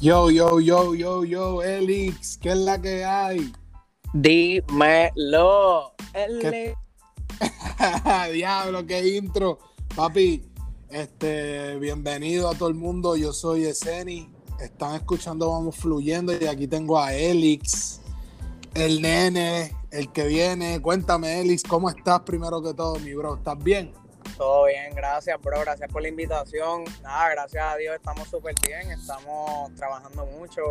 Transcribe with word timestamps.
Yo, 0.00 0.30
yo, 0.30 0.60
yo, 0.60 0.94
yo, 0.94 1.24
yo, 1.24 1.62
Elix, 1.62 2.38
¿qué 2.38 2.52
es 2.52 2.56
la 2.56 2.80
que 2.80 3.04
hay? 3.04 3.52
Dímelo. 4.14 5.92
¿Qué? 6.40 6.74
Diablo, 8.32 8.86
qué 8.86 9.16
intro. 9.18 9.58
Papi, 9.94 10.50
este, 10.88 11.76
bienvenido 11.76 12.48
a 12.48 12.54
todo 12.54 12.70
el 12.70 12.76
mundo. 12.76 13.14
Yo 13.14 13.34
soy 13.34 13.66
Eseni. 13.66 14.32
Están 14.58 14.94
escuchando 14.94 15.50
Vamos 15.50 15.76
Fluyendo 15.76 16.32
y 16.32 16.46
aquí 16.46 16.66
tengo 16.66 16.98
a 16.98 17.14
Elix, 17.14 18.00
el 18.72 19.02
nene, 19.02 19.76
el 19.90 20.10
que 20.12 20.26
viene. 20.26 20.80
Cuéntame, 20.80 21.42
Elix, 21.42 21.62
¿cómo 21.62 21.90
estás 21.90 22.20
primero 22.20 22.62
que 22.62 22.72
todo, 22.72 22.98
mi 23.00 23.12
bro? 23.12 23.34
¿Estás 23.34 23.62
bien? 23.62 23.92
Todo 24.40 24.64
bien, 24.68 24.94
gracias, 24.94 25.38
bro. 25.42 25.60
Gracias 25.60 25.92
por 25.92 26.00
la 26.00 26.08
invitación. 26.08 26.84
Nada, 27.02 27.28
gracias 27.28 27.62
a 27.62 27.76
Dios 27.76 27.94
estamos 27.94 28.26
súper 28.26 28.54
bien. 28.66 28.90
Estamos 28.90 29.70
trabajando 29.74 30.24
mucho. 30.24 30.62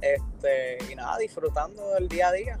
Este, 0.00 0.78
y 0.90 0.94
nada, 0.94 1.18
disfrutando 1.18 1.90
del 1.90 2.08
día 2.08 2.28
a 2.28 2.32
día. 2.32 2.58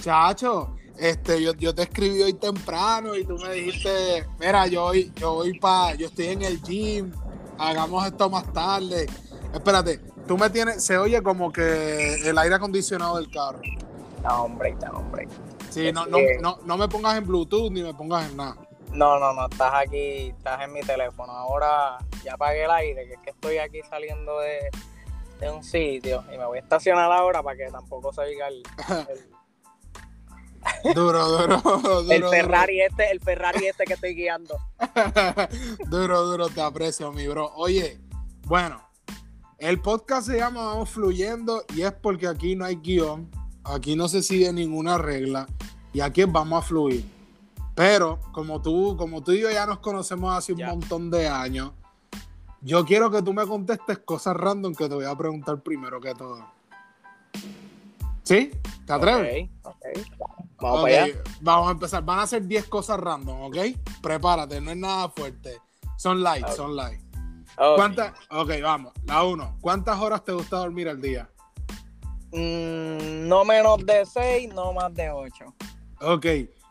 Chacho, 0.00 0.76
este, 0.96 1.42
yo, 1.42 1.52
yo 1.54 1.74
te 1.74 1.82
escribí 1.82 2.22
hoy 2.22 2.34
temprano 2.34 3.16
y 3.16 3.24
tú 3.24 3.38
me 3.38 3.54
dijiste, 3.54 4.24
mira, 4.38 4.68
yo 4.68 4.84
hoy, 4.84 5.12
yo 5.16 5.34
voy 5.34 5.58
para, 5.58 5.96
yo 5.96 6.06
estoy 6.06 6.26
en 6.26 6.42
el 6.42 6.62
gym, 6.62 7.10
hagamos 7.58 8.06
esto 8.06 8.30
más 8.30 8.52
tarde. 8.52 9.06
Espérate, 9.52 9.98
tú 10.28 10.38
me 10.38 10.48
tienes, 10.48 10.84
se 10.84 10.96
oye 10.96 11.20
como 11.24 11.52
que 11.52 12.14
el 12.24 12.38
aire 12.38 12.54
acondicionado 12.54 13.16
del 13.16 13.28
carro. 13.32 13.58
Está 14.14 14.42
hombre, 14.42 14.68
está 14.68 14.92
hombre. 14.92 15.26
Sí, 15.70 15.90
no, 15.90 16.06
no, 16.06 16.18
no, 16.40 16.60
no 16.64 16.76
me 16.76 16.86
pongas 16.86 17.18
en 17.18 17.26
Bluetooth 17.26 17.72
ni 17.72 17.82
me 17.82 17.92
pongas 17.92 18.30
en 18.30 18.36
nada. 18.36 18.65
No, 18.92 19.18
no, 19.18 19.32
no, 19.34 19.46
estás 19.48 19.72
aquí, 19.74 20.28
estás 20.28 20.62
en 20.62 20.72
mi 20.72 20.80
teléfono. 20.80 21.32
Ahora 21.32 21.98
ya 22.24 22.34
apagué 22.34 22.64
el 22.64 22.70
aire, 22.70 23.06
que 23.06 23.14
es 23.14 23.20
que 23.20 23.30
estoy 23.30 23.58
aquí 23.58 23.80
saliendo 23.88 24.38
de, 24.40 24.70
de 25.40 25.50
un 25.50 25.62
sitio 25.62 26.24
y 26.32 26.38
me 26.38 26.44
voy 26.46 26.58
a 26.58 26.62
estacionar 26.62 27.10
ahora 27.12 27.42
para 27.42 27.56
que 27.56 27.70
tampoco 27.70 28.12
se 28.12 28.22
oiga 28.22 28.48
el, 28.48 28.62
el, 29.08 29.36
Duro, 30.94 31.28
duro, 31.28 31.60
duro. 31.82 32.10
el 32.10 32.24
Ferrari 32.24 32.80
este, 32.80 33.10
el 33.10 33.20
Ferrari 33.20 33.66
este 33.66 33.84
que 33.84 33.94
estoy 33.94 34.14
guiando. 34.14 34.58
duro, 35.88 36.22
duro, 36.22 36.48
te 36.48 36.60
aprecio, 36.60 37.12
mi 37.12 37.26
bro. 37.28 37.52
Oye, 37.54 38.00
bueno, 38.46 38.80
el 39.58 39.80
podcast 39.80 40.28
se 40.28 40.38
llama 40.38 40.64
Vamos 40.64 40.90
Fluyendo 40.90 41.64
y 41.74 41.82
es 41.82 41.92
porque 41.92 42.26
aquí 42.26 42.56
no 42.56 42.64
hay 42.64 42.76
guion, 42.76 43.30
aquí 43.64 43.96
no 43.96 44.08
se 44.08 44.22
sigue 44.22 44.52
ninguna 44.52 44.98
regla 44.98 45.46
y 45.92 46.00
aquí 46.00 46.24
vamos 46.24 46.64
a 46.64 46.66
fluir. 46.66 47.15
Pero 47.76 48.18
como 48.32 48.62
tú, 48.62 48.96
como 48.96 49.22
tú 49.22 49.32
y 49.32 49.40
yo 49.42 49.50
ya 49.50 49.66
nos 49.66 49.80
conocemos 49.80 50.34
hace 50.34 50.54
un 50.54 50.64
montón 50.64 51.10
de 51.10 51.28
años, 51.28 51.72
yo 52.62 52.86
quiero 52.86 53.10
que 53.10 53.20
tú 53.20 53.34
me 53.34 53.46
contestes 53.46 53.98
cosas 53.98 54.34
random 54.34 54.74
que 54.74 54.88
te 54.88 54.94
voy 54.94 55.04
a 55.04 55.14
preguntar 55.14 55.60
primero 55.60 56.00
que 56.00 56.14
todo. 56.14 56.44
¿Sí? 58.22 58.50
¿Te 58.86 58.92
atreves? 58.94 59.50
Ok, 59.62 59.74
ok. 59.74 60.38
Vamos 60.58 60.82
para 60.82 61.04
allá. 61.04 61.22
Vamos 61.42 61.68
a 61.68 61.70
empezar. 61.72 62.02
Van 62.02 62.20
a 62.20 62.26
ser 62.26 62.46
10 62.46 62.66
cosas 62.66 62.98
random, 62.98 63.42
¿ok? 63.42 63.56
Prepárate, 64.00 64.58
no 64.60 64.70
es 64.70 64.76
nada 64.78 65.10
fuerte. 65.10 65.58
Son 65.98 66.22
light, 66.22 66.48
son 66.48 66.74
light. 66.74 67.00
Ok. 67.58 67.76
¿Cuántas? 67.76 68.12
Ok, 68.30 68.52
vamos. 68.62 68.94
La 69.04 69.22
uno. 69.22 69.58
¿Cuántas 69.60 70.00
horas 70.00 70.24
te 70.24 70.32
gusta 70.32 70.56
dormir 70.56 70.88
al 70.88 71.00
día? 71.00 71.28
Mm, 72.32 73.28
no 73.28 73.44
menos 73.44 73.84
de 73.84 74.06
6, 74.06 74.54
no 74.54 74.72
más 74.72 74.94
de 74.94 75.10
8. 75.10 75.54
Ok. 76.00 76.26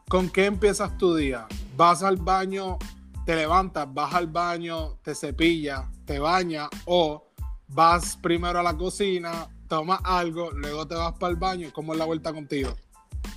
¿Con 0.08 0.30
qué 0.30 0.46
empiezas 0.46 0.96
tu 1.00 1.16
día? 1.16 1.48
¿Vas 1.76 2.04
al 2.04 2.18
baño, 2.18 2.78
te 3.26 3.36
levantas, 3.36 3.92
vas 3.92 4.14
al 4.14 4.28
baño, 4.28 5.00
te 5.02 5.16
cepillas, 5.16 5.84
te 6.06 6.20
bañas 6.20 6.70
o 6.86 7.24
vas 7.70 8.16
primero 8.16 8.60
a 8.60 8.64
la 8.64 8.78
cocina, 8.78 9.50
tomas 9.68 10.00
algo, 10.04 10.52
luego 10.52 10.88
te 10.88 10.94
vas 10.94 11.14
para 11.14 11.32
el 11.32 11.38
baño? 11.38 11.70
¿Cómo 11.74 11.94
es 11.94 12.00
la 12.00 12.06
vuelta 12.06 12.32
contigo? 12.32 12.70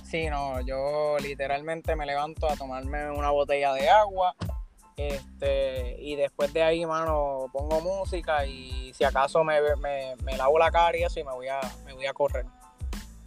Sí, 0.03 0.29
no, 0.29 0.61
yo 0.61 1.17
literalmente 1.19 1.95
me 1.95 2.05
levanto 2.05 2.47
a 2.47 2.55
tomarme 2.55 3.09
una 3.09 3.31
botella 3.31 3.73
de 3.73 3.89
agua. 3.89 4.35
Este, 4.95 5.95
y 5.99 6.17
después 6.17 6.53
de 6.53 6.61
ahí, 6.61 6.85
mano, 6.85 7.47
pongo 7.51 7.81
música 7.81 8.45
y 8.45 8.93
si 8.93 9.03
acaso 9.03 9.43
me, 9.43 9.59
me, 9.77 10.15
me 10.23 10.37
lavo 10.37 10.59
la 10.59 10.69
cara 10.69 10.95
y 10.95 11.03
eso 11.03 11.19
y 11.19 11.23
me 11.23 11.31
voy 11.31 11.47
a, 11.47 11.61
me 11.85 11.93
voy 11.93 12.05
a 12.05 12.13
correr. 12.13 12.45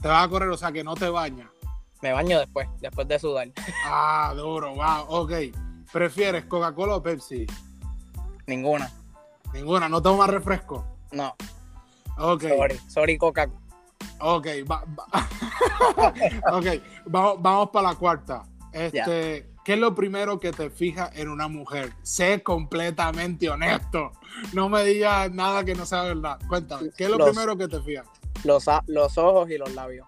Te 0.01 0.07
vas 0.07 0.25
a 0.25 0.29
correr, 0.29 0.49
o 0.49 0.57
sea 0.57 0.71
que 0.71 0.85
no 0.85 0.95
te 0.95 1.09
bañas. 1.09 1.49
Me 2.03 2.13
baño 2.13 2.39
después, 2.39 2.69
después 2.81 3.07
de 3.09 3.19
sudar. 3.19 3.49
Ah, 3.87 4.33
duro, 4.37 4.75
wow. 4.75 5.05
Ok. 5.09 5.33
¿Prefieres 5.93 6.45
Coca-Cola 6.47 6.97
o 6.97 7.03
Pepsi? 7.03 7.47
Ninguna. 8.47 8.91
Ninguna, 9.53 9.89
no 9.89 10.03
tomas 10.03 10.29
refresco. 10.31 10.85
No, 11.13 11.35
Ok, 12.19 12.43
sorry, 12.43 12.79
sorry 12.89 13.19
Coca. 13.19 13.49
ok, 14.21 14.47
va- 14.71 14.85
va- 14.99 15.29
ok, 16.59 16.67
vamos, 17.07 17.41
vamos 17.43 17.71
para 17.71 17.89
la 17.91 17.95
cuarta. 17.95 18.43
Este, 18.73 19.51
¿qué 19.65 19.75
es 19.75 19.79
lo 19.79 19.95
primero 19.95 20.41
que 20.41 20.53
te 20.53 20.71
fijas 20.71 21.11
en 21.15 21.29
una 21.29 21.49
mujer? 21.49 21.93
Sé 22.03 22.43
completamente 22.43 23.49
honesto. 23.51 24.13
No 24.55 24.69
me 24.71 24.83
digas 24.85 25.31
nada 25.31 25.65
que 25.65 25.75
no 25.75 25.85
sea 25.87 26.03
verdad. 26.05 26.39
Cuéntame, 26.49 26.91
¿qué 26.97 27.05
es 27.05 27.11
lo 27.11 27.19
Los- 27.19 27.31
primero 27.31 27.57
que 27.57 27.69
te 27.69 27.81
fijas? 27.83 28.07
Los, 28.45 28.65
los 28.87 29.19
ojos 29.19 29.51
y 29.51 29.59
los 29.59 29.73
labios. 29.75 30.07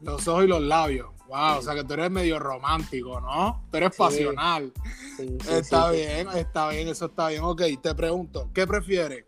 Los 0.00 0.26
ojos 0.28 0.44
y 0.44 0.48
los 0.48 0.60
labios. 0.62 1.08
Wow, 1.28 1.52
Sí. 1.54 1.58
o 1.58 1.62
sea 1.62 1.74
que 1.74 1.84
tú 1.84 1.94
eres 1.94 2.10
medio 2.10 2.38
romántico, 2.38 3.20
¿no? 3.20 3.62
Tú 3.70 3.76
eres 3.78 3.92
Sí. 3.94 3.98
pasional. 3.98 4.72
Sí, 5.16 5.38
sí, 5.40 5.52
Está 5.52 5.90
sí, 5.90 5.96
sí. 5.96 6.02
bien, 6.06 6.28
está 6.36 6.68
bien, 6.68 6.88
eso 6.88 7.06
está 7.06 7.28
bien. 7.28 7.42
Ok, 7.44 7.62
te 7.82 7.94
pregunto, 7.94 8.50
¿qué 8.52 8.66
prefieres? 8.66 9.24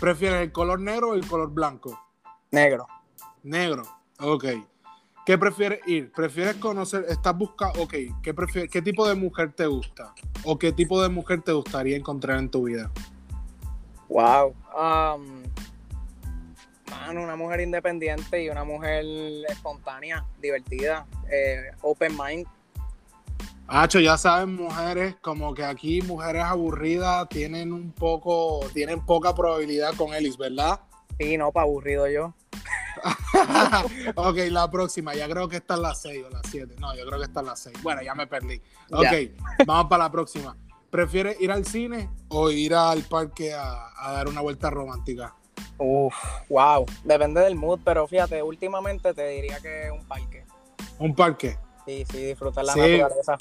¿Prefieres 0.00 0.42
el 0.42 0.52
color 0.52 0.80
negro 0.80 1.10
o 1.10 1.14
el 1.14 1.26
color 1.26 1.50
blanco? 1.50 1.98
Negro. 2.50 2.86
Negro, 3.42 3.82
ok. 4.20 4.44
¿Qué 5.26 5.38
prefieres 5.38 5.80
ir? 5.86 6.12
¿Prefieres 6.12 6.56
conocer, 6.56 7.06
estás 7.08 7.36
buscando, 7.36 7.82
ok, 7.82 7.94
¿qué, 8.22 8.34
prefieres, 8.34 8.70
¿qué 8.70 8.82
tipo 8.82 9.08
de 9.08 9.14
mujer 9.14 9.52
te 9.52 9.66
gusta? 9.66 10.14
¿O 10.44 10.58
qué 10.58 10.70
tipo 10.72 11.02
de 11.02 11.08
mujer 11.08 11.40
te 11.42 11.52
gustaría 11.52 11.96
encontrar 11.96 12.38
en 12.38 12.50
tu 12.50 12.64
vida? 12.64 12.90
Wow. 14.08 14.54
Um, 14.76 15.33
mano, 16.90 17.22
una 17.22 17.36
mujer 17.36 17.60
independiente 17.60 18.42
y 18.42 18.48
una 18.48 18.64
mujer 18.64 19.04
espontánea, 19.48 20.24
divertida, 20.40 21.06
eh, 21.30 21.70
open 21.82 22.16
mind. 22.16 22.46
Hacho, 23.66 23.98
ya 23.98 24.18
saben, 24.18 24.54
mujeres, 24.54 25.16
como 25.22 25.54
que 25.54 25.64
aquí 25.64 26.02
mujeres 26.02 26.44
aburridas 26.44 27.28
tienen 27.30 27.72
un 27.72 27.92
poco, 27.92 28.60
tienen 28.74 29.04
poca 29.06 29.34
probabilidad 29.34 29.94
con 29.94 30.12
Ellis, 30.12 30.36
¿verdad? 30.36 30.80
Sí, 31.18 31.38
no, 31.38 31.50
para 31.50 31.64
aburrido 31.64 32.06
yo. 32.08 32.34
ok, 34.14 34.36
la 34.50 34.70
próxima, 34.70 35.14
ya 35.14 35.28
creo 35.28 35.48
que 35.48 35.56
está 35.56 35.74
en 35.74 35.82
las 35.82 36.02
6 36.02 36.24
o 36.26 36.30
las 36.30 36.42
7. 36.50 36.76
No, 36.78 36.94
yo 36.94 37.06
creo 37.06 37.18
que 37.18 37.24
está 37.24 37.40
en 37.40 37.46
las 37.46 37.60
6. 37.60 37.82
Bueno, 37.82 38.02
ya 38.02 38.14
me 38.14 38.26
perdí. 38.26 38.60
Ok, 38.90 39.66
vamos 39.66 39.86
para 39.88 40.04
la 40.04 40.12
próxima. 40.12 40.56
¿Prefieres 40.90 41.40
ir 41.40 41.50
al 41.50 41.64
cine 41.64 42.10
o 42.28 42.50
ir 42.50 42.74
al 42.74 43.02
parque 43.02 43.52
a, 43.52 43.88
a 43.96 44.12
dar 44.12 44.28
una 44.28 44.42
vuelta 44.42 44.70
romántica? 44.70 45.34
Uf, 45.78 46.14
wow. 46.48 46.86
Depende 47.04 47.40
del 47.40 47.54
mood, 47.56 47.80
pero 47.84 48.06
fíjate, 48.06 48.42
últimamente 48.42 49.12
te 49.14 49.26
diría 49.28 49.58
que 49.60 49.90
un 49.90 50.04
parque. 50.06 50.44
Un 50.98 51.14
parque. 51.14 51.58
Sí, 51.86 52.04
sí, 52.10 52.24
disfrutar 52.26 52.64
la 52.64 52.72
Sí. 52.72 52.80
naturaleza. 52.80 53.36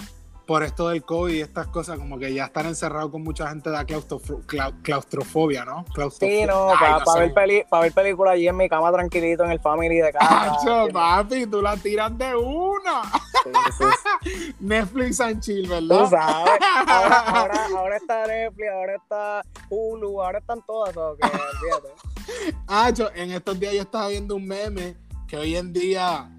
Por 0.46 0.62
esto 0.64 0.90
del 0.90 1.04
COVID 1.06 1.34
y 1.36 1.40
estas 1.40 1.68
cosas, 1.68 1.98
como 1.98 2.20
que 2.20 2.34
ya 2.34 2.46
están 2.46 2.66
encerrados 2.66 3.12
con 3.12 3.24
mucha 3.24 3.48
gente 3.48 3.70
da 3.70 3.86
claustrofo- 3.86 4.46
clau- 4.46 4.74
claustrofobia, 4.82 5.64
¿no? 5.64 5.86
Claustrofo- 5.94 6.30
Sí, 6.30 6.46
no, 6.46 6.68
para 7.06 7.20
ver, 7.20 7.34
peli, 7.34 7.64
pa 7.70 7.80
ver 7.80 7.94
película 7.94 8.32
allí 8.32 8.50
en 8.50 8.58
mi 8.58 8.68
cama 8.68 8.92
tranquilito 8.92 9.46
en 9.46 9.52
el 9.52 9.62
family 9.62 9.96
de 9.98 10.12
casa. 10.14 10.52
Hacho, 10.56 10.88
papi, 10.92 11.46
tú 11.46 11.62
la 11.62 11.78
tiras 11.78 12.18
de 12.18 12.36
una. 12.36 13.04
Netflix 14.60 15.20
and 15.20 15.42
chill, 15.42 15.64
Tú 15.68 15.70
¿verdad? 15.70 16.10
sabes, 16.10 16.60
ahora, 16.88 17.20
ahora, 17.28 17.66
ahora 17.76 17.98
está 17.98 18.28
Netflix, 18.28 18.70
ahora 18.72 18.96
está 18.96 19.42
Hulu, 19.70 20.22
ahora 20.22 20.40
están 20.40 20.62
todas, 20.66 20.96
¿o 20.98 21.18
qué? 21.18 21.28
Olvídate. 21.28 21.94
Hacho, 22.68 23.12
en 23.14 23.32
estos 23.32 23.60
días 23.60 23.74
yo 23.74 23.82
estaba 23.82 24.08
viendo 24.08 24.36
un 24.36 24.48
meme 24.48 24.96
que 25.28 25.38
hoy 25.38 25.56
en 25.56 25.74
día, 25.74 26.30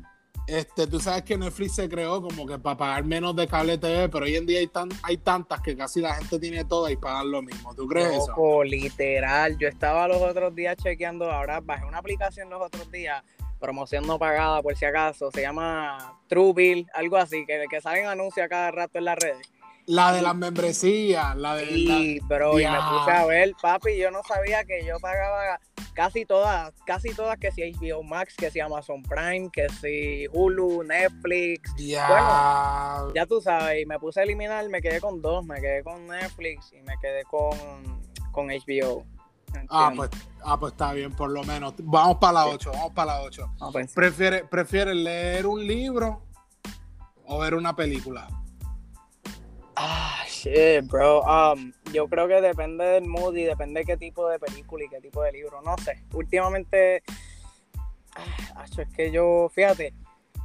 este, 0.46 0.86
tú 0.86 1.00
sabes 1.00 1.22
que 1.22 1.36
Netflix 1.36 1.74
se 1.74 1.88
creó 1.88 2.22
como 2.22 2.46
que 2.46 2.58
para 2.58 2.76
pagar 2.76 3.04
menos 3.04 3.34
de 3.34 3.46
cable 3.48 3.76
TV, 3.78 4.08
pero 4.08 4.24
hoy 4.24 4.36
en 4.36 4.46
día 4.46 4.60
hay, 4.60 4.66
tan, 4.68 4.88
hay 5.02 5.16
tantas 5.16 5.60
que 5.60 5.76
casi 5.76 6.00
la 6.00 6.14
gente 6.14 6.38
tiene 6.38 6.64
todas 6.64 6.92
y 6.92 6.96
pagan 6.96 7.30
lo 7.30 7.42
mismo. 7.42 7.74
¿Tú 7.74 7.86
crees 7.86 8.12
eso? 8.12 8.28
Loco, 8.28 8.64
literal. 8.64 9.58
Yo 9.58 9.68
estaba 9.68 10.06
los 10.08 10.22
otros 10.22 10.54
días 10.54 10.76
chequeando, 10.76 11.30
ahora 11.30 11.60
bajé 11.60 11.84
una 11.84 11.98
aplicación 11.98 12.48
los 12.50 12.62
otros 12.62 12.90
días, 12.90 13.22
promoción 13.64 14.06
no 14.06 14.18
pagada 14.18 14.60
por 14.62 14.76
si 14.76 14.84
acaso, 14.84 15.30
se 15.30 15.40
llama 15.40 16.20
Truebill, 16.28 16.86
algo 16.92 17.16
así, 17.16 17.46
que, 17.46 17.64
que 17.70 17.80
salen 17.80 18.06
anuncios 18.06 18.46
cada 18.48 18.70
rato 18.70 18.98
en 18.98 19.06
las 19.06 19.18
redes. 19.18 19.50
La 19.86 20.12
de 20.12 20.20
las 20.22 20.34
membresías, 20.34 21.34
la 21.36 21.56
de... 21.56 21.64
Y, 21.70 22.20
bro, 22.20 22.58
y 22.60 22.64
me 22.66 22.78
puse 22.78 23.10
a 23.10 23.24
ver, 23.26 23.52
papi, 23.60 23.96
yo 23.96 24.10
no 24.10 24.20
sabía 24.26 24.64
que 24.64 24.84
yo 24.84 24.98
pagaba 25.00 25.58
casi 25.94 26.26
todas, 26.26 26.72
casi 26.84 27.14
todas, 27.14 27.38
que 27.38 27.52
si 27.52 27.72
HBO 27.72 28.02
Max, 28.02 28.34
que 28.36 28.50
si 28.50 28.60
Amazon 28.60 29.02
Prime, 29.02 29.48
que 29.50 29.68
si 29.68 30.26
Hulu, 30.32 30.82
Netflix, 30.84 31.70
Ya. 31.78 33.04
ya 33.14 33.26
tú 33.26 33.40
sabes, 33.40 33.82
y 33.82 33.86
me 33.86 33.98
puse 33.98 34.20
a 34.20 34.22
eliminar, 34.24 34.68
me 34.68 34.82
quedé 34.82 35.00
con 35.00 35.22
dos, 35.22 35.44
me 35.46 35.60
quedé 35.60 35.82
con 35.82 36.06
Netflix 36.06 36.72
y 36.72 36.82
me 36.82 36.94
quedé 37.00 37.24
con, 37.24 37.56
con 38.32 38.48
HBO. 38.48 39.04
Ah 39.68 39.92
pues, 39.94 40.10
ah, 40.44 40.58
pues 40.58 40.72
está 40.72 40.92
bien, 40.92 41.12
por 41.12 41.30
lo 41.30 41.42
menos. 41.44 41.74
Vamos 41.78 42.18
para 42.18 42.32
la 42.32 42.46
8, 42.46 42.70
vamos 42.72 42.92
para 42.92 43.14
la 43.14 43.22
8. 43.22 43.54
¿Prefieres 43.94 44.42
prefiere 44.48 44.94
leer 44.94 45.46
un 45.46 45.66
libro 45.66 46.22
o 47.26 47.38
ver 47.38 47.54
una 47.54 47.74
película? 47.74 48.28
Ah, 49.76 50.22
shit, 50.28 50.86
bro. 50.86 51.22
Um, 51.22 51.72
yo 51.92 52.08
creo 52.08 52.28
que 52.28 52.40
depende 52.40 52.84
del 52.84 53.06
mood 53.06 53.34
y 53.34 53.44
depende 53.44 53.80
de 53.80 53.86
qué 53.86 53.96
tipo 53.96 54.28
de 54.28 54.38
película 54.38 54.84
y 54.84 54.88
qué 54.88 55.00
tipo 55.00 55.22
de 55.22 55.32
libro. 55.32 55.60
No 55.62 55.76
sé. 55.78 56.04
Últimamente, 56.12 57.02
ah, 58.14 58.64
es 58.64 58.88
que 58.94 59.10
yo, 59.10 59.50
fíjate, 59.52 59.92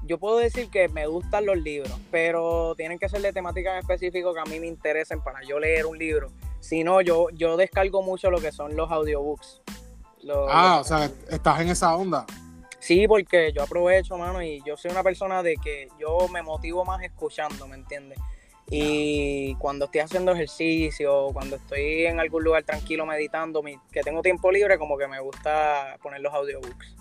yo 0.04 0.18
puedo 0.18 0.38
decir 0.38 0.70
que 0.70 0.90
me 0.90 1.06
gustan 1.08 1.46
los 1.46 1.58
libros, 1.58 1.94
pero 2.10 2.74
tienen 2.76 2.98
que 2.98 3.10
ser 3.10 3.22
de 3.22 3.34
temática 3.34 3.74
en 3.74 3.80
específico 3.80 4.34
que 4.34 4.40
a 4.40 4.46
mí 4.46 4.60
me 4.60 4.68
interesen 4.68 5.22
para 5.22 5.44
yo 5.44 5.60
leer 5.60 5.86
un 5.86 5.98
libro. 5.98 6.32
Si 6.60 6.84
no, 6.84 7.02
yo, 7.02 7.28
yo 7.34 7.58
descargo 7.58 8.02
mucho 8.02 8.30
lo 8.30 8.40
que 8.40 8.52
son 8.52 8.76
los 8.76 8.92
audiobooks. 8.92 9.62
ah, 10.50 10.80
o 10.82 10.84
sea, 10.84 11.10
estás 11.30 11.62
en 11.62 11.70
esa 11.70 11.96
onda. 11.96 12.26
Sí, 12.80 13.08
porque 13.08 13.52
yo 13.54 13.64
aprovecho, 13.64 14.18
mano, 14.18 14.42
y 14.42 14.62
yo 14.66 14.78
soy 14.78 14.92
una 14.92 15.04
persona 15.04 15.44
de 15.44 15.58
que 15.58 15.90
yo 16.00 16.28
me 16.30 16.42
motivo 16.42 16.86
más 16.86 17.04
escuchando, 17.04 17.68
¿me 17.68 17.76
entiendes? 17.76 18.18
Y 18.72 19.56
cuando 19.56 19.86
estoy 19.86 20.02
haciendo 20.02 20.32
ejercicio, 20.32 21.30
cuando 21.34 21.56
estoy 21.56 22.06
en 22.06 22.20
algún 22.20 22.44
lugar 22.44 22.64
tranquilo 22.64 23.06
meditando, 23.06 23.64
que 23.92 24.02
tengo 24.02 24.22
tiempo 24.22 24.52
libre, 24.52 24.78
como 24.78 24.98
que 24.98 25.08
me 25.08 25.20
gusta 25.20 25.98
poner 26.02 26.22
los 26.22 26.34
audiobooks. 26.34 26.96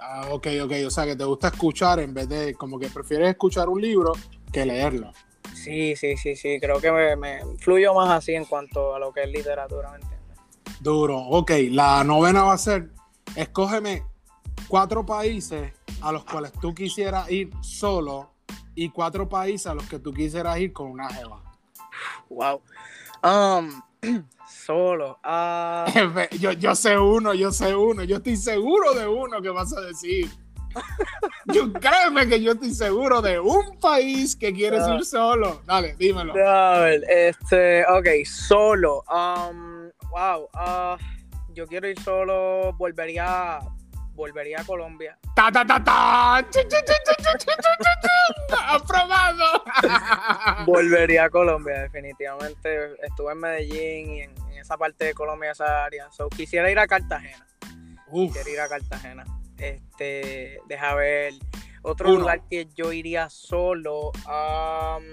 Ah, 0.00 0.28
ok, 0.30 0.46
ok. 0.64 0.72
O 0.86 0.90
sea, 0.90 1.06
que 1.06 1.16
te 1.16 1.24
gusta 1.24 1.48
escuchar 1.48 2.00
en 2.00 2.14
vez 2.14 2.28
de, 2.28 2.54
como 2.54 2.78
que 2.78 2.88
prefieres 2.88 3.30
escuchar 3.30 3.68
un 3.68 3.80
libro 3.80 4.12
que 4.52 4.66
leerlo. 4.66 5.12
Sí, 5.54 5.96
sí, 5.96 6.16
sí, 6.16 6.36
sí. 6.36 6.58
Creo 6.60 6.80
que 6.80 6.90
me, 6.92 7.16
me 7.16 7.40
fluyo 7.58 7.94
más 7.94 8.10
así 8.10 8.34
en 8.34 8.44
cuanto 8.44 8.94
a 8.94 8.98
lo 8.98 9.12
que 9.12 9.22
es 9.22 9.30
literatura, 9.30 9.90
¿me 9.90 9.96
entiendes? 9.96 10.18
Duro. 10.80 11.18
Ok, 11.18 11.52
la 11.70 12.04
novena 12.04 12.44
va 12.44 12.52
a 12.52 12.58
ser, 12.58 12.90
escógeme 13.34 14.04
cuatro 14.68 15.04
países 15.04 15.72
a 16.00 16.12
los 16.12 16.24
cuales 16.24 16.52
tú 16.60 16.74
quisieras 16.74 17.30
ir 17.30 17.50
solo 17.60 18.30
y 18.74 18.90
cuatro 18.90 19.28
países 19.28 19.66
a 19.66 19.74
los 19.74 19.88
que 19.88 19.98
tú 19.98 20.12
quisieras 20.12 20.58
ir 20.58 20.72
con 20.72 20.90
una 20.90 21.08
jeva. 21.08 21.42
Wow. 22.28 22.62
Um, 23.22 23.82
solo. 24.48 25.18
Ah. 25.24 25.86
yo, 26.38 26.52
yo 26.52 26.74
sé 26.74 26.98
uno, 26.98 27.34
yo 27.34 27.50
sé 27.50 27.74
uno. 27.74 28.04
Yo 28.04 28.16
estoy 28.16 28.36
seguro 28.36 28.94
de 28.94 29.06
uno 29.06 29.42
que 29.42 29.48
vas 29.48 29.72
a 29.72 29.80
decir. 29.80 30.30
yo 31.46 31.72
créeme 31.72 32.28
que 32.28 32.42
yo 32.42 32.52
estoy 32.52 32.72
seguro 32.72 33.22
de 33.22 33.40
un 33.40 33.78
país 33.80 34.36
que 34.36 34.52
quieres 34.52 34.82
ir 34.88 35.04
solo. 35.04 35.62
Dale, 35.66 35.94
dímelo. 35.96 36.34
A 36.46 36.80
ver, 36.80 37.04
este, 37.08 37.84
ok, 37.86 38.06
solo. 38.24 39.04
Um, 39.10 39.90
wow. 40.10 40.48
Uh, 40.54 40.96
yo 41.54 41.66
quiero 41.66 41.88
ir 41.88 42.00
solo. 42.00 42.72
Volvería 42.74 43.60
volvería 44.18 44.60
a 44.60 44.64
Colombia. 44.64 45.16
¡Ta, 45.34 45.50
ta, 45.52 45.64
ta, 45.64 45.82
ta! 45.82 46.38
¡Aprobado! 48.66 49.62
volvería 50.66 51.24
a 51.24 51.30
Colombia, 51.30 51.82
definitivamente. 51.82 52.96
Estuve 53.06 53.32
en 53.32 53.38
Medellín 53.38 54.10
y 54.10 54.20
en, 54.22 54.34
esa 54.58 54.76
parte 54.76 55.04
de 55.04 55.14
Colombia, 55.14 55.52
esa 55.52 55.84
área. 55.84 56.10
So, 56.10 56.28
quisiera 56.28 56.68
ir 56.68 56.80
a 56.80 56.88
Cartagena. 56.88 57.46
Quisiera 58.12 58.50
ir 58.50 58.60
a 58.60 58.68
Cartagena. 58.68 59.24
Este, 59.58 60.60
deja 60.66 60.94
ver. 60.94 61.34
Otro 61.82 62.10
lugar 62.10 62.42
que 62.48 62.68
yo 62.74 62.92
iría 62.92 63.30
solo. 63.30 64.12
Um, 64.26 65.04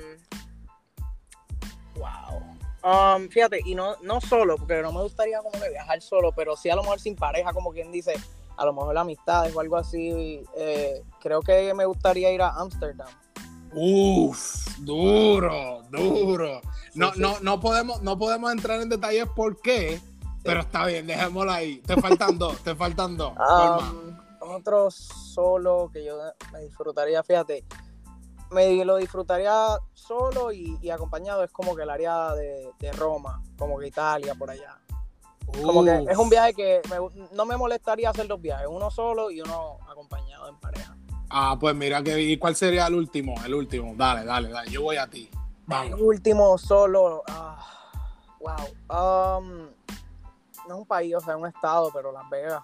wow. 1.96 2.56
Um, 2.84 3.30
fíjate, 3.30 3.62
y 3.66 3.74
no, 3.74 3.96
no 4.04 4.22
solo, 4.22 4.58
porque 4.58 4.82
no 4.82 4.92
me 4.92 5.02
gustaría 5.02 5.40
como 5.40 5.60
que 5.60 5.70
viajar 5.70 6.02
solo, 6.02 6.32
pero 6.34 6.56
sí 6.56 6.70
a 6.70 6.76
lo 6.76 6.84
mejor 6.84 7.00
sin 7.00 7.16
pareja, 7.16 7.52
como 7.52 7.72
quien 7.72 7.92
dice, 7.92 8.14
a 8.58 8.66
lo 8.66 8.74
mejor 8.74 8.98
amistades 8.98 9.56
o 9.56 9.60
algo 9.60 9.78
así. 9.78 10.44
Eh, 10.56 11.02
creo 11.20 11.42
que 11.42 11.74
me 11.74 11.86
gustaría 11.86 12.32
ir 12.32 12.42
a 12.42 12.50
Ámsterdam. 12.50 13.08
Uf, 13.74 14.68
duro, 14.80 15.82
duro. 15.92 16.62
No, 16.94 17.12
no, 17.16 17.40
no 17.42 17.60
podemos, 17.60 18.02
no 18.02 18.18
podemos 18.18 18.52
entrar 18.52 18.82
en 18.82 18.90
detalles 18.90 19.28
por 19.36 19.60
qué, 19.62 20.00
pero 20.44 20.62
está 20.62 20.86
bien, 20.86 21.08
dejémoslo 21.08 21.52
ahí. 21.52 21.82
Te 21.86 22.00
faltan 22.00 22.38
dos, 22.38 22.60
te 22.60 22.76
faltan 22.76 23.18
dos. 23.18 23.34
Um, 23.46 24.15
otro 24.56 24.90
solo 24.92 25.90
que 25.92 26.04
yo 26.04 26.18
me 26.52 26.62
disfrutaría, 26.62 27.24
fíjate, 27.24 27.66
me 28.52 28.84
lo 28.86 28.98
disfrutaría 28.98 29.78
solo 29.94 30.52
y, 30.52 30.90
acompañado, 30.90 31.44
es 31.44 31.52
como 31.52 31.76
que 31.76 31.84
el 31.84 31.90
área 31.90 32.34
de, 32.34 32.72
de 32.80 32.92
Roma, 32.94 33.42
como 33.58 33.78
que 33.78 33.88
Italia, 33.88 34.36
por 34.36 34.50
allá. 34.50 34.80
Como 35.62 35.84
que 35.84 36.06
es 36.10 36.18
un 36.18 36.30
viaje 36.30 36.54
que 36.54 36.82
no 37.32 37.46
me 37.46 37.56
molestaría 37.56 38.10
hacer 38.10 38.28
dos 38.28 38.42
viajes, 38.42 38.68
uno 38.70 38.90
solo 38.92 39.32
y 39.32 39.42
uno 39.42 39.78
acompañado 39.90 40.50
en 40.50 40.60
pareja. 40.60 40.96
Ah, 41.30 41.58
pues 41.60 41.76
mira, 41.76 42.04
que, 42.04 42.20
¿y 42.22 42.38
cuál 42.38 42.56
sería 42.56 42.88
el 42.88 42.96
último? 42.96 43.36
El 43.46 43.54
último, 43.54 43.94
dale, 43.96 44.26
dale, 44.26 44.50
dale, 44.50 44.70
yo 44.72 44.82
voy 44.82 44.98
a 44.98 45.08
ti. 45.08 45.30
El 45.68 45.96
último 45.96 46.58
solo, 46.58 47.24
ah, 47.28 47.66
wow. 48.40 49.40
Um, 49.40 49.70
no 50.68 50.76
es 50.76 50.80
un 50.82 50.86
país, 50.86 51.16
o 51.16 51.20
sea, 51.20 51.34
es 51.34 51.40
un 51.40 51.48
estado, 51.48 51.92
pero 51.94 52.12
Las 52.12 52.30
Vegas. 52.30 52.64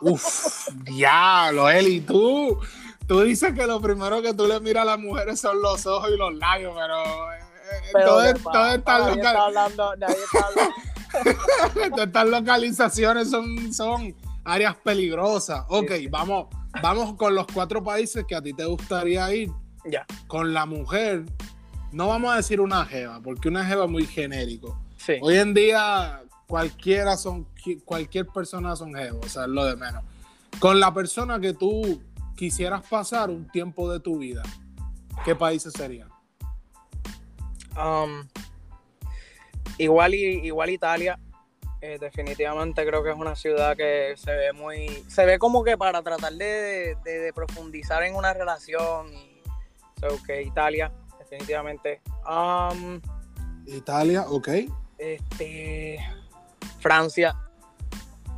Uf, 0.00 0.68
diablo, 0.84 1.68
Eli, 1.68 2.00
tú, 2.00 2.58
tú 3.06 3.22
dices 3.22 3.52
que 3.54 3.66
lo 3.66 3.80
primero 3.80 4.22
que 4.22 4.32
tú 4.32 4.46
le 4.46 4.60
miras 4.60 4.82
a 4.82 4.86
las 4.86 4.98
mujeres 4.98 5.40
son 5.40 5.60
los 5.60 5.84
ojos 5.86 6.10
y 6.14 6.16
los 6.16 6.34
labios, 6.34 6.74
pero, 6.74 7.32
eh, 7.32 7.38
eh, 7.72 8.04
todo, 8.04 8.24
está, 8.24 8.52
nadie 8.52 9.16
está 9.16 9.44
hablando, 9.44 9.96
nadie 9.96 10.16
está 10.24 10.46
hablando. 10.46 10.74
Estas 12.04 12.28
localizaciones 12.28 13.30
son, 13.30 13.72
son 13.72 14.14
áreas 14.44 14.76
peligrosas. 14.76 15.64
Ok, 15.68 15.92
vamos, 16.10 16.46
vamos 16.82 17.14
con 17.14 17.34
los 17.34 17.46
cuatro 17.52 17.82
países 17.82 18.24
que 18.26 18.34
a 18.34 18.42
ti 18.42 18.52
te 18.52 18.64
gustaría 18.64 19.32
ir. 19.34 19.50
Ya. 19.84 20.06
Con 20.26 20.52
la 20.52 20.66
mujer, 20.66 21.24
no 21.92 22.08
vamos 22.08 22.32
a 22.32 22.36
decir 22.36 22.60
una 22.60 22.84
jeva, 22.84 23.20
porque 23.22 23.48
una 23.48 23.64
jeva 23.64 23.84
es 23.84 23.90
muy 23.90 24.06
genérico. 24.06 24.78
Sí. 24.96 25.14
Hoy 25.22 25.36
en 25.36 25.54
día 25.54 26.22
cualquiera 26.48 27.16
son, 27.16 27.46
cualquier 27.84 28.26
persona 28.26 28.74
son 28.74 28.94
jevos, 28.94 29.26
o 29.26 29.28
sea, 29.28 29.42
es 29.44 29.48
lo 29.48 29.64
de 29.64 29.76
menos. 29.76 30.02
Con 30.58 30.80
la 30.80 30.92
persona 30.92 31.38
que 31.38 31.54
tú 31.54 32.02
quisieras 32.36 32.84
pasar 32.88 33.30
un 33.30 33.46
tiempo 33.48 33.92
de 33.92 34.00
tu 34.00 34.18
vida, 34.18 34.42
¿qué 35.24 35.36
países 35.36 35.72
serían? 35.72 36.08
Um, 37.76 38.26
Igual, 39.78 40.14
igual 40.14 40.70
Italia, 40.70 41.18
eh, 41.80 41.98
definitivamente 42.00 42.84
creo 42.84 43.04
que 43.04 43.10
es 43.10 43.16
una 43.16 43.36
ciudad 43.36 43.76
que 43.76 44.14
se 44.16 44.32
ve 44.32 44.52
muy, 44.52 44.88
se 45.06 45.24
ve 45.24 45.38
como 45.38 45.62
que 45.62 45.78
para 45.78 46.02
tratar 46.02 46.32
de, 46.32 46.96
profundizar 47.32 48.02
en 48.02 48.16
una 48.16 48.34
relación 48.34 49.14
y 49.14 49.40
so 50.00 50.08
Italia, 50.44 50.92
definitivamente. 51.20 52.00
Um, 52.28 53.00
Italia, 53.66 54.24
ok. 54.28 54.48
Este, 54.98 55.98
Francia. 56.78 57.36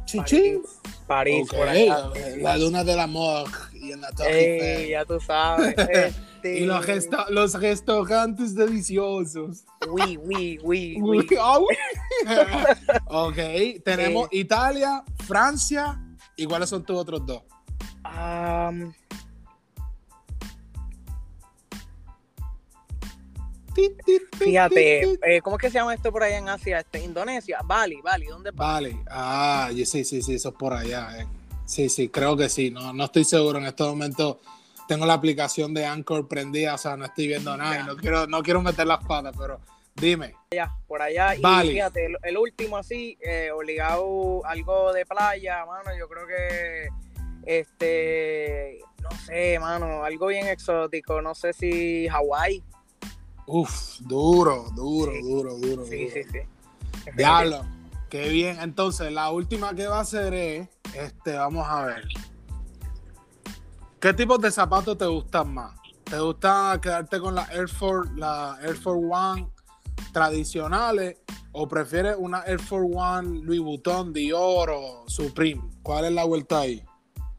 Chichín. 0.05 0.63
París, 1.07 1.49
por 1.51 1.69
allá. 1.69 2.11
La 2.39 2.57
luna 2.57 2.85
del 2.85 3.01
amor 3.01 3.49
y 3.75 3.93
en 3.93 4.01
la 4.01 4.11
Torre 4.13 4.89
Ya 4.89 5.05
tú 5.05 5.19
sabes. 5.21 5.75
Y 6.43 6.61
los, 6.61 6.87
los 7.29 7.55
restaurantes 7.55 8.55
deliciosos. 8.55 9.67
Oui, 9.91 10.17
oui, 10.17 10.59
oui. 10.63 10.97
oui. 10.99 11.27
ok, 13.09 13.37
tenemos 13.85 14.29
Italia, 14.33 15.05
Francia. 15.27 16.01
¿Y 16.37 16.47
cuáles 16.47 16.71
son 16.71 16.83
tus 16.83 16.97
otros 16.97 17.27
dos? 17.27 17.43
Fíjate, 24.39 25.03
eh, 25.27 25.41
¿cómo 25.43 25.57
es 25.57 25.63
que 25.63 25.71
se 25.71 25.79
llama 25.79 25.95
esto 25.95 26.13
por 26.13 26.23
allá 26.23 26.39
en 26.39 26.49
Asia? 26.49 26.81
Este, 26.81 27.01
Indonesia, 27.01 27.61
Bali, 27.65 28.01
Bali, 28.01 28.27
¿dónde 28.27 28.51
Bali? 28.51 28.91
Bali, 28.91 29.05
ah, 29.11 29.71
sí, 29.75 30.05
sí, 30.05 30.23
sí, 30.23 30.35
eso 30.35 30.49
es 30.51 30.55
por 30.55 30.73
allá. 30.73 31.19
Eh. 31.19 31.27
Sí, 31.65 31.89
sí, 31.89 32.09
creo 32.09 32.37
que 32.37 32.49
sí, 32.49 32.71
no, 32.71 32.93
no 32.93 33.05
estoy 33.05 33.25
seguro 33.25 33.59
en 33.59 33.67
este 33.67 33.85
momento 33.85 34.41
tengo 34.91 35.07
la 35.07 35.15
aplicación 35.15 35.73
de 35.73 35.87
Anchor 35.87 36.27
prendida, 36.27 36.75
o 36.75 36.79
sea, 36.79 36.97
no 36.97 37.05
estoy 37.05 37.29
viendo 37.29 37.57
nada 37.57 37.79
y 37.79 37.87
no 37.87 37.97
quiero, 37.97 38.27
no 38.27 38.43
quiero 38.43 38.61
meter 38.61 38.89
las 38.89 38.99
patas, 39.05 39.33
pero 39.39 39.61
dime. 39.95 40.35
Ya, 40.51 40.75
por 40.89 41.01
allá. 41.01 41.37
Y 41.37 41.69
fíjate, 41.69 42.09
el, 42.25 42.37
último 42.37 42.77
así, 42.77 43.17
eh, 43.21 43.53
obligado 43.53 44.45
algo 44.45 44.93
de 44.93 45.07
playa, 45.07 45.65
mano, 45.65 45.97
yo 45.97 46.09
creo 46.09 46.27
que, 46.27 46.89
este, 47.47 48.81
no 49.01 49.11
sé, 49.13 49.61
mano, 49.61 50.03
algo 50.03 50.27
bien 50.27 50.49
exótico, 50.49 51.23
no 51.23 51.37
sé 51.37 51.53
si 51.53 52.09
Hawái. 52.09 52.65
Uf, 53.53 53.99
duro, 54.01 54.71
duro, 54.77 55.13
duro, 55.21 55.57
duro. 55.57 55.85
Sí, 55.85 56.09
sí, 56.09 56.23
sí. 56.23 56.39
Diablo, 57.17 57.65
qué 58.09 58.29
bien. 58.29 58.61
Entonces, 58.61 59.13
la 59.13 59.31
última 59.33 59.75
que 59.75 59.89
va 59.89 59.99
a 59.99 60.05
ser 60.05 60.33
es, 60.35 60.69
este, 60.95 61.35
vamos 61.35 61.67
a 61.69 61.85
ver. 61.85 62.05
¿Qué 63.99 64.15
tipos 64.15 64.41
de 64.41 64.53
zapatos 64.53 64.97
te 64.97 65.07
gustan 65.07 65.53
más? 65.53 65.75
¿Te 66.05 66.21
gusta 66.21 66.79
quedarte 66.81 67.19
con 67.19 67.35
la 67.35 67.45
Air 67.53 67.69
Force, 67.69 68.13
la 68.15 68.57
Air 68.63 68.77
Force 68.77 69.05
One 69.11 69.49
tradicionales 70.13 71.17
¿O 71.53 71.67
prefieres 71.67 72.15
una 72.17 72.43
Air 72.43 72.61
Force 72.61 72.89
One, 72.95 73.41
Louis 73.43 73.61
Vuitton, 73.61 74.13
Dior 74.13 74.71
o 74.71 75.05
Supreme? 75.09 75.61
¿Cuál 75.83 76.05
es 76.05 76.13
la 76.13 76.25
vuelta 76.25 76.61
ahí? 76.61 76.85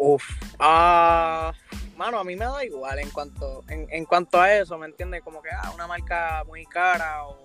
Uf, 0.03 0.23
ah, 0.57 1.53
mano, 1.95 2.17
a 2.17 2.23
mí 2.23 2.35
me 2.35 2.45
da 2.45 2.65
igual 2.65 2.97
en 2.97 3.11
cuanto, 3.11 3.63
en, 3.67 3.85
en 3.91 4.05
cuanto 4.05 4.41
a 4.41 4.51
eso, 4.51 4.75
¿me 4.79 4.87
entiendes? 4.87 5.21
Como 5.21 5.43
que 5.43 5.51
ah, 5.51 5.71
una 5.75 5.85
marca 5.85 6.43
muy 6.47 6.65
cara 6.65 7.27
o, 7.27 7.37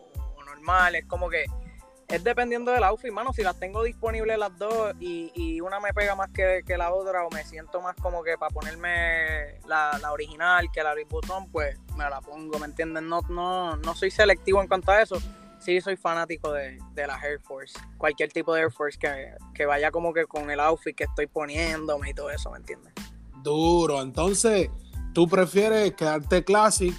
normal, 0.42 0.94
es 0.94 1.04
como 1.04 1.28
que 1.28 1.44
es 2.08 2.24
dependiendo 2.24 2.72
del 2.72 2.82
outfit, 2.84 3.12
mano. 3.12 3.34
Si 3.34 3.42
las 3.42 3.60
tengo 3.60 3.82
disponibles 3.82 4.38
las 4.38 4.56
dos 4.56 4.94
y, 4.98 5.30
y 5.34 5.60
una 5.60 5.80
me 5.80 5.92
pega 5.92 6.14
más 6.14 6.30
que, 6.30 6.62
que, 6.66 6.78
la 6.78 6.94
otra 6.94 7.26
o 7.26 7.30
me 7.30 7.44
siento 7.44 7.82
más 7.82 7.94
como 7.96 8.22
que 8.22 8.38
para 8.38 8.54
ponerme 8.54 9.58
la, 9.66 9.98
la, 10.00 10.12
original 10.12 10.70
que 10.72 10.82
la 10.82 10.94
Louis 10.94 11.06
Vuitton, 11.06 11.50
pues 11.50 11.78
me 11.94 12.08
la 12.08 12.22
pongo, 12.22 12.58
¿me 12.58 12.64
entiendes? 12.64 13.02
No, 13.02 13.20
no, 13.28 13.76
no 13.76 13.94
soy 13.94 14.10
selectivo 14.10 14.62
en 14.62 14.68
cuanto 14.68 14.92
a 14.92 15.02
eso. 15.02 15.18
Sí, 15.66 15.80
soy 15.80 15.96
fanático 15.96 16.52
de, 16.52 16.78
de 16.94 17.06
la 17.08 17.18
Air 17.18 17.40
Force. 17.40 17.76
Cualquier 17.98 18.30
tipo 18.30 18.54
de 18.54 18.60
Air 18.60 18.70
Force 18.70 18.96
que, 18.96 19.34
que 19.52 19.66
vaya 19.66 19.90
como 19.90 20.14
que 20.14 20.24
con 20.26 20.48
el 20.48 20.60
outfit 20.60 20.94
que 20.94 21.02
estoy 21.02 21.26
poniéndome 21.26 22.10
y 22.10 22.14
todo 22.14 22.30
eso, 22.30 22.52
¿me 22.52 22.58
entiendes? 22.58 22.92
Duro. 23.42 24.00
Entonces, 24.00 24.70
¿tú 25.12 25.26
prefieres 25.26 25.92
quedarte 25.94 26.44
classic 26.44 26.94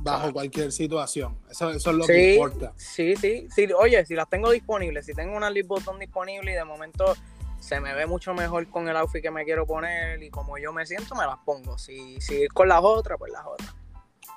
bajo 0.00 0.32
cualquier 0.32 0.72
situación. 0.72 1.38
Eso, 1.48 1.70
eso 1.70 1.90
es 1.90 1.96
lo 1.96 2.02
sí, 2.02 2.12
que 2.12 2.32
importa. 2.32 2.72
Sí, 2.76 3.14
sí, 3.14 3.46
sí. 3.54 3.68
Oye, 3.72 4.04
si 4.04 4.16
las 4.16 4.28
tengo 4.28 4.50
disponibles, 4.50 5.06
si 5.06 5.14
tengo 5.14 5.36
una 5.36 5.48
lip 5.48 5.68
button 5.68 6.00
disponible 6.00 6.50
y 6.50 6.54
de 6.54 6.64
momento 6.64 7.14
se 7.60 7.78
me 7.78 7.94
ve 7.94 8.06
mucho 8.06 8.34
mejor 8.34 8.68
con 8.68 8.88
el 8.88 8.96
outfit 8.96 9.22
que 9.22 9.30
me 9.30 9.44
quiero 9.44 9.64
poner 9.64 10.20
y 10.20 10.28
como 10.28 10.58
yo 10.58 10.72
me 10.72 10.86
siento, 10.86 11.14
me 11.14 11.24
las 11.24 11.38
pongo. 11.44 11.78
Si, 11.78 12.20
si 12.20 12.34
ir 12.34 12.52
con 12.52 12.66
las 12.66 12.80
otras, 12.82 13.16
pues 13.16 13.30
las 13.30 13.46
otras. 13.46 13.72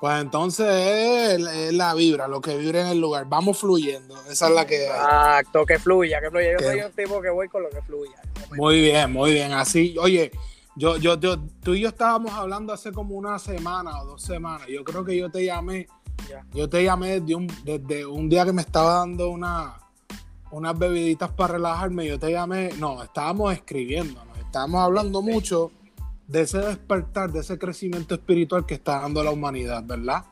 Pues 0.00 0.20
entonces 0.20 0.66
es, 0.68 1.72
la 1.72 1.94
vibra, 1.94 2.28
lo 2.28 2.40
que 2.40 2.56
vibra 2.56 2.82
en 2.82 2.86
el 2.88 3.00
lugar. 3.00 3.26
Vamos 3.28 3.58
fluyendo. 3.58 4.14
Esa 4.30 4.48
es 4.48 4.54
la 4.54 4.66
que. 4.66 4.86
Exacto, 4.86 5.64
que 5.64 5.78
fluya, 5.78 6.20
que 6.20 6.30
fluya. 6.30 6.52
Yo 6.52 6.58
que... 6.58 6.64
soy 6.64 6.80
un 6.80 6.92
tipo 6.92 7.20
que 7.22 7.30
voy 7.30 7.48
con 7.48 7.62
lo 7.62 7.70
que 7.70 7.80
fluya. 7.82 8.20
Muy 8.56 8.80
bien, 8.80 9.12
muy 9.12 9.32
bien. 9.32 9.52
Así, 9.52 9.96
oye, 9.98 10.30
yo, 10.76 10.98
yo, 10.98 11.18
yo, 11.18 11.38
tú 11.62 11.74
y 11.74 11.80
yo 11.80 11.88
estábamos 11.88 12.32
hablando 12.34 12.72
hace 12.72 12.92
como 12.92 13.16
una 13.16 13.38
semana 13.38 14.02
o 14.02 14.06
dos 14.06 14.22
semanas. 14.22 14.66
Yo 14.68 14.84
creo 14.84 15.04
que 15.04 15.16
yo 15.16 15.30
te 15.30 15.44
llamé. 15.44 15.88
Yo 16.52 16.68
te 16.68 16.82
llamé 16.82 17.20
desde 17.20 17.34
un, 17.34 17.46
desde 17.64 18.04
un 18.04 18.28
día 18.28 18.44
que 18.44 18.52
me 18.52 18.62
estaba 18.62 18.98
dando 18.98 19.30
una, 19.30 19.78
unas 20.50 20.78
bebiditas 20.78 21.30
para 21.30 21.54
relajarme. 21.54 22.06
Yo 22.06 22.18
te 22.18 22.30
llamé. 22.30 22.70
No, 22.78 23.02
estábamos 23.02 23.54
escribiendo, 23.54 24.22
¿no? 24.24 24.34
estábamos 24.36 24.82
hablando 24.82 25.22
Sí. 25.22 25.30
mucho 25.30 25.70
de 26.28 26.40
ese 26.42 26.58
despertar, 26.58 27.32
de 27.32 27.40
ese 27.40 27.58
crecimiento 27.58 28.14
espiritual 28.14 28.66
que 28.66 28.74
está 28.74 29.00
dando 29.00 29.22
la 29.22 29.30
humanidad, 29.30 29.82
¿verdad? 29.84 30.24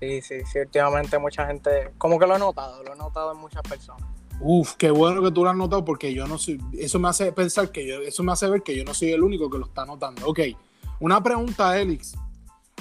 Sí, 0.00 0.20
sí, 0.22 0.34
sí. 0.50 0.58
Últimamente 0.58 1.18
mucha 1.18 1.46
gente, 1.46 1.92
como 1.98 2.18
que 2.18 2.26
lo 2.26 2.36
he 2.36 2.38
notado, 2.38 2.82
lo 2.82 2.94
he 2.94 2.96
notado 2.96 3.32
en 3.32 3.38
muchas 3.38 3.62
personas. 3.62 4.08
Uf, 4.40 4.74
qué 4.74 4.90
bueno 4.90 5.22
que 5.22 5.30
tú 5.30 5.44
lo 5.44 5.50
has 5.50 5.56
notado 5.56 5.84
porque 5.84 6.12
yo 6.12 6.26
no 6.26 6.36
soy. 6.36 6.60
Eso 6.78 6.98
me 6.98 7.08
hace 7.08 7.32
pensar 7.32 7.70
que 7.70 7.86
yo, 7.86 8.00
eso 8.00 8.22
me 8.22 8.32
hace 8.32 8.48
ver 8.48 8.62
que 8.62 8.76
yo 8.76 8.84
no 8.84 8.92
soy 8.92 9.12
el 9.12 9.22
único 9.22 9.48
que 9.48 9.58
lo 9.58 9.66
está 9.66 9.86
notando. 9.86 10.26
Ok, 10.28 10.40
una 11.00 11.22
pregunta, 11.22 11.78
Elix. 11.78 12.14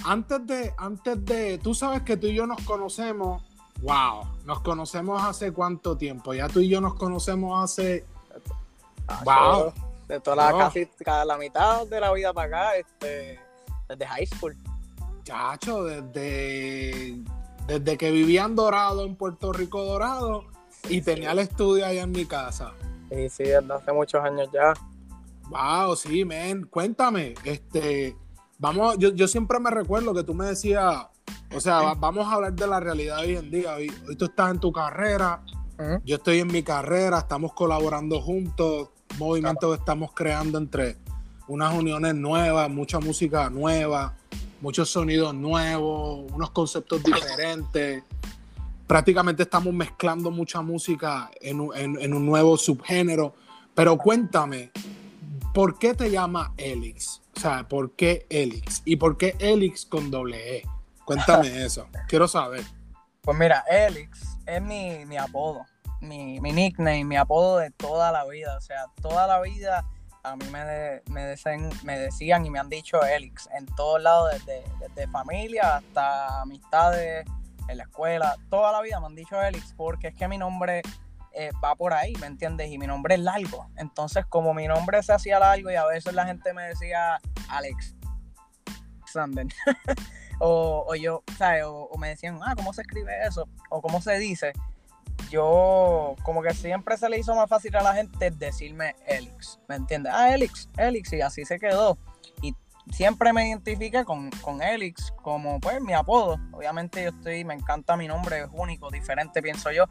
Antes 0.04 0.46
de, 0.46 0.74
antes 0.78 1.24
de, 1.26 1.58
tú 1.58 1.74
sabes 1.74 2.02
que 2.02 2.18
tú 2.18 2.28
y 2.28 2.36
yo 2.36 2.46
nos 2.46 2.62
conocemos. 2.64 3.42
Wow, 3.82 4.26
nos 4.46 4.62
conocemos 4.62 5.24
hace 5.24 5.52
cuánto 5.52 5.98
tiempo. 5.98 6.34
Ya 6.34 6.50
tú 6.50 6.60
y 6.60 6.68
yo 6.68 6.82
nos 6.82 6.96
conocemos 6.96 7.64
hace. 7.64 8.06
Wow. 9.24 9.74
De 10.08 10.20
toda 10.20 10.36
la, 10.36 10.52
No. 10.52 10.58
casi 10.60 10.86
cada, 11.04 11.26
la 11.26 11.38
mitad 11.38 11.86
de 11.88 12.00
la 12.00 12.12
vida 12.14 12.32
para 12.34 12.48
acá, 12.48 12.76
este, 12.78 13.40
desde 13.90 14.06
high 14.08 14.26
school. 14.28 14.56
Chacho, 15.24 15.84
desde, 15.86 17.18
desde 17.68 17.98
que 17.98 18.12
vivía 18.12 18.44
en 18.44 18.56
Dorado, 18.56 19.04
en 19.06 19.16
Puerto 19.16 19.52
Rico 19.52 19.84
Dorado, 19.84 20.44
y 20.90 21.02
tenía 21.02 21.32
el 21.32 21.40
estudio 21.40 21.86
allá 21.86 22.04
en 22.04 22.12
mi 22.12 22.26
casa. 22.26 22.74
Sí, 23.10 23.30
sí, 23.30 23.44
desde 23.44 23.74
hace 23.74 23.92
muchos 23.92 24.24
años 24.24 24.48
ya. 24.54 24.74
Wow, 25.50 25.96
sí, 25.96 26.26
men. 26.26 26.66
Cuéntame, 26.66 27.34
este, 27.44 28.16
vamos, 28.60 28.98
yo, 29.00 29.10
yo 29.14 29.28
siempre 29.28 29.60
me 29.60 29.72
recuerdo 29.72 30.14
que 30.14 30.24
tú 30.24 30.34
me 30.36 30.46
decías, 30.46 31.08
o 31.56 31.60
sea, 31.60 31.82
va- 31.82 31.94
vamos 31.96 32.28
a 32.28 32.34
hablar 32.34 32.54
de 32.54 32.68
la 32.68 32.80
realidad 32.80 33.20
hoy 33.20 33.36
en 33.38 33.50
día. 33.50 33.76
Hoy, 33.76 33.92
hoy 34.08 34.16
tú 34.16 34.26
estás 34.26 34.52
en 34.52 34.60
tu 34.60 34.72
carrera, 34.72 35.42
yo 36.04 36.16
estoy 36.18 36.40
en 36.40 36.48
mi 36.48 36.62
carrera, 36.64 37.20
estamos 37.20 37.54
colaborando 37.54 38.22
juntos, 38.22 38.90
movimiento 39.18 39.70
que 39.72 39.78
estamos 39.78 40.12
creando 40.14 40.58
entre 40.58 40.98
unas 41.48 41.74
uniones 41.74 42.16
nuevas, 42.16 42.70
mucha 42.70 43.00
música 43.00 43.50
nueva, 43.50 44.16
muchos 44.62 44.90
sonidos 44.90 45.34
nuevos, 45.34 46.32
unos 46.32 46.50
conceptos 46.52 47.04
diferentes. 47.04 48.04
Prácticamente 48.88 49.44
estamos 49.44 49.74
mezclando 49.74 50.30
mucha 50.32 50.62
música 50.62 51.30
en, 51.42 51.60
un- 51.60 51.76
en- 51.76 52.00
en 52.02 52.14
un 52.14 52.26
nuevo 52.26 52.58
subgénero. 52.58 53.34
Pero 53.74 53.98
cuéntame, 53.98 54.72
¿por 55.54 55.78
qué 55.80 55.94
te 55.94 56.10
llama 56.12 56.54
Elix? 56.58 57.22
O 57.36 57.40
sea, 57.40 57.68
¿por 57.68 57.92
qué 57.92 58.26
Elix? 58.30 58.82
¿Y 58.86 58.96
por 58.96 59.18
qué 59.18 59.36
Elix 59.40 59.86
con 59.86 60.10
doble 60.12 60.58
E? 60.58 60.64
Cuéntame 61.04 61.48
eso. 61.66 61.88
Quiero 62.08 62.28
saber. 62.28 62.64
Pues 63.22 63.38
mira, 63.38 63.64
Elix 63.70 64.38
es 64.46 64.62
mi, 64.62 65.04
mi 65.06 65.18
apodo, 65.18 65.66
mi, 66.02 66.40
mi 66.40 66.52
nickname, 66.52 67.04
mi 67.04 67.18
apodo 67.18 67.58
de 67.58 67.72
toda 67.72 68.12
la 68.12 68.26
vida. 68.26 68.56
O 68.58 68.62
sea, 68.62 68.86
toda 69.02 69.28
la 69.28 69.42
vida 69.42 69.86
a 70.24 70.36
mí 70.36 70.46
me, 70.52 71.02
me, 71.12 71.24
decían, 71.24 71.70
me 71.84 72.00
decían 72.00 72.46
y 72.46 72.50
me 72.50 72.60
han 72.60 72.70
dicho 72.70 73.04
Elix 73.04 73.48
en 73.56 73.66
todos 73.76 74.02
lados, 74.02 74.32
desde, 74.34 74.64
desde 74.80 75.08
familia 75.08 75.78
hasta 75.78 76.42
amistades, 76.42 77.26
en 77.68 77.78
la 77.78 77.84
escuela. 77.84 78.36
Toda 78.50 78.72
la 78.72 78.82
vida 78.82 79.00
me 79.00 79.08
han 79.08 79.16
dicho 79.16 79.42
Elix 79.42 79.74
porque 79.74 80.10
es 80.10 80.16
que 80.16 80.28
mi 80.28 80.38
nombre 80.38 80.82
eh, 81.34 81.52
va 81.64 81.76
por 81.76 81.94
ahí, 81.94 82.14
¿me 82.20 82.28
entiendes? 82.28 82.72
Y 82.72 82.78
mi 82.78 82.88
nombre 82.88 83.16
es 83.16 83.22
largo. 83.22 83.70
Entonces, 83.76 84.26
como 84.26 84.54
mi 84.54 84.68
nombre 84.68 85.02
se 85.04 85.14
hacía 85.14 85.40
largo 85.40 85.72
y 85.72 85.76
a 85.76 85.86
veces 85.86 86.14
la 86.14 86.26
gente 86.26 86.54
me 86.54 86.64
decía 86.64 87.20
Alex 87.50 87.96
Alexander. 89.16 89.48
o, 90.40 90.86
o 90.88 90.96
yo, 90.96 91.24
¿sabes? 91.38 91.64
O 91.66 91.96
me 91.98 92.10
decían, 92.10 92.40
ah, 92.44 92.54
¿cómo 92.56 92.74
se 92.74 92.82
escribe 92.82 93.12
eso? 93.26 93.48
O 93.70 93.82
cómo 93.82 94.02
se 94.02 94.18
dice. 94.18 94.54
Yo, 95.36 96.16
como 96.24 96.42
que 96.42 96.54
siempre 96.54 96.96
se 96.96 97.10
le 97.10 97.20
hizo 97.20 97.36
más 97.36 97.50
fácil 97.50 97.76
a 97.76 97.84
la 97.84 97.94
gente 97.94 98.32
decirme 98.32 98.96
Elix, 99.06 99.60
¿me 99.68 99.76
entiendes? 99.76 100.14
Ah, 100.16 100.34
Elix, 100.34 100.70
Elix, 100.78 101.12
y 101.12 101.20
así 101.20 101.44
se 101.44 101.60
quedó. 101.60 101.98
Y 102.42 102.56
siempre 102.90 103.34
me 103.34 103.50
identifiqué 103.50 104.06
con, 104.06 104.30
con 104.42 104.62
Elix 104.62 105.12
como, 105.22 105.60
pues, 105.60 105.82
mi 105.82 105.92
apodo. 105.92 106.40
Obviamente 106.54 107.04
yo 107.04 107.10
estoy, 107.10 107.44
me 107.44 107.54
encanta 107.54 107.98
mi 107.98 108.08
nombre, 108.08 108.44
es 108.44 108.48
único, 108.54 108.90
diferente, 108.90 109.42
pienso 109.42 109.74
yo. 109.74 109.90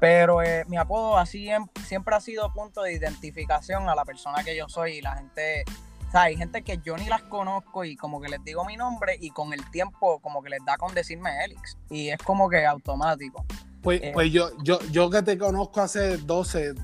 Pero 0.00 0.40
eh, 0.40 0.64
mi 0.66 0.78
apodo 0.78 1.18
así 1.18 1.50
em- 1.50 1.68
siempre 1.84 2.14
ha 2.14 2.20
sido 2.20 2.50
punto 2.54 2.80
de 2.80 2.94
identificación 2.94 3.90
a 3.90 3.94
la 3.94 4.06
persona 4.06 4.42
que 4.44 4.56
yo 4.56 4.66
soy 4.66 4.92
y 4.92 5.02
la 5.02 5.14
gente 5.16 5.64
o 6.08 6.10
sea, 6.10 6.22
hay 6.22 6.36
gente 6.36 6.62
que 6.62 6.78
yo 6.78 6.96
ni 6.96 7.06
las 7.06 7.22
conozco 7.24 7.84
y 7.84 7.96
como 7.96 8.20
que 8.20 8.28
les 8.28 8.42
digo 8.44 8.64
mi 8.64 8.76
nombre 8.76 9.18
y 9.20 9.30
con 9.30 9.52
el 9.52 9.68
tiempo 9.70 10.20
como 10.20 10.42
que 10.42 10.50
les 10.50 10.64
da 10.64 10.76
con 10.76 10.94
decirme 10.94 11.44
Elix. 11.44 11.76
Y 11.90 12.08
es 12.08 12.18
como 12.18 12.48
que 12.48 12.64
automático. 12.64 13.44
Pues, 13.86 14.02
Eh. 14.02 14.10
pues 14.12 14.32
yo, 14.32 14.50
yo, 14.64 14.80
yo 14.90 15.08
que 15.08 15.22
te 15.22 15.38
conozco 15.38 15.80
hace 15.80 16.16
12, 16.16 16.74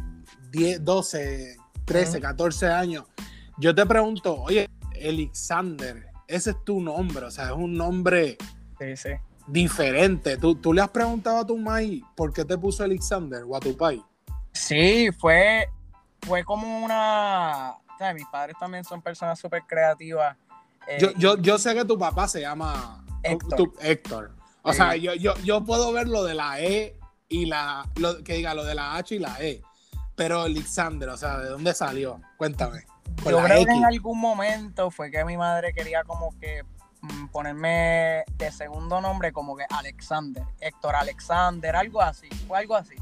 10, 0.52 0.84
12, 0.84 1.56
13, 1.84 2.10
Ujú. 2.18 2.20
14 2.20 2.68
años, 2.68 3.06
yo 3.58 3.74
te 3.74 3.84
pregunto, 3.84 4.40
oye, 4.40 4.68
Elixander, 4.94 6.06
ese 6.28 6.50
es 6.50 6.64
tu 6.64 6.80
nombre, 6.80 7.26
o 7.26 7.30
sea, 7.32 7.46
es 7.46 7.50
un 7.50 7.74
nombre 7.76 8.38
Sí, 8.78 8.96
sí. 8.96 9.08
diferente. 9.48 10.36
¿Tú, 10.36 10.54
tú 10.54 10.72
le 10.72 10.80
has 10.80 10.90
preguntado 10.90 11.38
a 11.38 11.44
tu 11.46 11.58
mai 11.58 12.02
por 12.14 12.32
qué 12.32 12.44
te 12.44 12.56
puso 12.56 12.84
Alexander 12.84 13.42
o 13.48 13.56
a 13.56 13.58
tu 13.60 13.76
pai? 13.76 14.00
Sí, 14.52 15.08
fue, 15.18 15.66
fue 16.24 16.44
como 16.44 16.84
una... 16.84 17.70
O 17.72 17.98
sea, 17.98 18.14
mis 18.14 18.26
padres 18.26 18.54
también 18.60 18.84
son 18.84 19.02
personas 19.02 19.40
súper 19.40 19.62
creativas. 19.66 20.36
eh, 20.86 20.98
Yo, 21.00 21.10
yo, 21.18 21.36
yo 21.38 21.58
sé 21.58 21.74
que 21.74 21.84
tu 21.84 21.98
papá 21.98 22.28
se 22.28 22.40
llama 22.42 23.04
Héctor. 23.24 23.56
tu- 23.56 23.74
Héctor. 23.80 24.30
O 24.62 24.72
sea, 24.72 24.96
yo, 24.96 25.14
yo, 25.14 25.34
yo 25.44 25.64
puedo 25.64 25.92
ver 25.92 26.08
lo 26.08 26.24
de 26.24 26.34
la 26.34 26.60
E 26.60 26.96
y 27.28 27.46
la, 27.46 27.88
lo, 27.96 28.22
que 28.22 28.34
diga 28.34 28.54
lo 28.54 28.64
de 28.64 28.74
la 28.74 28.96
H 28.96 29.14
y 29.14 29.18
la 29.18 29.36
E. 29.40 29.62
Pero 30.14 30.42
Alexander, 30.42 31.08
o 31.08 31.16
sea, 31.16 31.38
¿de 31.38 31.48
dónde 31.48 31.74
salió? 31.74 32.20
Cuéntame. 32.36 32.84
Yo 33.24 33.42
creo 33.42 33.58
X. 33.58 33.66
que 33.66 33.74
en 33.74 33.84
algún 33.84 34.20
momento 34.20 34.90
fue 34.90 35.10
que 35.10 35.24
mi 35.24 35.36
madre 35.36 35.72
quería 35.72 36.04
como 36.04 36.36
que 36.38 36.62
mm, 37.00 37.26
ponerme 37.28 38.24
de 38.36 38.52
segundo 38.52 39.00
nombre 39.00 39.32
como 39.32 39.56
que 39.56 39.64
Alexander, 39.68 40.44
Héctor 40.60 40.96
Alexander, 40.96 41.74
algo 41.74 42.00
así, 42.00 42.28
fue 42.46 42.58
algo 42.58 42.76
así. 42.76 42.94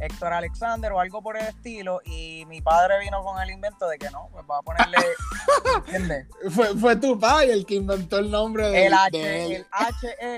Héctor 0.00 0.32
Alexander 0.32 0.92
o 0.92 1.00
algo 1.00 1.22
por 1.22 1.36
el 1.36 1.46
estilo 1.46 2.00
y 2.04 2.44
mi 2.46 2.60
padre 2.62 2.98
vino 3.00 3.22
con 3.22 3.40
el 3.40 3.50
invento 3.50 3.86
de 3.88 3.98
que 3.98 4.10
no, 4.10 4.28
pues 4.32 4.44
va 4.50 4.58
a 4.58 4.62
ponerle, 4.62 4.96
¿entiendes? 5.76 6.26
Fue, 6.50 6.74
fue 6.76 6.96
tu 6.96 7.18
pai 7.18 7.50
el 7.50 7.66
que 7.66 7.74
inventó 7.74 8.18
el 8.18 8.30
nombre 8.30 8.68
de, 8.70 8.86
El, 8.86 8.92
de 8.92 8.96
H, 8.98 9.44
él. 9.46 9.52
el 9.52 9.66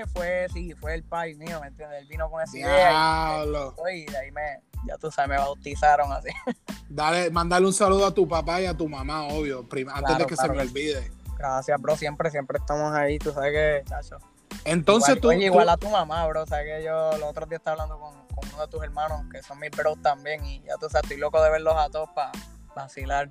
HE 0.03 0.05
fue, 0.07 0.47
sí, 0.53 0.73
fue 0.73 0.95
el 0.95 1.03
pai 1.03 1.35
mío, 1.35 1.59
¿me 1.61 1.67
entiendes? 1.67 2.01
Él 2.01 2.07
vino 2.07 2.29
con 2.29 2.41
esa 2.41 2.57
idea 2.57 3.43
y, 3.91 4.05
de 4.05 4.17
ahí 4.17 4.31
me, 4.31 4.59
ya 4.85 4.97
tú 4.97 5.09
sabes, 5.11 5.29
me 5.29 5.37
bautizaron 5.37 6.11
así. 6.11 6.29
Dale, 6.89 7.29
mandale 7.31 7.65
un 7.65 7.73
saludo 7.73 8.05
a 8.05 8.13
tu 8.13 8.27
papá 8.27 8.61
y 8.61 8.65
a 8.65 8.75
tu 8.75 8.87
mamá, 8.87 9.23
obvio, 9.27 9.67
prim- 9.67 9.89
antes 9.89 10.17
de 10.17 10.25
que 10.25 10.35
claro 10.35 10.53
se 10.53 10.57
me 10.57 10.61
olvide. 10.63 11.11
Gracias, 11.37 11.81
bro, 11.81 11.95
siempre, 11.95 12.29
siempre 12.31 12.59
estamos 12.59 12.93
ahí, 12.93 13.17
tú 13.17 13.31
sabes 13.31 13.51
que, 13.51 13.89
chacho. 13.89 14.17
Entonces 14.65 15.09
igual, 15.17 15.21
tú, 15.21 15.27
oye, 15.29 15.37
tú- 15.37 15.43
igual 15.45 15.69
a 15.69 15.77
tu 15.77 15.89
mamá, 15.89 16.25
bro. 16.27 16.43
O 16.43 16.45
sea 16.45 16.63
que 16.63 16.83
yo 16.83 17.11
los 17.17 17.29
otros 17.29 17.49
días 17.49 17.59
estaba 17.59 17.83
hablando 17.83 17.99
con, 18.03 18.13
con 18.35 18.49
uno 18.53 18.61
de 18.63 18.67
tus 18.67 18.83
hermanos, 18.83 19.21
que 19.31 19.41
son 19.43 19.59
mis 19.59 19.71
bros 19.71 20.01
también, 20.01 20.43
y 20.45 20.59
ya 20.61 20.75
tú 20.79 20.87
sabes, 20.89 21.03
estoy 21.03 21.17
loco 21.17 21.41
de 21.41 21.49
verlos 21.49 21.75
a 21.77 21.89
todos 21.89 22.09
para 22.15 22.31
vacilar. 22.75 23.29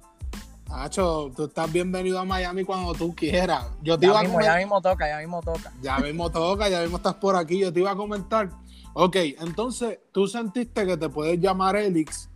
Nacho, 0.69 1.31
tú 1.37 1.45
estás 1.47 1.71
bienvenido 1.71 2.19
a 2.19 2.25
Miami 2.25 2.65
cuando 2.65 2.95
tú 2.95 3.15
quieras. 3.15 3.67
Yo 3.83 3.99
te 3.99 4.07
Ya 4.07 4.13
iba 4.13 4.21
a 4.21 4.23
mismo, 4.23 4.39
comen- 4.39 4.45
ya 4.45 4.57
mismo 4.57 4.81
toca, 4.81 5.07
ya 5.09 5.19
mismo 5.19 5.43
toca. 5.43 5.73
Ya 5.83 5.99
mismo 5.99 6.31
toca, 6.31 6.69
ya 6.71 6.81
mismo 6.81 6.97
estás 6.97 7.15
por 7.15 7.37
aquí. 7.37 7.59
Yo 7.59 7.71
te 7.73 7.81
iba 7.81 7.91
a 7.91 7.97
comentar. 7.97 8.49
Ok, 8.95 9.17
entonces 9.41 9.99
tú 10.13 10.27
sentiste 10.27 10.87
que 10.87 10.97
te 10.97 11.09
puedes 11.11 11.39
llamar 11.41 11.77
Elix 11.77 12.31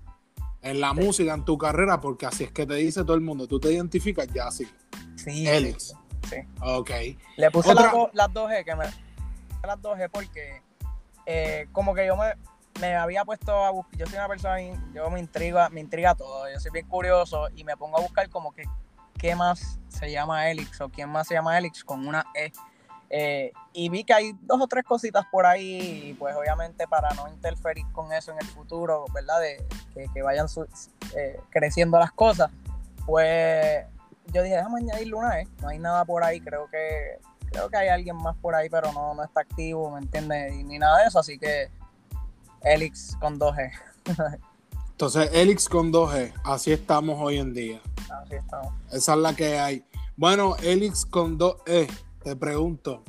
en 0.61 0.81
la 0.81 0.93
música, 0.93 1.33
en 1.33 1.45
tu 1.47 1.57
carrera, 1.57 2.01
porque 2.01 2.27
así 2.27 2.45
es 2.45 2.53
que 2.53 2.67
te 2.67 2.75
dice 2.75 3.03
todo 3.05 3.15
el 3.15 3.21
mundo. 3.23 3.47
Tú 3.47 3.59
te 3.59 3.73
identificas 3.73 4.27
ya 4.35 4.49
así. 4.49 4.67
Sí. 5.17 5.47
Elix. 5.49 5.95
Sí. 6.29 6.37
Ok. 6.61 6.91
Le 7.37 7.51
puse 7.51 7.75
las, 7.75 7.93
dos- 7.93 8.11
las 8.13 8.29
2G, 8.29 8.65
que 8.65 8.75
me 8.77 8.85
las 8.85 9.79
2G 9.83 10.11
porque 10.11 10.63
eh, 11.27 11.69
como 11.73 11.95
que 11.95 12.07
yo 12.07 12.17
me, 12.17 12.35
me 12.81 12.95
había 12.95 13.25
puesto 13.25 13.65
a 13.65 13.71
buscar, 13.71 13.97
yo 13.99 14.07
soy 14.07 14.17
una 14.17 14.29
persona, 14.29 14.57
yo 14.95 15.11
me 15.11 15.19
intriga, 15.21 15.69
me 15.71 15.81
intriga 15.81 16.15
todo, 16.15 16.51
yo 16.53 16.59
soy 16.61 16.71
bien 16.71 16.87
curioso 16.87 17.49
y 17.55 17.65
me 17.65 17.77
pongo 17.77 17.99
a 17.99 18.01
buscar 18.01 18.29
como 18.31 18.53
que 18.53 18.65
qué 19.19 19.35
más 19.35 19.79
se 19.89 20.11
llama 20.11 20.51
Elix 20.51 20.81
o 20.81 20.89
quién 20.89 21.09
más 21.09 21.27
se 21.27 21.35
llama 21.35 21.57
Elix 21.59 21.83
con 21.85 22.07
una 22.07 22.27
E. 22.35 22.53
Eh, 23.09 23.53
y 23.73 23.89
vi 23.89 24.03
que 24.05 24.13
hay 24.13 24.33
dos 24.43 24.61
o 24.61 24.67
tres 24.67 24.83
cositas 24.85 25.25
por 25.31 25.47
ahí, 25.47 26.09
y 26.11 26.15
pues 26.15 26.35
obviamente 26.35 26.89
para 26.89 27.09
no 27.15 27.29
interferir 27.29 27.87
con 27.93 28.13
eso 28.13 28.33
en 28.33 28.39
el 28.39 28.47
futuro, 28.47 29.05
¿verdad? 29.15 29.41
De 29.41 29.65
que, 29.95 30.07
que 30.13 30.23
vayan 30.23 30.49
su- 30.49 30.67
eh, 31.17 31.41
creciendo 31.51 31.99
las 32.01 32.11
cosas, 32.11 32.51
pues 33.07 33.87
yo 34.33 34.43
dije, 34.43 34.57
déjame 34.57 34.81
añadirle 34.81 35.15
una 35.15 35.41
E, 35.41 35.49
no 35.61 35.69
hay 35.69 35.79
nada 35.79 36.05
por 36.05 36.23
ahí, 36.25 36.41
creo 36.41 36.69
que 36.71 37.19
creo 37.51 37.69
que 37.71 37.77
hay 37.77 37.89
alguien 37.89 38.17
más 38.17 38.37
por 38.37 38.55
ahí, 38.55 38.69
pero 38.69 38.93
no, 38.93 39.15
no 39.15 39.23
está 39.23 39.41
activo, 39.41 39.91
¿me 39.91 39.99
entiendes? 39.99 40.53
Ni 40.65 40.79
nada 40.79 41.01
de 41.01 41.09
eso, 41.09 41.19
así 41.19 41.39
que 41.39 41.71
Elix 42.63 43.17
con 43.21 43.39
2G, 43.39 43.73
Entonces, 44.97 45.29
Elix 45.35 45.69
con 45.69 45.93
2G. 45.93 46.33
Así 46.43 46.73
estamos 46.73 47.19
hoy 47.21 47.37
en 47.37 47.53
día. 47.53 47.83
así 48.09 48.35
estamos. 48.35 48.73
Esa 48.91 49.13
es 49.13 49.19
la 49.19 49.37
que 49.37 49.59
hay. 49.59 49.85
Bueno, 50.17 50.57
Elix 50.63 51.05
con 51.05 51.39
2E. 51.39 51.87
Te 52.25 52.35
pregunto. 52.35 53.05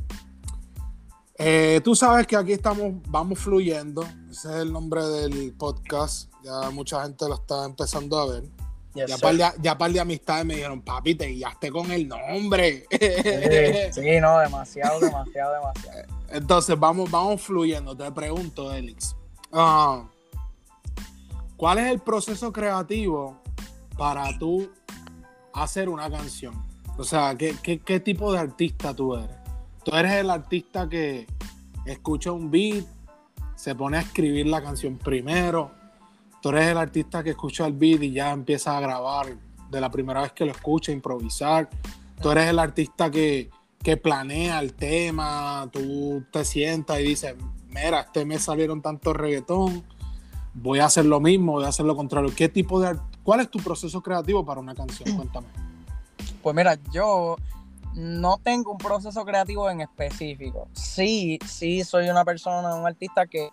Eh, 1.38 1.80
tú 1.86 1.96
sabes 1.96 2.28
que 2.28 2.36
aquí 2.36 2.52
estamos, 2.52 2.96
vamos 3.08 3.40
fluyendo. 3.40 4.04
Ese 4.30 4.50
es 4.50 4.56
el 4.56 4.74
nombre 4.74 5.02
del 5.06 5.54
podcast. 5.54 6.30
Ya 6.44 6.70
mucha 6.72 7.04
gente 7.04 7.26
lo 7.30 7.36
está 7.36 7.64
empezando 7.64 8.20
a 8.20 8.34
ver. 8.34 8.44
Yes, 8.98 9.10
Ya 9.10 9.18
par, 9.20 9.36
de, 9.36 9.46
ya 9.62 9.78
par 9.78 9.92
de 9.92 10.00
amistades 10.00 10.44
me 10.46 10.56
dijeron, 10.56 10.82
papi, 10.82 11.14
te 11.14 11.28
guiaste 11.28 11.72
con 11.72 11.92
el 11.92 12.08
nombre. 12.08 12.86
Sí, 12.90 14.02
sí, 14.02 14.20
no, 14.20 14.40
demasiado, 14.40 15.00
demasiado, 15.02 15.54
demasiado. 15.54 16.08
Entonces, 16.30 16.80
vamos, 16.80 17.12
vamos 17.12 17.42
fluyendo. 17.42 17.96
Te 17.96 18.12
pregunto, 18.12 18.74
Elix. 18.74 19.16
ah, 19.52 20.04
¿Cuál 21.56 21.78
es 21.80 21.92
el 21.92 22.00
proceso 22.00 22.52
creativo 22.52 23.40
para 23.98 24.38
tú 24.38 24.72
hacer 25.54 25.90
una 25.90 26.10
canción? 26.10 26.54
O 26.98 27.04
sea, 27.04 27.36
¿qué, 27.36 27.56
qué, 27.62 27.80
qué 27.80 28.00
tipo 28.00 28.34
de 28.34 28.40
artista 28.40 28.94
tú 28.94 29.16
eres? 29.16 29.38
Tú 29.84 29.96
eres 29.96 30.14
el 30.14 30.30
artista 30.30 30.90
que 30.90 31.28
escucha 31.86 32.32
un 32.32 32.50
beat, 32.52 32.86
se 33.56 33.74
pone 33.76 33.98
a 33.98 34.02
escribir 34.02 34.48
la 34.48 34.62
canción 34.62 34.98
primero. 34.98 35.72
Tú 36.48 36.52
eres 36.52 36.70
el 36.70 36.78
artista 36.78 37.22
que 37.26 37.32
escucha 37.32 37.68
el 37.68 37.74
beat 37.74 38.04
y 38.04 38.14
ya 38.14 38.32
empieza 38.32 38.78
a 38.78 38.80
grabar 38.80 39.36
de 39.70 39.82
la 39.82 39.92
primera 39.92 40.22
vez 40.22 40.32
que 40.32 40.46
lo 40.46 40.52
escucha, 40.52 40.94
improvisar. 40.94 41.70
Tú 42.22 42.32
eres 42.32 42.48
el 42.48 42.58
artista 42.58 43.12
que, 43.12 43.50
que 43.84 43.98
planea 43.98 44.62
el 44.62 44.74
tema, 44.74 45.68
tú 45.74 46.24
te 46.32 46.46
sientas 46.46 47.02
y 47.02 47.04
dices, 47.04 47.36
mira, 47.68 48.00
este 48.00 48.24
mes 48.24 48.44
salieron 48.44 48.82
tantos 48.82 49.14
reggaetón, 49.14 49.84
voy 50.54 50.80
a 50.80 50.86
hacer 50.86 51.04
lo 51.04 51.20
mismo, 51.20 51.52
voy 51.52 51.66
a 51.66 51.68
hacer 51.68 51.86
lo 51.86 51.98
contrario. 51.98 52.32
¿Qué 52.34 52.48
tipo 52.48 52.80
de 52.80 52.98
¿Cuál 53.24 53.42
es 53.42 53.52
tu 53.52 53.60
proceso 53.60 54.02
creativo 54.02 54.46
para 54.46 54.62
una 54.62 54.74
canción? 54.74 55.18
Cuéntame. 55.18 55.48
Pues 56.42 56.56
mira, 56.56 56.80
yo 56.94 57.36
no 57.94 58.40
tengo 58.42 58.72
un 58.72 58.78
proceso 58.78 59.26
creativo 59.26 59.70
en 59.70 59.82
específico. 59.82 60.70
Sí, 60.72 61.40
sí 61.46 61.84
soy 61.84 62.08
una 62.08 62.24
persona, 62.24 62.74
un 62.74 62.88
artista 62.88 63.28
que 63.28 63.50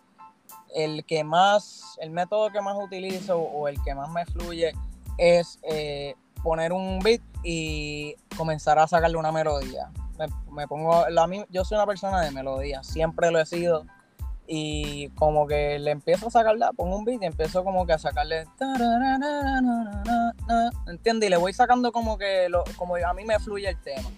el 0.75 1.05
que 1.05 1.25
más, 1.25 1.97
el 2.01 2.11
método 2.11 2.51
que 2.51 2.61
más 2.61 2.77
utilizo 2.77 3.39
o 3.39 3.69
el 3.69 3.83
que 3.83 3.95
más 3.95 4.11
me 4.11 4.27
fluye 4.27 4.73
es 5.17 5.59
eh, 5.63 6.15
poner 6.43 6.73
un 6.73 6.99
beat 6.99 7.23
y 7.43 8.15
comenzar 8.37 8.79
a 8.79 8.87
sacarle 8.87 9.17
una 9.17 9.33
melodía. 9.33 9.91
Me, 10.51 10.69
pongo, 10.69 11.09
la, 11.09 11.29
yo 11.51 11.65
soy 11.65 11.77
una 11.77 11.87
persona 11.87 12.21
de 12.21 12.31
melodía, 12.31 12.83
siempre 12.83 13.31
lo 13.31 13.41
he 13.41 13.47
sido. 13.47 13.87
Y 14.47 15.09
como 15.11 15.47
que 15.47 15.79
le 15.79 15.91
empiezo 15.91 16.27
a 16.27 16.31
sacarla, 16.31 16.73
pongo 16.73 16.97
un 16.97 17.05
beat 17.05 17.23
y 17.23 17.27
empiezo 17.27 17.65
como 17.65 17.87
que 17.87 17.95
a 17.95 17.99
sacarle. 17.99 18.47
¿Entiendes? 20.87 21.29
Y 21.29 21.31
le 21.31 21.37
voy 21.39 21.55
sacando 21.55 21.93
como 21.93 22.19
que 22.19 22.49
lo, 22.51 22.65
como 22.77 22.97
a 22.97 23.15
mí 23.15 23.25
me 23.25 23.39
fluye 23.39 23.69
el 23.69 23.81
tema. 23.81 24.11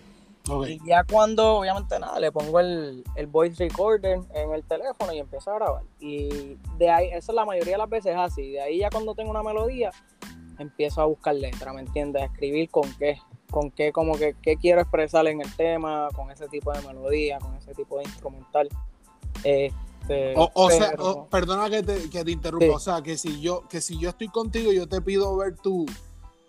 Y 0.66 0.78
ya 0.86 1.02
cuando, 1.04 1.56
obviamente 1.58 1.98
nada, 1.98 2.20
le 2.20 2.30
pongo 2.30 2.60
el, 2.60 3.02
el 3.16 3.26
voice 3.26 3.64
recorder 3.68 4.20
en 4.34 4.52
el 4.52 4.62
teléfono 4.64 5.12
y 5.12 5.18
empiezo 5.18 5.50
a 5.50 5.54
grabar. 5.56 5.82
Y 6.00 6.56
de 6.78 6.90
ahí, 6.90 7.08
eso 7.12 7.32
la 7.32 7.44
mayoría 7.44 7.72
de 7.72 7.78
las 7.78 7.90
veces 7.90 8.12
es 8.12 8.18
así. 8.18 8.52
De 8.52 8.60
ahí 8.60 8.78
ya 8.78 8.90
cuando 8.90 9.14
tengo 9.14 9.30
una 9.30 9.42
melodía, 9.42 9.90
empiezo 10.58 11.00
a 11.02 11.06
buscar 11.06 11.34
letra, 11.34 11.72
¿me 11.72 11.80
entiendes? 11.80 12.22
A 12.22 12.26
escribir 12.26 12.70
con 12.70 12.90
qué, 12.98 13.18
con 13.50 13.70
qué, 13.70 13.92
como 13.92 14.16
que 14.16 14.34
qué 14.40 14.56
quiero 14.56 14.80
expresar 14.80 15.26
en 15.26 15.40
el 15.40 15.54
tema, 15.56 16.08
con 16.14 16.30
ese 16.30 16.48
tipo 16.48 16.72
de 16.72 16.80
melodía, 16.82 17.38
con 17.38 17.54
ese 17.56 17.74
tipo 17.74 17.98
de 17.98 18.04
instrumental. 18.04 18.68
Este, 19.44 20.34
O, 20.36 20.50
o 20.54 20.70
sea, 20.70 20.94
o- 20.98 21.26
perdona 21.26 21.68
que 21.68 21.82
te, 21.82 22.08
que 22.08 22.24
te 22.24 22.30
interrumpa. 22.30 22.66
Sí. 22.66 22.72
O 22.72 22.78
sea, 22.78 23.02
que 23.02 23.18
si 23.18 23.40
yo, 23.40 23.66
que 23.68 23.80
si 23.80 23.98
yo 23.98 24.10
estoy 24.10 24.28
contigo, 24.28 24.72
yo 24.72 24.88
te 24.88 25.00
pido 25.00 25.36
ver 25.36 25.56
tu, 25.56 25.86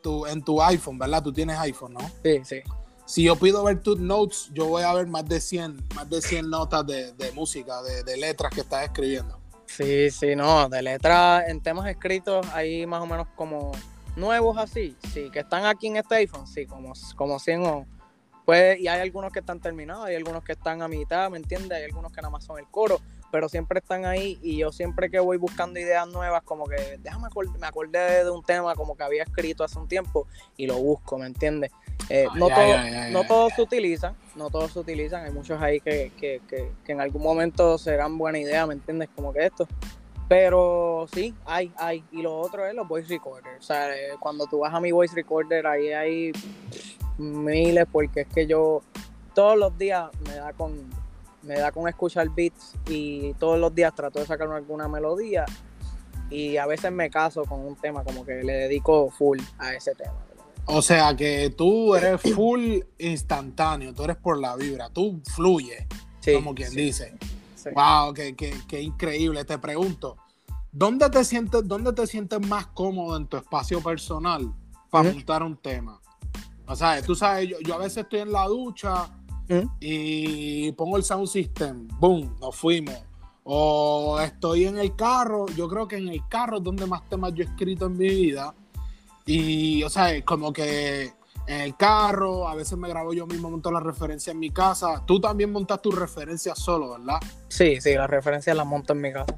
tu, 0.02 0.26
en 0.28 0.44
tu 0.44 0.62
iPhone, 0.62 0.98
¿verdad? 1.00 1.24
Tú 1.24 1.34
tienes 1.34 1.58
iPhone, 1.60 1.94
¿no? 1.94 2.00
sí, 2.24 2.42
sí. 2.44 2.62
Si 3.08 3.24
yo 3.24 3.38
pido 3.38 3.64
ver 3.64 3.82
tus 3.82 3.98
notes, 3.98 4.50
yo 4.54 4.66
voy 4.66 4.84
a 4.84 4.94
ver 4.94 5.08
más 5.08 5.26
de 5.26 5.40
100, 5.40 5.82
más 5.96 6.10
de 6.10 6.22
100 6.22 6.50
notas 6.50 6.86
de, 6.86 7.32
música, 7.34 7.82
de, 7.82 8.18
letras 8.18 8.54
que 8.54 8.60
estás 8.60 8.84
escribiendo. 8.84 9.40
Sí, 9.66 10.12
sí, 10.12 10.36
no, 10.36 10.68
de 10.68 10.82
letra 10.82 11.48
en 11.48 11.62
temas 11.62 11.88
escritos 11.88 12.46
hay 12.52 12.86
más 12.86 13.02
o 13.02 13.06
menos 13.06 13.28
como 13.36 13.72
nuevos 14.18 14.58
así, 14.58 14.98
sí, 15.14 15.30
que 15.32 15.40
están 15.40 15.66
aquí 15.66 15.88
en 15.88 15.96
este 15.96 16.16
iPhone, 16.16 16.46
sí, 16.46 16.66
como, 16.66 16.92
como 17.16 17.40
100 17.40 17.66
o... 17.66 17.86
Pues, 18.44 18.78
y 18.80 18.90
hay 18.90 19.00
algunos 19.00 19.32
que 19.32 19.40
están 19.40 19.62
terminados, 19.62 20.06
hay 20.06 20.16
algunos 20.16 20.44
que 20.44 20.54
están 20.54 20.82
a 20.82 20.90
mitad, 20.90 21.30
¿me 21.30 21.38
entiendes? 21.38 21.78
Hay 21.78 21.86
algunos 21.86 22.12
que 22.12 22.22
nada 22.22 22.30
más 22.30 22.44
son 22.44 22.60
el 22.60 22.68
coro, 22.68 23.00
pero 23.32 23.48
siempre 23.48 23.80
están 23.80 24.06
ahí 24.06 24.38
y 24.42 24.58
yo 24.58 24.72
siempre 24.74 25.10
que 25.10 25.20
voy 25.20 25.38
buscando 25.38 25.80
ideas 25.80 26.08
nuevas, 26.08 26.44
como 26.44 26.66
que 26.66 26.98
déjame 27.00 27.28
me 27.58 27.68
acordé 27.68 28.24
de 28.24 28.30
un 28.30 28.44
tema 28.44 28.76
como 28.76 28.98
que 28.98 29.04
había 29.04 29.24
escrito 29.24 29.64
hace 29.64 29.80
un 29.80 29.88
tiempo 29.88 30.28
y 30.58 30.66
lo 30.66 30.76
busco, 30.78 31.18
¿me 31.18 31.26
entiendes? 31.26 31.72
Eh, 32.10 32.26
Ay, 32.32 32.40
no 32.40 32.46
ay, 32.48 32.52
todo- 32.54 32.78
ay, 32.78 32.94
ay, 32.94 33.14
no 33.14 33.24
todos 33.26 33.54
se 33.54 33.62
utilizan, 33.62 34.16
no 34.36 34.50
todos 34.50 34.72
se 34.72 34.80
utilizan, 34.80 35.26
hay 35.26 35.32
muchos 35.32 35.62
ahí 35.62 35.80
que, 35.82 36.12
que, 36.18 36.42
que, 36.48 36.72
que 36.86 36.92
en 36.94 37.02
algún 37.02 37.22
momento 37.22 37.78
serán 37.78 38.18
buena 38.18 38.40
idea, 38.40 38.66
¿me 38.66 38.74
entiendes? 38.76 39.10
Como 39.16 39.34
que 39.34 39.46
esto. 39.46 39.68
Pero 40.30 41.06
sí, 41.14 41.34
hay, 41.46 41.72
hay. 41.78 42.04
Y 42.12 42.22
lo 42.22 42.38
otro 42.38 42.66
es 42.66 42.74
los 42.76 42.88
voice 42.88 43.08
recorders. 43.08 43.60
O 43.60 43.62
sea, 43.64 43.96
eh, 43.96 44.10
cuando 44.20 44.46
tú 44.48 44.60
vas 44.60 44.74
a 44.74 44.80
mi 44.82 44.92
voice 44.92 45.16
recorder, 45.16 45.66
ahí 45.68 45.94
hay 45.94 46.32
miles, 47.18 47.86
porque 47.92 48.22
es 48.22 48.28
que 48.28 48.46
yo 48.46 48.82
todos 49.34 49.58
los 49.58 49.78
días 49.78 50.10
me 50.28 50.36
da 50.36 50.54
con 50.54 50.90
me 51.44 51.56
da 51.60 51.72
con 51.72 51.88
escuchar 51.88 52.28
beats 52.36 52.74
y 52.90 53.34
todos 53.36 53.58
los 53.58 53.74
días 53.74 53.96
trato 53.96 54.20
de 54.20 54.26
sacar 54.26 54.52
alguna 54.52 54.90
melodía 54.90 55.46
y 56.30 56.58
a 56.58 56.66
veces 56.66 56.92
me 56.92 57.10
caso 57.10 57.44
con 57.46 57.62
un 57.62 57.76
tema, 57.78 58.04
como 58.04 58.26
que 58.26 58.44
le 58.44 58.54
dedico 58.54 59.10
full 59.12 59.40
a 59.58 59.74
ese 59.74 59.96
tema. 59.96 60.16
O 60.68 60.82
sea, 60.82 61.16
que 61.16 61.50
tú 61.50 61.96
eres 61.96 62.22
full 62.36 62.80
instantáneo, 63.00 63.94
tú 63.94 64.04
eres 64.04 64.18
por 64.18 64.38
la 64.40 64.56
vibra, 64.56 64.90
tú 64.90 65.22
fluyes, 65.34 65.86
Sí, 66.20 66.34
como 66.34 66.54
quien 66.54 66.70
sí, 66.72 66.76
dice. 66.82 67.18
sí. 67.56 67.70
Wow, 67.74 68.14
qué, 68.14 68.36
qué- 68.36 68.54
qué 68.68 68.82
increíble. 68.82 69.46
Te 69.46 69.58
pregunto, 69.58 70.18
¿dónde 70.72 71.10
te 71.10 71.24
sientes, 71.24 71.66
dónde 71.66 71.94
te 71.94 72.06
sientes 72.06 72.46
más 72.46 72.68
cómodo 72.68 73.16
en 73.16 73.28
tu 73.28 73.38
espacio 73.38 73.82
personal 73.82 74.54
para 74.90 75.12
montar 75.14 75.42
un 75.44 75.56
tema? 75.56 76.02
O 76.68 76.76
sea, 76.76 77.02
tú 77.02 77.16
sabes, 77.16 77.48
yo, 77.48 77.58
yo 77.62 77.76
a 77.76 77.78
veces 77.78 78.00
estoy 78.04 78.20
en 78.20 78.32
la 78.34 78.46
ducha 78.48 79.10
y 79.80 80.72
pongo 80.74 80.98
el 80.98 81.04
sound 81.04 81.28
system, 81.28 81.88
boom, 82.00 82.36
nos 82.42 82.54
fuimos. 82.56 82.96
O 83.46 84.20
estoy 84.20 84.66
en 84.66 84.78
el 84.78 84.94
carro, 84.98 85.46
yo 85.56 85.70
creo 85.70 85.88
que 85.88 85.96
en 85.96 86.10
el 86.10 86.28
carro 86.28 86.58
es 86.58 86.64
donde 86.64 86.86
más 86.86 87.08
temas 87.08 87.34
yo 87.34 87.44
he 87.46 87.48
escrito 87.48 87.86
en 87.86 87.98
mi 87.98 88.10
vida. 88.10 88.54
Y, 89.28 89.84
o 89.84 89.90
sea, 89.90 90.24
como 90.26 90.52
que 90.52 91.14
en 91.46 91.62
el 91.62 91.76
carro, 91.76 92.48
a 92.48 92.56
veces 92.56 92.78
me 92.78 92.90
grabo 92.90 93.14
yo 93.14 93.28
mismo, 93.28 93.50
monto 93.50 93.72
la 93.72 93.80
referencia 93.80 94.32
en 94.32 94.40
mi 94.40 94.50
casa. 94.50 95.04
Tú 95.06 95.20
también 95.20 95.52
montas 95.52 95.82
tus 95.82 95.94
referencias 95.94 96.58
solo, 96.58 96.92
¿verdad? 96.92 97.20
Sí, 97.50 97.80
sí, 97.80 97.94
las 97.94 98.10
referencias 98.10 98.56
las 98.56 98.66
monto 98.66 98.94
en 98.94 99.02
mi 99.02 99.14
casa. 99.14 99.38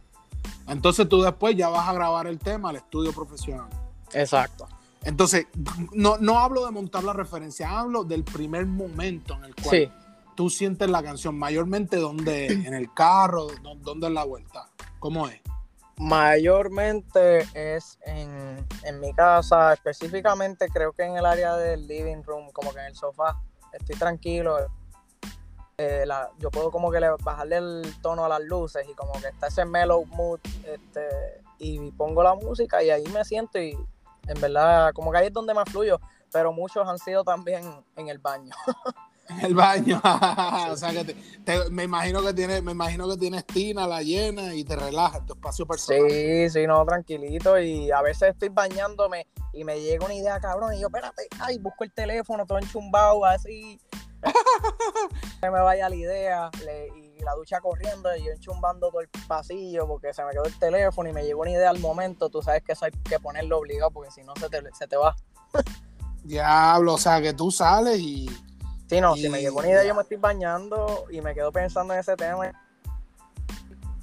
Entonces 0.67 1.09
tú 1.09 1.21
después 1.21 1.55
ya 1.57 1.69
vas 1.69 1.89
a 1.89 1.93
grabar 1.93 2.27
el 2.27 2.39
tema 2.39 2.69
al 2.69 2.77
estudio 2.77 3.11
profesional. 3.11 3.67
Exacto. 4.13 4.67
Entonces, 5.03 5.47
no, 5.93 6.17
no 6.17 6.39
hablo 6.39 6.65
de 6.65 6.71
montar 6.71 7.03
la 7.03 7.13
referencia, 7.13 7.79
hablo 7.79 8.03
del 8.03 8.23
primer 8.23 8.65
momento 8.65 9.35
en 9.35 9.45
el 9.45 9.55
cual 9.55 9.69
Sí, 9.69 9.91
tú 10.35 10.49
sientes 10.49 10.89
la 10.89 11.01
canción? 11.01 11.37
Mayormente, 11.37 11.97
¿dónde? 11.97 12.47
¿En 12.47 12.73
el 12.73 12.93
carro? 12.93 13.47
¿Dónde 13.81 14.07
es 14.07 14.13
la 14.13 14.23
vuelta? 14.25 14.69
¿Cómo 14.99 15.27
es? 15.27 15.39
Mayormente 15.99 17.45
es 17.53 17.99
en, 18.05 18.65
en, 18.83 18.99
mi 19.01 19.13
casa, 19.13 19.73
específicamente 19.73 20.69
creo 20.69 20.93
que 20.93 21.03
en 21.03 21.17
el 21.17 21.25
área 21.25 21.57
del 21.57 21.85
living 21.87 22.23
room, 22.23 22.49
como 22.53 22.73
que 22.73 22.79
en 22.79 22.85
el 22.85 22.95
sofá. 22.95 23.37
Estoy 23.73 23.97
tranquilo. 23.97 24.57
Eh, 25.77 26.05
yo 26.39 26.51
puedo 26.51 26.71
como 26.71 26.89
que 26.89 27.01
le, 27.01 27.09
bajarle 27.21 27.57
el 27.57 27.95
tono 28.01 28.23
a 28.23 28.29
las 28.29 28.41
luces 28.41 28.87
y 28.89 28.93
como 28.95 29.11
que 29.13 29.27
está 29.27 29.47
ese 29.47 29.65
mellow 29.65 30.05
mood 30.05 30.39
este, 30.65 31.41
y 31.57 31.91
pongo 31.91 32.23
la 32.23 32.35
música 32.35 32.81
y 32.81 32.89
ahí 32.89 33.03
me 33.13 33.23
siento 33.23 33.59
y 33.59 33.77
en 34.27 34.41
verdad 34.41 34.91
como 34.93 35.11
que 35.11 35.17
ahí 35.19 35.27
es 35.27 35.33
donde 35.33 35.53
más 35.53 35.69
fluyo, 35.69 35.99
pero 36.31 36.51
muchos 36.53 36.87
han 36.87 36.97
sido 36.97 37.23
también 37.23 37.63
en 37.95 38.07
el 38.07 38.19
baño. 38.19 38.53
El 39.41 39.55
baño. 39.55 40.01
o 40.71 40.77
sea 40.77 40.91
que 40.91 41.15
me 41.71 41.83
imagino 41.83 42.21
que 42.23 42.33
tiene, 42.33 42.61
me 42.61 42.71
imagino 42.71 43.07
que 43.09 43.17
tienes 43.17 43.45
tina, 43.45 43.87
la 43.87 44.01
llena 44.01 44.53
y 44.53 44.63
te 44.63 44.75
relajas 44.75 45.25
tu 45.25 45.33
espacio 45.33 45.65
personal. 45.65 46.09
Sí, 46.09 46.49
sí, 46.49 46.67
no, 46.67 46.83
tranquilito. 46.85 47.59
Y 47.59 47.91
a 47.91 48.01
veces 48.01 48.29
estoy 48.29 48.49
bañándome 48.49 49.27
y 49.53 49.63
me 49.63 49.79
llega 49.81 50.05
una 50.05 50.13
idea, 50.13 50.39
cabrón, 50.39 50.73
y 50.73 50.79
yo, 50.79 50.87
espérate, 50.87 51.27
ay, 51.39 51.57
busco 51.59 51.83
el 51.83 51.91
teléfono, 51.91 52.45
todo 52.45 52.59
enchumbado, 52.59 53.25
así. 53.25 53.79
que 55.41 55.49
me 55.49 55.61
vaya 55.61 55.89
la 55.89 55.95
idea. 55.95 56.51
y 56.95 57.23
la 57.23 57.33
ducha 57.35 57.59
corriendo 57.59 58.15
y 58.15 58.25
yo 58.25 58.31
enchumbando 58.31 58.89
todo 58.89 59.01
el 59.01 59.09
pasillo 59.27 59.85
porque 59.87 60.13
se 60.13 60.23
me 60.23 60.31
quedó 60.31 60.45
el 60.45 60.57
teléfono 60.57 61.09
y 61.09 61.13
me 61.13 61.23
llegó 61.23 61.41
una 61.41 61.51
idea 61.51 61.69
al 61.69 61.79
momento. 61.79 62.29
Tú 62.29 62.41
sabes 62.41 62.63
que 62.63 62.73
eso 62.73 62.85
hay 62.85 62.91
que 62.91 63.19
ponerlo 63.19 63.57
obligado 63.57 63.91
porque 63.91 64.11
si 64.11 64.23
no 64.23 64.33
se 64.39 64.49
te, 64.49 64.61
se 64.73 64.87
te 64.87 64.95
va. 64.95 65.15
Diablo, 66.23 66.93
o 66.93 66.97
sea 66.97 67.21
que 67.21 67.33
tú 67.33 67.51
sales 67.51 67.99
y 67.99 68.29
Sí, 68.89 68.99
no, 68.99 69.15
si 69.15 69.29
me 69.29 69.39
llegó 69.39 69.59
una 69.59 69.69
idea, 69.69 69.83
yo 69.83 69.93
me 69.93 70.01
estoy 70.01 70.17
bañando 70.17 71.05
y 71.11 71.21
me 71.21 71.35
quedo 71.35 71.51
pensando 71.51 71.93
en 71.93 71.99
ese 71.99 72.15
tema 72.15 72.51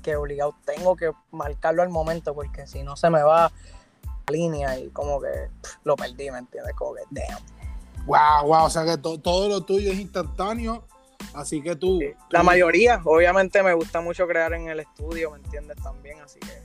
que 0.00 0.14
obligado 0.14 0.54
tengo 0.64 0.94
que 0.94 1.10
marcarlo 1.32 1.82
al 1.82 1.88
momento 1.88 2.32
porque 2.32 2.68
si 2.68 2.84
no 2.84 2.96
se 2.96 3.10
me 3.10 3.20
va 3.20 3.50
la 3.50 4.32
línea 4.32 4.78
y 4.78 4.90
como 4.90 5.20
que 5.20 5.50
lo 5.82 5.96
perdí, 5.96 6.30
¿me 6.30 6.38
entiendes? 6.38 6.72
Como 6.76 6.94
que 6.94 7.02
damn. 7.10 7.42
Wow, 8.06 8.46
wow, 8.46 8.64
o 8.66 8.70
sea 8.70 8.84
que 8.84 8.96
todo 8.96 9.48
lo 9.48 9.62
tuyo 9.62 9.90
es 9.90 9.98
instantáneo, 9.98 10.84
así 11.34 11.60
que 11.60 11.74
tú, 11.74 11.98
La 12.30 12.44
mayoría, 12.44 13.00
obviamente 13.04 13.64
me 13.64 13.74
gusta 13.74 14.00
mucho 14.00 14.28
crear 14.28 14.52
en 14.52 14.68
el 14.68 14.78
estudio, 14.78 15.32
¿me 15.32 15.38
entiendes? 15.38 15.76
También, 15.82 16.20
así 16.20 16.38
que... 16.38 16.62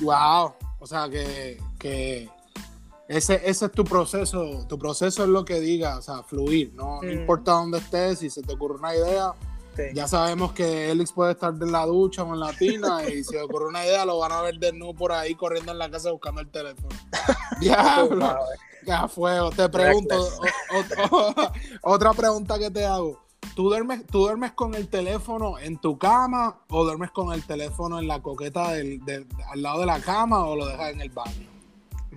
Wow, 0.00 0.54
o 0.80 0.86
sea 0.86 1.08
que, 1.08 1.62
que 1.78 2.28
ese, 3.08 3.40
ese 3.44 3.66
es 3.66 3.72
tu 3.72 3.84
proceso, 3.84 4.66
tu 4.68 4.78
proceso 4.78 5.22
es 5.22 5.28
lo 5.30 5.44
que 5.44 5.60
diga, 5.60 5.96
o 5.96 6.02
sea, 6.02 6.22
fluir, 6.22 6.72
no, 6.74 7.02
importa 7.02 7.52
dónde 7.52 7.78
estés, 7.78 8.18
si 8.18 8.28
se 8.28 8.42
te 8.42 8.52
ocurre 8.52 8.74
una 8.74 8.94
idea, 8.94 9.34
ya 9.94 10.08
sabemos 10.08 10.52
que 10.52 10.90
Elix 10.90 11.12
puede 11.12 11.32
estar 11.32 11.54
en 11.54 11.72
la 11.72 11.86
ducha 11.86 12.22
o 12.24 12.34
en 12.34 12.40
la 12.40 12.52
tina 12.52 13.08
y 13.08 13.22
si 13.22 13.34
le 13.34 13.42
ocurre 13.42 13.66
una 13.66 13.84
idea 13.86 14.04
lo 14.04 14.18
van 14.18 14.32
a 14.32 14.42
ver 14.42 14.58
de 14.58 14.72
nuevo 14.72 14.94
por 14.94 15.12
ahí 15.12 15.34
corriendo 15.34 15.72
en 15.72 15.78
la 15.78 15.90
casa 15.90 16.10
buscando 16.10 16.40
el 16.40 16.50
teléfono. 16.50 16.88
Diablo, 17.60 18.38
ya 18.84 19.06
fuego. 19.08 19.50
Te 19.50 19.68
pregunto, 19.68 20.16
otra 21.82 22.12
pregunta 22.12 22.58
que 22.58 22.70
te 22.70 22.84
hago. 22.84 23.20
¿Tú 23.54 23.68
duermes, 23.68 24.06
¿Tú 24.06 24.20
duermes 24.20 24.52
con 24.52 24.74
el 24.74 24.88
teléfono 24.88 25.58
en 25.58 25.78
tu 25.78 25.98
cama 25.98 26.58
o 26.68 26.84
duermes 26.84 27.10
con 27.10 27.32
el 27.32 27.44
teléfono 27.44 27.98
en 27.98 28.08
la 28.08 28.20
coqueta 28.20 28.72
del, 28.72 29.00
al 29.50 29.62
lado 29.62 29.80
de 29.80 29.86
la 29.86 30.00
cama 30.00 30.44
o 30.44 30.56
lo 30.56 30.66
dejas 30.66 30.92
en 30.92 31.00
el 31.00 31.10
baño? 31.10 31.57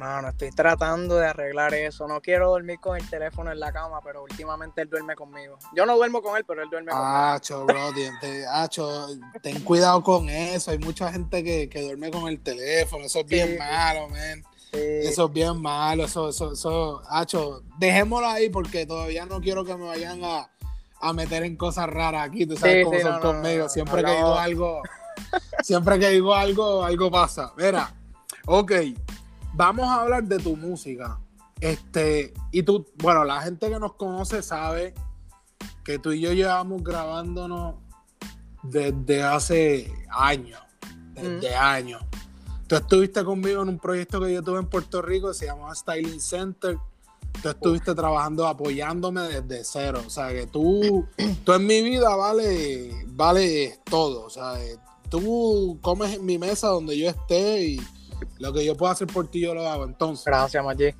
Mano, 0.02 0.30
estoy 0.30 0.50
tratando 0.50 1.18
de 1.18 1.28
arreglar 1.28 1.76
eso. 1.76 2.08
No 2.08 2.22
quiero 2.22 2.50
dormir 2.50 2.80
con 2.80 2.98
el 2.98 3.08
teléfono 3.08 3.52
en 3.52 3.60
la 3.60 3.72
cama, 3.72 4.00
pero 4.04 4.24
últimamente 4.24 4.82
él 4.82 4.90
duerme 4.90 5.14
conmigo. 5.14 5.60
Yo 5.76 5.86
no 5.86 5.96
duermo 5.96 6.24
con 6.24 6.36
él, 6.38 6.44
pero 6.44 6.64
él 6.64 6.70
duerme 6.72 6.90
conmigo. 6.90 7.08
Acho, 7.08 7.66
bro, 7.68 7.92
acho, 8.52 9.10
ten 9.44 9.60
cuidado 9.62 10.02
con 10.02 10.28
eso. 10.28 10.72
Hay 10.72 10.80
mucha 10.80 11.12
gente 11.12 11.44
que, 11.44 11.70
duerme 11.84 12.10
con 12.10 12.28
el 12.28 12.40
teléfono. 12.40 13.06
Eso 13.06 13.20
es 13.20 13.28
bien 13.28 13.60
malo, 13.60 14.10
man. 14.10 14.44
Eso 14.72 15.26
es 15.26 15.34
bien 15.34 15.62
malo. 15.62 16.06
Eso, 16.06 16.30
eso, 16.30 16.54
eso, 16.54 17.04
acho, 17.08 17.62
dejémoslo 17.78 18.28
ahí 18.28 18.50
porque 18.50 18.88
todavía 18.88 19.28
no 19.28 19.40
quiero 19.40 19.64
que 19.64 19.76
me 19.76 19.86
vayan 19.86 20.22
a, 20.24 21.14
meter 21.14 21.44
en 21.44 21.56
cosas 21.56 21.88
raras 21.88 22.28
aquí. 22.28 22.48
Tú 22.48 22.58
sabes 22.58 22.86
cómo 22.86 23.00
son 23.00 23.22
conmigo. 23.22 23.70
siempre 23.70 24.04
que 24.04 24.16
digo 24.16 24.34
algo, 24.34 24.82
siempre 25.62 26.00
que 26.00 26.10
digo 26.10 26.34
algo, 26.34 26.84
algo 26.84 27.12
pasa. 27.12 27.54
Mira, 27.56 27.94
ok 28.48 28.72
vamos 29.54 29.88
a 29.88 30.02
hablar 30.02 30.24
de 30.24 30.38
tu 30.38 30.56
música. 30.56 31.20
Este, 31.60 32.34
y 32.52 32.64
tú, 32.64 32.86
bueno, 32.98 33.24
la 33.24 33.42
gente 33.42 33.70
que 33.70 33.80
nos 33.80 33.94
conoce 33.94 34.42
sabe 34.42 34.96
que 35.84 36.00
tú 36.00 36.12
y 36.12 36.22
yo 36.22 36.34
llevamos 36.34 36.84
grabándonos 36.84 37.76
desde 38.64 39.24
hace 39.24 39.94
años. 40.10 40.60
Desde 41.14 41.56
años. 41.56 42.02
Tú 42.68 42.76
estuviste 42.76 43.24
conmigo 43.24 43.62
en 43.62 43.70
un 43.70 43.80
proyecto 43.80 44.22
que 44.22 44.34
yo 44.34 44.42
tuve 44.42 44.60
en 44.60 44.68
Puerto 44.68 45.02
Rico 45.02 45.28
que 45.30 45.34
se 45.34 45.46
llamaba 45.46 45.76
Styling 45.76 46.22
Center. 46.22 46.78
Tú 47.44 47.50
estuviste 47.50 47.94
trabajando, 47.94 48.48
apoyándome 48.48 49.22
desde 49.22 49.64
cero. 49.64 50.02
O 50.06 50.10
sea, 50.10 50.30
que 50.30 50.48
tú, 50.48 51.06
tú 51.46 51.54
en 51.54 51.68
mi 51.68 51.82
vida 51.82 52.16
vale, 52.16 53.06
vale 53.08 53.80
todo. 53.84 54.26
O 54.26 54.30
sea, 54.30 54.54
tú 55.10 55.78
comes 55.82 56.16
en 56.16 56.26
mi 56.26 56.38
mesa 56.38 56.70
donde 56.70 56.98
yo 56.98 57.10
esté 57.10 57.66
y 57.66 57.82
lo 58.40 58.54
que 58.54 58.66
yo 58.66 58.76
puedo 58.76 58.92
hacer 58.92 59.08
por 59.08 59.28
ti, 59.28 59.42
yo 59.42 59.54
lo 59.54 59.68
hago. 59.68 59.86
Entonces. 59.86 60.26
Gracias, 60.26 60.64
Maggi. 60.64 60.94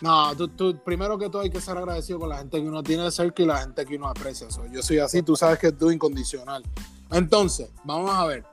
No, 0.00 0.36
tú, 0.36 0.78
primero 0.84 1.18
que 1.18 1.28
todo 1.30 1.42
hay 1.42 1.50
que 1.50 1.60
ser 1.60 1.78
agradecido 1.78 2.18
con 2.18 2.28
la 2.28 2.38
gente 2.38 2.60
que 2.60 2.68
uno 2.68 2.82
tiene 2.82 3.10
cerca 3.10 3.42
y 3.42 3.46
la 3.46 3.58
gente 3.58 3.84
que 3.84 3.96
uno 3.96 4.08
aprecia. 4.08 4.46
yo 4.70 4.82
soy 4.82 4.98
así, 4.98 5.22
tú 5.22 5.36
sabes 5.36 5.58
que 5.58 5.72
tú 5.72 5.90
incondicional. 5.90 6.62
Entonces, 7.10 7.70
vamos 7.84 8.10
a 8.14 8.26
ver. 8.26 8.44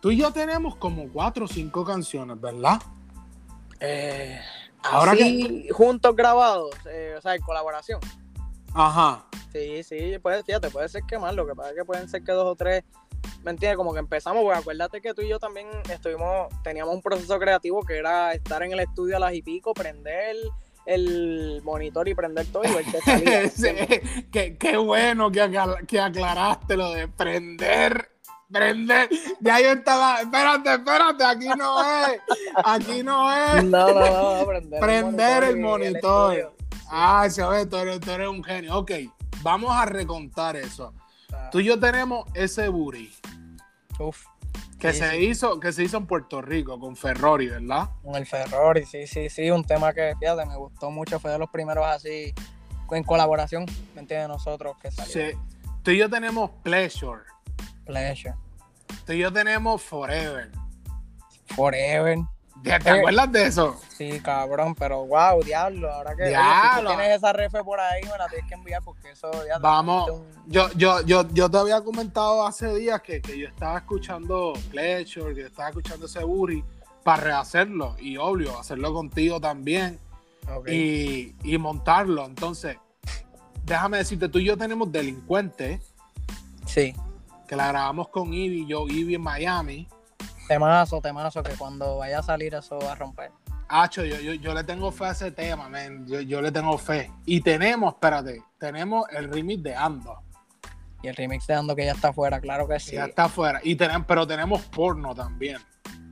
Tú 0.00 0.10
y 0.10 0.18
yo 0.18 0.32
tenemos 0.32 0.76
como 0.76 1.08
cuatro 1.08 1.46
o 1.46 1.48
cinco 1.48 1.84
canciones, 1.84 2.40
¿verdad? 2.40 2.80
Eh, 3.80 4.38
ahora 4.84 5.16
que 5.16 5.68
juntos 5.72 6.14
grabados, 6.14 6.70
eh, 6.88 7.14
o 7.18 7.20
sea, 7.20 7.34
en 7.34 7.42
colaboración. 7.42 8.00
Ajá. 8.74 9.26
Sí, 9.52 9.82
sí, 9.82 10.18
puede, 10.20 10.44
fíjate, 10.44 10.70
puede 10.70 10.88
ser 10.88 11.02
que 11.04 11.18
más, 11.18 11.34
lo 11.34 11.46
que 11.46 11.54
pasa 11.54 11.70
es 11.70 11.76
que 11.76 11.84
pueden 11.84 12.08
ser 12.08 12.22
que 12.22 12.32
dos 12.32 12.46
o 12.46 12.54
tres 12.54 12.84
¿me 13.42 13.50
entiendes? 13.50 13.76
Como 13.76 13.92
que 13.92 14.00
empezamos, 14.00 14.42
porque 14.42 14.58
acuérdate 14.58 15.00
que 15.00 15.14
tú 15.14 15.22
y 15.22 15.28
yo 15.28 15.38
también 15.38 15.68
estuvimos, 15.90 16.48
teníamos 16.62 16.94
un 16.94 17.02
proceso 17.02 17.38
creativo 17.38 17.82
que 17.82 17.98
era 17.98 18.32
estar 18.32 18.62
en 18.62 18.72
el 18.72 18.80
estudio 18.80 19.16
a 19.16 19.20
las 19.20 19.34
y 19.34 19.42
pico, 19.42 19.74
prender 19.74 20.36
el 20.86 21.60
monitor 21.64 22.08
y 22.08 22.14
prender 22.14 22.46
todo 22.46 22.64
y 22.64 22.72
ver 22.72 22.84
qué 22.84 23.00
salía. 23.00 23.42
qué, 24.58 24.76
bueno 24.78 25.30
que, 25.30 25.50
que 25.86 26.00
aclaraste 26.00 26.76
lo 26.76 26.92
de 26.92 27.08
prender 27.08 28.18
prender. 28.50 29.08
Ya 29.40 29.60
yo 29.60 29.72
estaba, 29.72 30.20
espérate, 30.22 30.72
espérate, 30.72 31.24
aquí 31.24 31.48
no 31.56 31.82
es. 31.82 32.20
Aquí 32.64 33.02
no 33.02 33.32
es. 33.32 33.64
No, 33.64 33.88
no, 33.92 34.38
no, 34.38 34.46
prender. 34.46 34.80
prender 34.80 35.44
el 35.44 35.58
monitor. 35.58 36.54
ah, 36.90 37.28
se 37.28 37.44
ve, 37.44 37.66
tú 37.66 37.76
eres, 37.76 38.00
tú 38.00 38.10
eres, 38.10 38.28
un 38.28 38.42
genio. 38.42 38.78
Ok, 38.78 38.92
vamos 39.42 39.70
a 39.72 39.84
recontar 39.84 40.56
eso. 40.56 40.92
Tú 41.50 41.60
y 41.60 41.64
yo 41.64 41.78
tenemos 41.78 42.26
ese 42.34 42.68
booty. 42.68 43.12
Uf. 43.98 44.24
Que 44.78 44.92
se 44.92 45.20
hizo, 45.20 45.58
que 45.58 45.72
se 45.72 45.82
hizo 45.82 45.96
en 45.96 46.06
Puerto 46.06 46.40
Rico 46.40 46.78
con 46.78 46.94
Ferrari, 46.94 47.48
¿verdad? 47.48 47.90
Con 48.04 48.14
el 48.14 48.26
Ferrari, 48.26 48.86
sí, 48.86 49.08
sí, 49.08 49.28
sí, 49.28 49.50
un 49.50 49.64
tema 49.64 49.92
que 49.92 50.14
fíjate, 50.20 50.46
me 50.46 50.56
gustó 50.56 50.92
mucho, 50.92 51.18
fue 51.18 51.32
de 51.32 51.38
los 51.38 51.50
primeros 51.50 51.84
así 51.84 52.32
en 52.96 53.04
colaboración, 53.04 53.66
¿me 53.94 54.02
entiendes? 54.02 54.28
Nosotros 54.28 54.76
que. 54.80 54.90
Sí. 54.90 55.36
Tú 55.82 55.90
y 55.90 55.98
yo 55.98 56.08
tenemos 56.08 56.50
Pleasure. 56.62 57.22
Pleasure. 57.84 58.34
Tú 59.04 59.12
y 59.12 59.18
yo 59.18 59.32
tenemos 59.32 59.82
Forever. 59.82 60.50
Forever. 61.46 62.18
¿Te, 62.62 62.72
acuerdas 62.74 63.32
de 63.32 63.46
eso? 63.46 63.80
Sí, 63.96 64.20
cabrón, 64.20 64.74
pero 64.74 65.06
wow, 65.06 65.42
diablo. 65.42 65.92
Ahora 65.92 66.14
que 66.16 66.34
tienes 66.86 67.16
esa 67.16 67.32
refe 67.32 67.62
por 67.62 67.80
ahí, 67.80 68.02
me 68.02 68.18
la 68.18 68.28
tienes 68.28 68.48
que 68.48 68.54
enviar 68.54 68.82
porque 68.82 69.10
eso 69.10 69.30
ya 69.46 69.58
Vamos, 69.58 70.22
yo, 70.46 70.70
yo, 70.74 71.00
yo, 71.02 71.28
yo 71.32 71.50
te 71.50 71.58
había 71.58 71.80
comentado 71.82 72.46
hace 72.46 72.74
días 72.74 73.00
que, 73.02 73.20
yo 73.20 73.48
estaba 73.48 73.78
escuchando 73.78 74.52
Pleasure, 74.70 75.34
que 75.34 75.42
estaba 75.42 75.68
escuchando 75.68 76.06
ese 76.06 76.24
Buri 76.24 76.64
para 77.04 77.22
rehacerlo 77.22 77.96
y 77.98 78.16
obvio, 78.16 78.58
hacerlo 78.58 78.92
contigo 78.92 79.40
también 79.40 79.98
y, 80.66 81.34
y 81.42 81.58
montarlo. 81.58 82.24
Entonces, 82.26 82.76
déjame 83.64 83.98
decirte, 83.98 84.28
tú 84.28 84.38
y 84.38 84.44
yo 84.44 84.56
tenemos 84.56 84.90
Delincuente. 84.90 85.80
Sí. 86.66 86.94
Que 87.46 87.56
la 87.56 87.68
grabamos 87.68 88.08
con 88.08 88.34
Ivy, 88.34 88.66
yo, 88.66 88.86
Ivy 88.88 89.14
en 89.14 89.22
Miami. 89.22 89.88
Temazo, 90.48 91.02
temazo, 91.02 91.42
que 91.42 91.52
cuando 91.52 91.98
vaya 91.98 92.20
a 92.20 92.22
salir 92.22 92.54
eso 92.54 92.78
va 92.78 92.92
a 92.92 92.94
romper. 92.94 93.30
Hacho, 93.68 94.02
yo, 94.02 94.16
yo, 94.18 94.54
le 94.54 94.64
tengo 94.64 94.90
fe 94.90 95.04
a 95.04 95.10
ese 95.10 95.30
tema, 95.30 95.68
man. 95.68 96.06
Yo, 96.06 96.40
le 96.40 96.50
tengo 96.50 96.78
fe. 96.78 97.12
Y 97.26 97.42
tenemos, 97.42 97.92
espérate, 97.94 98.42
tenemos 98.58 99.06
el 99.10 99.30
remix 99.30 99.62
de 99.62 99.76
Ando. 99.76 100.22
Y 101.02 101.08
el 101.08 101.16
remix 101.16 101.46
de 101.46 101.54
Ando 101.54 101.76
que 101.76 101.84
ya 101.84 101.92
está 101.92 102.08
afuera, 102.08 102.40
claro 102.40 102.66
que 102.66 102.80
sí. 102.80 102.96
Ya 102.96 103.04
está 103.04 103.24
afuera. 103.24 103.60
Y 103.62 103.76
tenemos, 103.76 104.06
pero 104.06 104.26
tenemos 104.26 104.62
porno 104.62 105.14
también. 105.14 105.58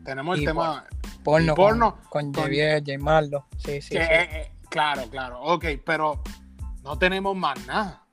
Tenemos 0.04 0.38
el 0.38 0.44
tema. 0.44 0.84
Porno, 1.24 1.54
porno 1.54 1.96
con, 2.10 2.30
con 2.30 2.44
Javier, 2.44 2.82
J 2.86 2.98
Maldo. 2.98 3.46
Sí, 3.56 3.80
sí, 3.80 3.96
claro, 4.68 5.08
claro. 5.10 5.40
Ok, 5.42 5.64
pero 5.84 6.22
no 6.84 6.98
tenemos 6.98 7.34
más 7.34 7.66
nada. 7.66 8.05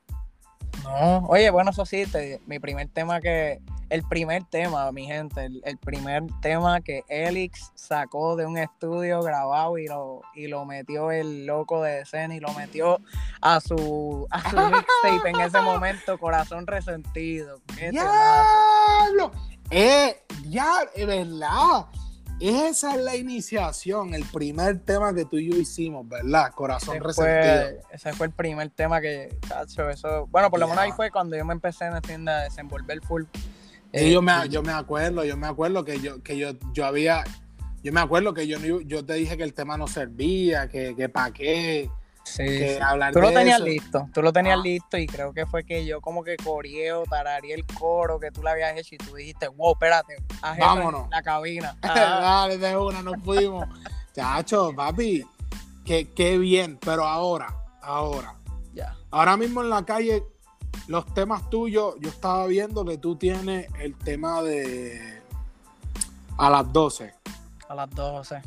No, 0.84 1.26
oye, 1.28 1.50
bueno, 1.50 1.72
eso 1.72 1.86
sí, 1.86 2.06
mi 2.46 2.60
primer 2.60 2.88
tema 2.90 3.22
que, 3.22 3.62
el 3.90 4.02
primer 4.04 4.44
tema, 4.46 4.92
mi 4.92 5.06
gente, 5.06 5.50
el, 5.64 5.78
primer 5.78 6.24
tema 6.42 6.82
que 6.82 7.04
Elix 7.08 7.72
sacó 7.76 8.36
de 8.36 8.46
un 8.46 8.58
estudio 8.58 9.22
grabado 9.22 9.78
y 9.78 9.86
lo, 9.88 10.22
y 10.34 10.48
lo 10.48 10.66
metió 10.66 11.12
el 11.12 11.46
loco 11.46 11.84
de 11.84 12.02
escena 12.02 12.36
y 12.36 12.40
lo 12.40 12.52
metió 12.54 13.00
a 13.40 13.60
su, 13.60 14.26
a 14.32 14.50
su 14.50 14.56
mixtape 14.72 15.30
en 15.30 15.40
ese 15.42 15.62
momento, 15.62 16.18
Corazón 16.18 16.66
Resentido. 16.66 17.60
¡Diablo! 17.92 19.32
Eh, 19.70 20.24
ya, 20.48 20.72
es 20.96 21.06
verdad. 21.06 21.86
Esa 22.46 22.96
es 22.96 23.02
la 23.02 23.16
iniciación, 23.16 24.14
el 24.14 24.26
primer 24.26 24.78
tema 24.80 25.16
que 25.16 25.24
tú 25.24 25.38
y 25.38 25.50
yo 25.50 25.58
hicimos, 25.58 26.06
¿verdad? 26.10 26.52
Corazón 26.54 27.00
resentido. 27.00 27.82
ese 27.90 28.12
fue 28.12 28.26
el 28.26 28.34
primer 28.34 28.70
tema 28.70 29.00
que, 29.00 29.34
cacho, 29.48 29.90
eso. 29.90 30.28
Bueno, 30.28 30.50
por 30.52 30.60
lo 30.60 30.68
menos 30.68 30.84
ahí 30.84 30.92
fue 30.92 31.10
cuando 31.10 31.38
yo 31.38 31.46
me 31.46 31.54
empecé 31.54 31.86
en 31.86 32.28
a 32.28 32.42
desenvolver 32.42 33.00
full. 33.02 33.24
Eh, 33.94 34.12
yo, 34.12 34.22
me, 34.22 34.34
yo 34.50 34.62
me 34.62 34.74
acuerdo, 34.74 35.24
yo 35.24 35.38
me 35.38 35.48
acuerdo 35.48 35.86
que 35.86 36.02
yo, 36.02 36.22
que 36.22 36.38
yo, 36.38 36.50
yo 36.74 36.86
había, 36.86 37.24
yo 37.82 37.94
me 37.94 38.02
acuerdo 38.02 38.34
que 38.34 38.46
yo, 38.46 38.58
yo 38.82 39.06
te 39.06 39.14
dije 39.14 39.38
que 39.38 39.44
el 39.44 39.54
tema 39.54 39.78
no 39.78 39.88
servía, 39.88 40.68
que, 40.68 40.98
que 40.98 41.08
para 41.08 41.32
qué. 41.32 41.90
Sí, 42.24 42.78
tú 43.12 43.20
lo 43.20 43.32
tenías 43.32 43.60
listo, 43.60 44.08
tú 44.14 44.22
lo 44.22 44.32
tenías 44.32 44.58
ah. 44.58 44.64
listo 44.64 44.98
y 44.98 45.08
creo 45.08 45.34
que 45.34 45.46
fue 45.46 45.66
que 45.66 45.86
yo 45.86 46.00
como 46.00 46.24
que 46.24 46.38
corrió, 46.38 47.04
tararía 47.04 47.54
el 47.54 47.66
coro 47.66 48.20
que 48.20 48.32
tú 48.32 48.42
le 48.42 48.50
habías 48.50 48.78
hecho 48.78 48.96
y 48.96 48.98
tú 48.98 49.14
dijiste, 49.16 49.50
wow, 49.50 49.74
espérate, 49.74 50.18
vámonos. 50.42 51.10
la 51.10 51.22
cabina. 51.22 51.78
Dale, 51.82 52.58
de 52.58 52.78
una, 52.78 53.02
nos 53.04 53.22
fuimos. 53.24 53.68
Chacho, 54.16 54.74
papi, 54.76 55.26
qué, 55.86 56.12
qué 56.14 56.38
bien, 56.38 56.80
pero 56.84 57.06
ahora, 57.06 57.54
ahora. 57.82 58.36
Ya. 58.74 58.96
Ahora 59.12 59.36
mismo 59.36 59.62
en 59.62 59.70
la 59.70 59.84
calle, 59.86 60.24
los 60.88 61.06
temas 61.14 61.50
tuyos, 61.50 61.96
yo 62.00 62.10
estaba 62.10 62.48
viendo 62.48 62.86
que 62.86 62.98
tú 62.98 63.16
tienes 63.16 63.68
el 63.80 63.96
tema 63.96 64.42
de 64.42 65.22
a 66.38 66.50
las 66.50 66.72
12. 66.72 67.14
A 67.68 67.76
las 67.76 67.90
12. 67.90 68.42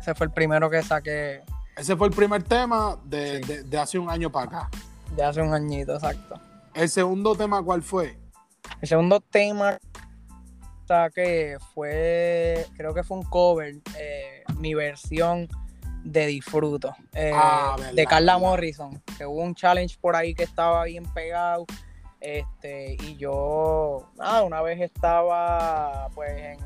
Ese 0.00 0.14
fue 0.14 0.26
el 0.26 0.32
primero 0.32 0.70
que 0.70 0.82
saqué 0.82 1.42
ese 1.78 1.96
fue 1.96 2.08
el 2.08 2.14
primer 2.14 2.42
tema 2.42 2.98
de, 3.04 3.64
hace 3.80 3.98
un 3.98 4.10
año 4.10 4.30
para 4.30 4.46
acá. 4.46 4.70
De 5.14 5.22
hace 5.22 5.40
un 5.40 5.54
añito, 5.54 5.94
exacto. 5.94 6.40
¿El 6.74 6.88
segundo 6.88 7.34
tema 7.34 7.62
cuál 7.62 7.82
fue? 7.82 8.18
El 8.80 8.88
segundo 8.88 9.20
tema 9.20 9.78
que 11.14 11.58
fue, 11.74 12.66
creo 12.76 12.94
que 12.94 13.02
fue 13.02 13.18
un 13.18 13.24
cover, 13.24 13.76
eh, 13.98 14.42
mi 14.56 14.72
versión 14.72 15.46
de 16.02 16.26
Disfruto, 16.26 16.96
eh, 17.12 17.30
ah, 17.34 17.76
de 17.92 18.06
Carla 18.06 18.38
Morrison, 18.38 19.02
que 19.18 19.26
hubo 19.26 19.42
un 19.42 19.54
challenge 19.54 19.98
por 20.00 20.16
ahí 20.16 20.34
que 20.34 20.44
estaba 20.44 20.84
bien 20.84 21.04
pegado, 21.12 21.66
este, 22.20 22.96
y 23.02 23.16
yo, 23.16 24.08
ah, 24.18 24.42
una 24.42 24.62
vez 24.62 24.80
estaba, 24.80 26.08
pues, 26.14 26.30
en, 26.30 26.58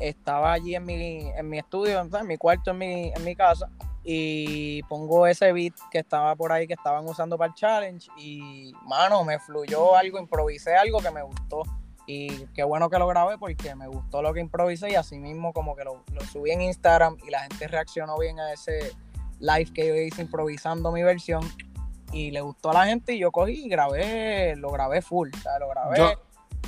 estaba 0.00 0.54
allí 0.54 0.74
en 0.74 0.84
mi, 0.84 1.30
en 1.30 1.48
mi 1.48 1.58
estudio, 1.60 2.00
en 2.00 2.26
mi 2.26 2.36
cuarto, 2.36 2.72
en 2.72 2.78
mi, 2.78 3.12
en 3.14 3.24
mi 3.24 3.36
casa, 3.36 3.68
y 4.04 4.82
pongo 4.84 5.26
ese 5.26 5.52
beat 5.52 5.74
que 5.90 5.98
estaba 5.98 6.34
por 6.34 6.50
ahí 6.52 6.66
que 6.66 6.74
estaban 6.74 7.06
usando 7.06 7.38
para 7.38 7.50
el 7.50 7.54
challenge 7.54 8.08
y 8.16 8.72
mano 8.82 9.24
me 9.24 9.38
fluyó 9.38 9.94
algo 9.94 10.18
improvisé 10.18 10.74
algo 10.74 10.98
que 10.98 11.10
me 11.10 11.22
gustó. 11.22 11.62
Y 12.04 12.46
qué 12.46 12.64
bueno 12.64 12.90
que 12.90 12.98
lo 12.98 13.06
grabé 13.06 13.38
porque 13.38 13.76
me 13.76 13.86
gustó 13.86 14.22
lo 14.22 14.34
que 14.34 14.40
improvisé 14.40 14.90
y 14.90 14.94
así 14.96 15.20
mismo 15.20 15.52
como 15.52 15.76
que 15.76 15.84
lo, 15.84 16.02
subí 16.32 16.50
en 16.50 16.62
Instagram 16.62 17.16
y 17.24 17.30
la 17.30 17.42
gente 17.42 17.68
reaccionó 17.68 18.18
bien 18.18 18.40
a 18.40 18.52
ese 18.52 18.92
live 19.38 19.70
que 19.72 19.86
yo 19.86 19.94
hice 19.94 20.22
improvisando 20.22 20.90
mi 20.90 21.04
versión 21.04 21.48
y 22.12 22.32
le 22.32 22.40
gustó 22.40 22.70
a 22.70 22.74
la 22.74 22.86
gente 22.86 23.14
y 23.14 23.20
yo 23.20 23.30
cogí 23.30 23.66
y 23.66 23.68
grabé 23.68 24.56
lo 24.56 24.70
grabé 24.72 25.00
full 25.00 25.30
o 25.32 25.38
sea, 25.38 25.60
lo 25.60 25.68
grabé. 25.68 26.18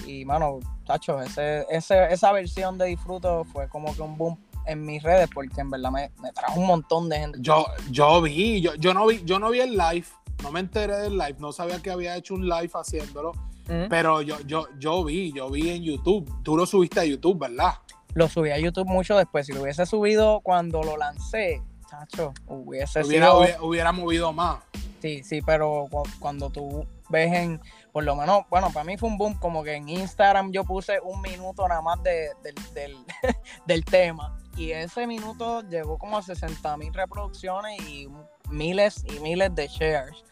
Y 0.06 0.24
mano 0.24 0.60
tacho 0.86 1.20
ese, 1.20 1.66
esa 1.68 2.32
versión 2.32 2.78
de 2.78 2.86
disfruto 2.86 3.44
fue 3.44 3.68
como 3.68 3.92
que 3.92 4.02
un 4.02 4.16
boom 4.16 4.38
en 4.66 4.84
mis 4.84 5.02
redes 5.02 5.28
porque 5.32 5.60
en 5.60 5.70
verdad 5.70 5.90
me, 5.90 6.10
trajo 6.32 6.60
un 6.60 6.66
montón 6.66 7.08
de 7.08 7.18
gente. 7.18 7.38
Yo, 7.40 7.66
yo 7.90 8.22
vi, 8.22 8.60
yo, 8.60 8.74
yo, 8.76 8.94
no 8.94 9.06
vi, 9.06 9.22
yo 9.24 9.38
no 9.38 9.50
vi 9.50 9.60
el 9.60 9.76
live, 9.76 10.06
no 10.42 10.50
me 10.50 10.60
enteré 10.60 10.96
del 10.96 11.16
live, 11.16 11.36
no 11.38 11.52
sabía 11.52 11.80
que 11.80 11.90
había 11.90 12.16
hecho 12.16 12.34
un 12.34 12.48
live 12.48 12.70
haciéndolo, 12.74 13.32
pero 13.88 14.20
yo, 14.22 14.40
yo, 14.40 14.66
yo 14.78 15.04
vi, 15.04 15.32
yo 15.32 15.50
vi 15.50 15.70
en 15.70 15.82
YouTube. 15.82 16.30
Tú 16.42 16.56
lo 16.56 16.66
subiste 16.66 17.00
a 17.00 17.04
YouTube, 17.04 17.38
¿verdad? 17.38 17.74
Lo 18.12 18.28
subí 18.28 18.50
a 18.50 18.58
YouTube 18.58 18.86
mucho 18.86 19.16
después. 19.16 19.46
Si 19.46 19.52
lo 19.52 19.62
hubiese 19.62 19.86
subido 19.86 20.40
cuando 20.40 20.82
lo 20.82 20.96
lancé, 20.96 21.62
chacho, 21.88 22.32
hubiese 22.46 23.02
hubiera, 23.02 23.34
hubiera, 23.60 23.92
movido 23.92 24.32
más. 24.32 24.60
Sí, 25.00 25.22
sí, 25.22 25.40
pero 25.42 25.86
cuando 26.18 26.50
tú 26.50 26.86
ves 27.08 27.32
en, 27.32 27.60
por 27.92 28.04
lo 28.04 28.16
menos, 28.16 28.42
bueno, 28.50 28.70
para 28.72 28.84
mí 28.84 28.96
fue 28.96 29.08
un 29.08 29.18
boom, 29.18 29.34
como 29.34 29.62
que 29.62 29.74
en 29.74 29.88
Instagram 29.88 30.52
yo 30.52 30.64
puse 30.64 31.00
un 31.02 31.20
minuto 31.22 31.66
nada 31.66 31.82
más 31.82 32.02
de, 32.02 32.30
del, 32.74 32.96
del 33.66 33.84
tema 33.84 34.36
y 34.56 34.72
ese 34.72 35.06
minuto 35.06 35.62
llegó 35.62 35.98
como 35.98 36.18
a 36.18 36.22
60 36.22 36.76
mil 36.76 36.92
reproducciones 36.92 37.80
y 37.88 38.08
miles 38.50 39.04
y 39.04 39.20
miles 39.20 39.54
de 39.54 39.68
shares. 39.68 40.24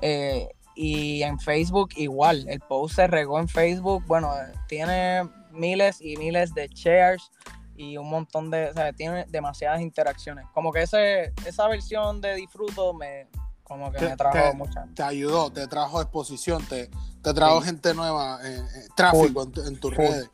Eh, 0.00 0.48
y 0.74 1.22
en 1.22 1.40
Facebook 1.40 1.90
igual, 1.96 2.46
el 2.48 2.60
post 2.60 2.96
se 2.96 3.06
regó 3.08 3.40
en 3.40 3.48
Facebook, 3.48 4.04
bueno, 4.06 4.32
tiene 4.68 5.28
miles 5.50 6.00
y 6.00 6.16
miles 6.16 6.54
de 6.54 6.68
shares 6.68 7.30
y 7.76 7.96
un 7.96 8.08
montón 8.08 8.50
de, 8.50 8.70
o 8.70 8.74
sea, 8.74 8.92
tiene 8.92 9.24
demasiadas 9.28 9.80
interacciones. 9.80 10.46
Como 10.52 10.72
que 10.72 10.82
ese, 10.82 11.32
esa 11.46 11.66
versión 11.68 12.20
de 12.20 12.34
disfruto 12.34 12.92
me, 12.92 13.28
como 13.62 13.92
que 13.92 14.04
me 14.04 14.16
trajo 14.16 14.54
mucha. 14.54 14.86
Te 14.94 15.02
ayudó, 15.02 15.50
te 15.52 15.66
trajo 15.68 16.00
exposición, 16.00 16.64
te, 16.66 16.90
te 17.22 17.34
trajo 17.34 17.60
gente 17.60 17.94
nueva, 17.94 18.40
eh, 18.42 18.58
eh, 18.58 18.88
tráfico 18.96 19.42
en, 19.42 19.78
tus 19.78 19.94
redes. 19.94 20.30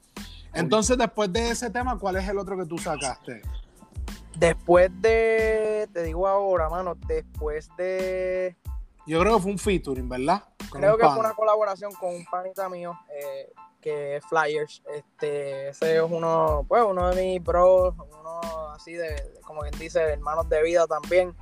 Entonces, 0.54 0.96
después 0.96 1.32
de 1.32 1.50
ese 1.50 1.70
tema, 1.70 1.98
¿cuál 1.98 2.16
es 2.16 2.28
el 2.28 2.38
otro 2.38 2.56
que 2.56 2.64
tú 2.64 2.78
sacaste? 2.78 3.42
Después 4.36 4.90
de, 5.00 5.88
te 5.92 6.02
digo 6.02 6.26
ahora, 6.26 6.68
mano, 6.68 6.94
después 7.06 7.68
de... 7.76 8.56
Yo 9.06 9.20
creo 9.20 9.36
que 9.36 9.42
fue 9.42 9.52
un 9.52 9.58
featuring, 9.58 10.08
¿verdad? 10.08 10.42
creo 10.70 10.96
que 10.96 11.06
fue 11.06 11.18
una 11.18 11.34
colaboración 11.34 11.92
con 11.92 12.14
un 12.14 12.24
panita 12.24 12.68
mío, 12.68 12.98
eh, 13.10 13.52
que 13.80 14.16
es 14.16 14.24
Flyers. 14.26 14.82
Este, 14.94 15.68
ese 15.68 15.96
es 15.96 16.02
uno, 16.02 16.64
pues, 16.66 16.82
uno 16.82 17.10
de 17.10 17.22
mis 17.22 17.42
bros, 17.42 17.94
uno 18.20 18.40
así 18.70 18.94
de, 18.94 19.14
como 19.42 19.60
quien 19.60 19.78
dice, 19.78 20.00
hermanos 20.00 20.48
de 20.48 20.62
vida 20.62 20.86
también. 20.86 21.34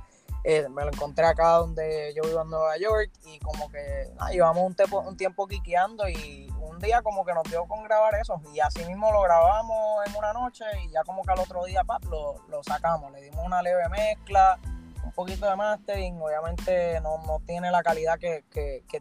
Eh, 0.45 0.67
me 0.67 0.83
lo 0.83 0.89
encontré 0.89 1.25
acá 1.25 1.51
donde 1.51 2.13
yo 2.15 2.23
vivo 2.23 2.41
en 2.41 2.49
Nueva 2.49 2.77
York 2.77 3.09
y 3.25 3.39
como 3.39 3.69
que 3.69 4.09
ah, 4.19 4.29
llevamos 4.29 4.63
un, 4.63 4.75
tiempo, 4.75 4.99
un 4.99 5.15
tiempo 5.15 5.47
quiqueando 5.47 6.09
y 6.09 6.51
un 6.59 6.79
día 6.79 7.01
como 7.01 7.23
que 7.23 7.33
nos 7.33 7.43
dio 7.45 7.65
con 7.65 7.81
grabar 7.83 8.15
eso 8.15 8.41
y 8.53 8.59
así 8.59 8.83
mismo 8.83 9.09
lo 9.13 9.21
grabamos 9.21 10.05
en 10.05 10.13
una 10.17 10.33
noche 10.33 10.65
y 10.83 10.91
ya 10.91 11.03
como 11.05 11.23
que 11.23 11.31
al 11.31 11.39
otro 11.39 11.63
día 11.63 11.83
lo, 12.09 12.61
sacamos, 12.61 13.09
le 13.13 13.21
dimos 13.21 13.45
una 13.45 13.61
leve 13.61 13.87
mezcla, 13.87 14.59
un 15.05 15.13
poquito 15.13 15.49
de 15.49 15.55
mastering, 15.55 16.21
obviamente 16.21 16.99
no, 16.99 17.21
tiene 17.45 17.71
la 17.71 17.81
calidad 17.81 18.19
que, 18.19 18.43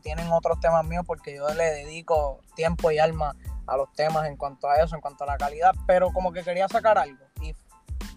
tienen 0.00 0.30
otros 0.30 0.60
temas 0.60 0.84
míos 0.84 1.02
porque 1.04 1.34
yo 1.34 1.48
le 1.54 1.64
dedico 1.64 2.38
tiempo 2.54 2.92
y 2.92 3.00
alma 3.00 3.34
a 3.66 3.76
los 3.76 3.92
temas 3.94 4.28
en 4.28 4.36
cuanto 4.36 4.68
a 4.68 4.76
eso, 4.76 4.94
en 4.94 5.00
cuanto 5.00 5.24
a 5.24 5.26
la 5.26 5.38
calidad, 5.38 5.74
pero 5.88 6.12
como 6.12 6.32
que 6.32 6.44
quería 6.44 6.68
sacar 6.68 6.98
algo 6.98 7.24
y 7.40 7.52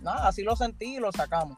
nada, 0.01 0.27
así 0.27 0.43
lo 0.43 0.55
sentí 0.55 0.97
y 0.97 0.99
lo 0.99 1.11
sacamos. 1.11 1.57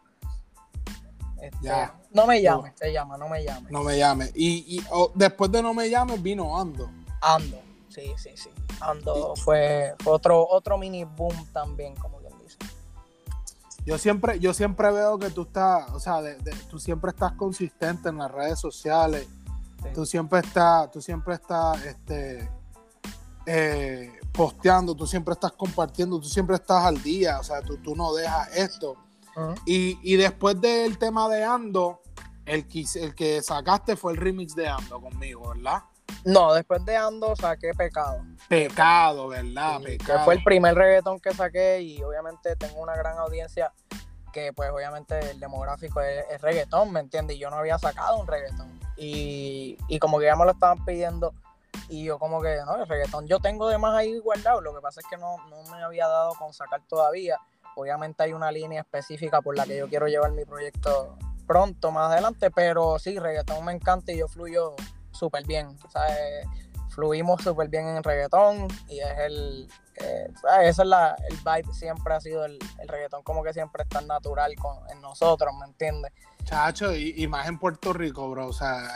Este, 1.41 1.58
ya. 1.62 2.00
No 2.12 2.26
me 2.26 2.41
llame, 2.41 2.73
se 2.76 2.91
llama, 2.91 3.17
no 3.17 3.30
me 3.30 3.43
llame. 3.43 3.69
No 3.71 3.84
me 3.84 3.97
llame. 3.97 4.32
Y, 4.36 4.82
oh, 4.91 5.12
después 5.13 5.52
de 5.52 5.62
no 5.62 5.73
me 5.73 5.89
llame 5.89 6.17
vino 6.17 6.60
Ando. 6.60 6.89
Ando 7.21 7.67
sí, 7.97 8.13
sí, 8.17 8.30
sí. 8.36 8.50
Ando 8.80 9.36
fue, 9.36 9.95
otro, 10.06 10.47
otro 10.47 10.78
mini 10.78 11.04
boom 11.04 11.47
también, 11.52 11.95
como 11.95 12.19
quien 12.19 12.34
dice. 12.39 12.58
Yo 13.86 13.97
siempre, 13.97 14.39
yo 14.39 14.54
siempre 14.54 14.91
veo 14.91 15.17
que 15.17 15.30
tú 15.32 15.43
estás, 15.43 15.89
o 15.91 16.00
sea, 16.00 16.21
tú 16.69 16.80
siempre 16.80 17.10
estás 17.10 17.34
consistente 17.34 18.10
en 18.10 18.17
las 18.17 18.32
redes 18.32 18.60
sociales. 18.60 19.28
Tú 19.93 20.06
siempre 20.06 20.39
estás, 20.39 20.91
tú 20.91 21.02
siempre 21.02 21.36
estás, 21.36 21.84
este, 21.86 22.50
eh, 23.45 24.12
posteando, 24.34 24.93
tú 24.93 25.08
siempre 25.08 25.34
estás 25.34 25.54
compartiendo, 25.54 26.19
tú 26.19 26.28
siempre 26.28 26.56
estás 26.56 26.84
al 26.84 27.02
día, 27.02 27.39
o 27.39 27.43
sea, 27.43 27.62
tú, 27.62 27.78
tú 27.78 27.95
no 27.95 28.13
dejas 28.13 28.56
esto. 28.56 28.97
Y, 29.65 30.00
y, 30.02 30.15
después 30.15 30.60
del 30.60 30.97
tema 30.97 31.30
de 31.30 31.43
Ando, 31.43 32.02
el 32.45 32.67
que, 32.67 32.86
el 32.95 33.13
que 33.13 33.41
sacaste 33.41 33.95
fue 33.95 34.13
el 34.13 34.17
remix 34.17 34.56
de 34.56 34.67
Ando 34.67 35.02
conmigo, 35.02 35.54
¿verdad? 35.54 35.84
No, 36.23 36.54
después 36.54 36.84
de 36.86 36.95
Ando 36.95 37.36
saqué 37.36 37.73
Pecado. 37.73 38.21
Pecado, 38.47 39.28
¿verdad? 39.28 39.82
Pecado. 39.82 40.26
fue 40.26 40.36
el 40.36 40.43
primer 40.43 40.76
reggaetón 40.76 41.19
que 41.19 41.34
saqué 41.34 41.82
y 41.82 42.02
obviamente 42.04 42.56
tengo 42.56 42.82
una 42.82 42.95
gran 42.95 43.17
audiencia 43.17 43.71
que 44.34 44.54
pues 44.54 44.69
obviamente 44.69 45.32
el 45.32 45.39
demográfico 45.39 46.02
es, 46.02 46.41
reggaetón, 46.41 46.91
¿me 46.91 47.00
entiendes? 47.00 47.38
Y 47.38 47.39
yo 47.39 47.50
no 47.50 47.58
había 47.58 47.78
sacado 47.78 48.19
un 48.19 48.28
reggaetón. 48.28 48.80
Y, 48.97 49.78
como 50.00 50.19
que 50.19 50.26
ya 50.26 50.36
me 50.36 50.45
lo 50.45 50.52
estaban 50.52 50.84
pidiendo 50.86 51.34
y 51.89 52.04
yo 52.04 52.19
como 52.19 52.41
que, 52.41 52.58
no, 52.65 52.76
el 52.76 52.88
reggaetón 52.88 53.28
yo 53.28 53.39
tengo 53.39 53.69
de 53.69 53.78
más 53.78 53.95
ahí 53.95 54.17
guardado, 54.19 54.62
lo 54.62 54.73
que 54.73 54.82
pasa 54.82 55.00
es 55.00 55.08
que 55.08 55.17
no, 55.17 55.38
no 55.50 55.63
me 55.71 55.82
había 55.84 56.08
dado 56.08 56.34
con 56.36 56.54
sacar 56.54 56.82
todavía. 56.88 57.38
Obviamente 57.78 58.24
hay 58.24 58.34
una 58.34 58.52
línea 58.52 58.82
específica 58.82 59.42
por 59.42 59.56
la 59.56 59.66
que 59.66 59.78
yo 59.78 59.88
quiero 59.88 60.08
llevar 60.08 60.32
mi 60.32 60.46
proyecto 60.46 61.18
pronto, 61.46 61.92
más 61.92 62.12
adelante, 62.12 62.52
pero 62.52 63.00
sí, 63.00 63.18
reggaetón 63.20 63.63
me 63.63 63.72
encanta 63.72 64.12
y 64.12 64.18
yo 64.18 64.28
fluyo 64.28 64.76
súper 65.12 65.46
bien, 65.46 65.78
¿sabes? 65.90 66.46
Fluimos 66.90 67.42
súper 67.44 67.70
bien 67.70 67.88
en 67.88 68.04
reggaetón 68.04 68.68
y 68.90 69.00
es 69.00 69.20
el, 69.20 69.70
eh, 69.96 70.28
¿sabes? 70.42 70.70
Ese 70.70 70.82
es 70.82 70.88
la, 70.88 71.16
el 71.30 71.38
vibe, 71.38 71.74
siempre 71.74 72.13
ha 72.13 72.20
sido 72.20 72.46
el, 72.46 72.58
el 72.80 72.88
reggaetón, 72.88 73.22
como 73.24 73.44
que 73.44 73.54
siempre 73.54 73.84
es 73.84 73.90
tan 73.90 74.08
natural 74.08 74.56
con, 74.56 74.78
en 74.90 75.00
nosotros, 75.02 75.54
¿me 75.60 75.68
entiendes? 75.68 76.12
Chacho, 76.44 76.96
y, 76.96 77.13
y, 77.16 77.28
más 77.28 77.48
en 77.48 77.60
Puerto 77.60 77.94
Rico, 77.94 78.30
bro, 78.30 78.48
o 78.48 78.54
sea, 78.54 78.88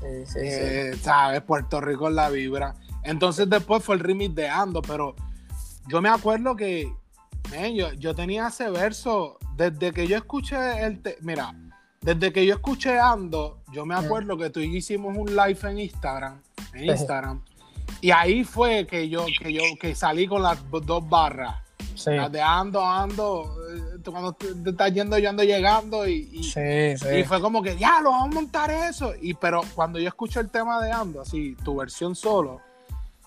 Sí, 0.00 0.26
sí, 0.26 0.38
eh, 0.42 0.90
sí. 0.94 1.00
¿sabes? 1.00 1.42
Puerto 1.42 1.80
Rico 1.80 2.08
es 2.08 2.14
la 2.14 2.28
vibra. 2.28 2.74
Entonces 3.02 3.48
después 3.48 3.82
fue 3.82 3.94
el 3.94 4.00
remix 4.00 4.34
de 4.34 4.48
Ando, 4.48 4.82
pero 4.82 5.14
yo 5.88 6.02
me 6.02 6.08
acuerdo 6.08 6.56
que, 6.56 6.92
man, 7.50 7.74
yo, 7.74 7.92
yo 7.94 8.14
tenía 8.14 8.48
ese 8.48 8.70
verso 8.70 9.38
desde 9.56 9.92
que 9.92 10.06
yo 10.06 10.16
escuché 10.16 10.84
el, 10.84 11.00
te- 11.02 11.16
mira, 11.20 11.54
desde 12.00 12.32
que 12.32 12.44
yo 12.46 12.54
escuché 12.54 12.98
Ando, 12.98 13.60
yo 13.72 13.84
me 13.86 13.94
acuerdo 13.94 14.36
que 14.36 14.50
tú 14.50 14.60
y 14.60 14.70
yo 14.70 14.76
hicimos 14.78 15.16
un 15.16 15.34
live 15.34 15.58
en 15.64 15.78
Instagram, 15.80 16.40
en 16.74 16.84
Instagram, 16.90 17.42
y 18.00 18.10
ahí 18.10 18.44
fue 18.44 18.86
que 18.86 19.08
yo, 19.08 19.24
que 19.40 19.52
yo, 19.52 19.62
que 19.80 19.94
salí 19.94 20.26
con 20.26 20.42
las 20.42 20.58
dos 20.70 21.08
barras. 21.08 21.56
Sí, 21.94 22.10
Las 22.10 22.30
de 22.30 22.42
ando, 22.42 22.84
ando, 22.84 23.56
eh, 23.74 23.98
tú 24.04 24.10
cuando 24.12 24.34
te 24.34 24.68
estás 24.68 24.92
yendo, 24.92 25.16
yo 25.18 25.30
ando 25.30 25.42
llegando 25.42 26.06
y, 26.06 26.28
y- 26.30 26.42
sí, 26.44 26.94
sí. 26.98 27.08
y 27.20 27.24
fue 27.24 27.40
como 27.40 27.62
que, 27.62 27.74
ya, 27.78 28.02
lo 28.02 28.10
vamos 28.10 28.28
a 28.32 28.34
montar 28.34 28.70
eso. 28.70 29.14
Y 29.18 29.32
pero 29.32 29.62
cuando 29.74 29.98
yo 29.98 30.06
escuché 30.08 30.40
el 30.40 30.50
tema 30.50 30.78
de 30.84 30.92
Ando, 30.92 31.22
así, 31.22 31.56
tu 31.64 31.74
versión 31.76 32.14
solo, 32.14 32.60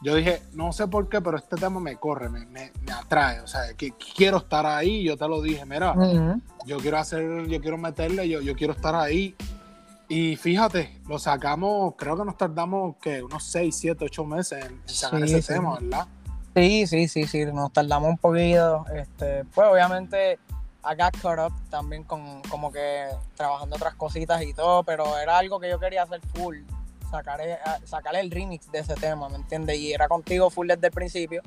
yo 0.02 0.16
dije, 0.16 0.42
no 0.54 0.72
sé 0.72 0.88
por 0.88 1.10
qué, 1.10 1.22
pero 1.22 1.38
este 1.38 1.56
tema 1.56 1.80
me 1.80 1.96
corre, 1.98 2.30
me, 2.30 2.46
me, 2.46 2.72
me 2.82 2.92
atrae. 2.92 3.42
O 3.42 3.48
sea, 3.48 3.74
que 3.76 3.92
quiero 4.16 4.38
estar 4.38 4.66
ahí. 4.66 5.04
Yo 5.04 5.18
te 5.18 5.28
lo 5.28 5.42
dije, 5.42 5.66
mira, 5.66 5.92
Ujú. 5.94 6.42
yo 6.66 6.78
quiero 6.78 6.98
hacer, 6.98 7.48
yo 7.48 7.60
quiero 7.62 7.78
meterle, 7.78 8.28
yo, 8.30 8.42
yo 8.42 8.56
quiero 8.56 8.74
estar 8.74 8.96
ahí. 8.96 9.36
Y 10.08 10.36
fíjate, 10.38 11.00
lo 11.08 11.20
sacamos, 11.20 11.94
creo 11.96 12.18
que 12.18 12.26
nos 12.26 12.36
tardamos 12.38 12.96
que 12.98 13.22
unos 13.22 13.44
6, 13.44 13.76
7, 13.78 14.06
8 14.06 14.26
meses 14.26 14.66
en, 14.66 14.72
en 14.72 14.90
sacar 14.90 15.20
Sí, 15.20 15.26
ese 15.36 15.42
sí. 15.44 15.54
tema, 15.54 15.78
¿verdad? 15.80 16.08
Sí, 16.56 16.88
sí, 16.88 17.08
sí, 17.08 17.28
sí, 17.28 17.46
nos 17.46 17.72
tardamos 17.72 18.10
un 18.10 18.18
poquito. 18.18 18.86
Este, 18.96 19.46
pues 19.54 19.68
obviamente 19.68 20.40
I 20.84 20.96
got 20.96 21.16
caught 21.22 21.40
up 21.52 21.54
también 21.70 22.04
con 22.06 22.42
como 22.44 22.72
que 22.72 23.06
trabajando 23.36 23.76
otras 23.76 23.94
cositas 23.96 24.42
y 24.42 24.54
todo, 24.54 24.84
pero 24.84 25.18
era 25.18 25.38
algo 25.38 25.60
que 25.60 25.70
yo 25.70 25.80
quería 25.80 26.04
hacer 26.04 26.22
full, 26.34 26.58
sacar, 27.10 27.42
e- 27.42 27.54
a- 27.54 27.80
sacar 27.86 28.16
el 28.16 28.32
remix 28.32 28.72
de 28.72 28.80
ese 28.80 28.96
tema, 28.96 29.28
¿me 29.30 29.36
entiendes? 29.36 29.78
Y 29.78 29.94
era 29.94 30.08
contigo 30.08 30.50
full 30.50 30.68
desde 30.68 30.88
el 30.88 30.94
principio. 30.94 31.42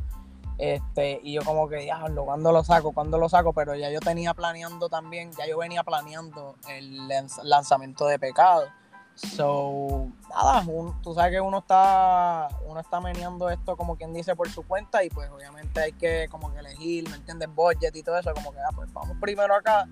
Este, 0.59 1.19
y 1.23 1.33
yo 1.35 1.45
como 1.45 1.69
que, 1.69 1.77
diablo, 1.77 2.25
¿cuándo 2.25 2.53
lo 2.53 2.63
saco? 2.63 2.93
¿Cuándo 2.93 3.19
lo 3.19 3.29
saco? 3.29 3.53
Pero 3.53 3.75
ya 3.75 3.91
yo 3.91 4.01
tenía 4.01 4.35
planeando 4.35 4.89
también, 4.89 5.33
ya 5.33 5.47
yo 5.47 5.59
venía 5.59 5.83
planeando 5.83 6.57
el 6.69 7.01
lanz- 7.09 7.43
lanzamiento 7.43 8.07
de 8.07 8.19
Pecado. 8.19 8.67
So, 9.15 10.07
nada, 10.31 10.63
un- 10.67 11.01
tú 11.03 11.15
sabes 11.15 11.33
que 11.33 11.41
uno 11.41 11.59
está, 11.59 12.49
uno 12.67 12.81
está 12.81 13.01
meneando 13.01 13.51
esto 13.51 13.77
como 13.77 13.97
quien 13.97 14.13
dice 14.15 14.35
por 14.35 14.49
su 14.51 14.63
cuenta 14.63 15.05
y 15.05 15.11
pues 15.11 15.31
obviamente 15.31 15.81
hay 15.81 15.93
que 15.93 16.29
como 16.31 16.53
que 16.53 16.61
elegir, 16.61 17.09
¿me 17.11 17.17
entiendes? 17.17 17.49
Budget 17.55 17.95
y 17.95 18.03
todo 18.03 18.19
eso, 18.19 18.33
como 18.33 18.53
que, 18.53 18.59
ah, 18.61 18.71
pues 18.75 18.93
vamos 18.93 19.17
primero 19.21 19.55
acá 19.55 19.87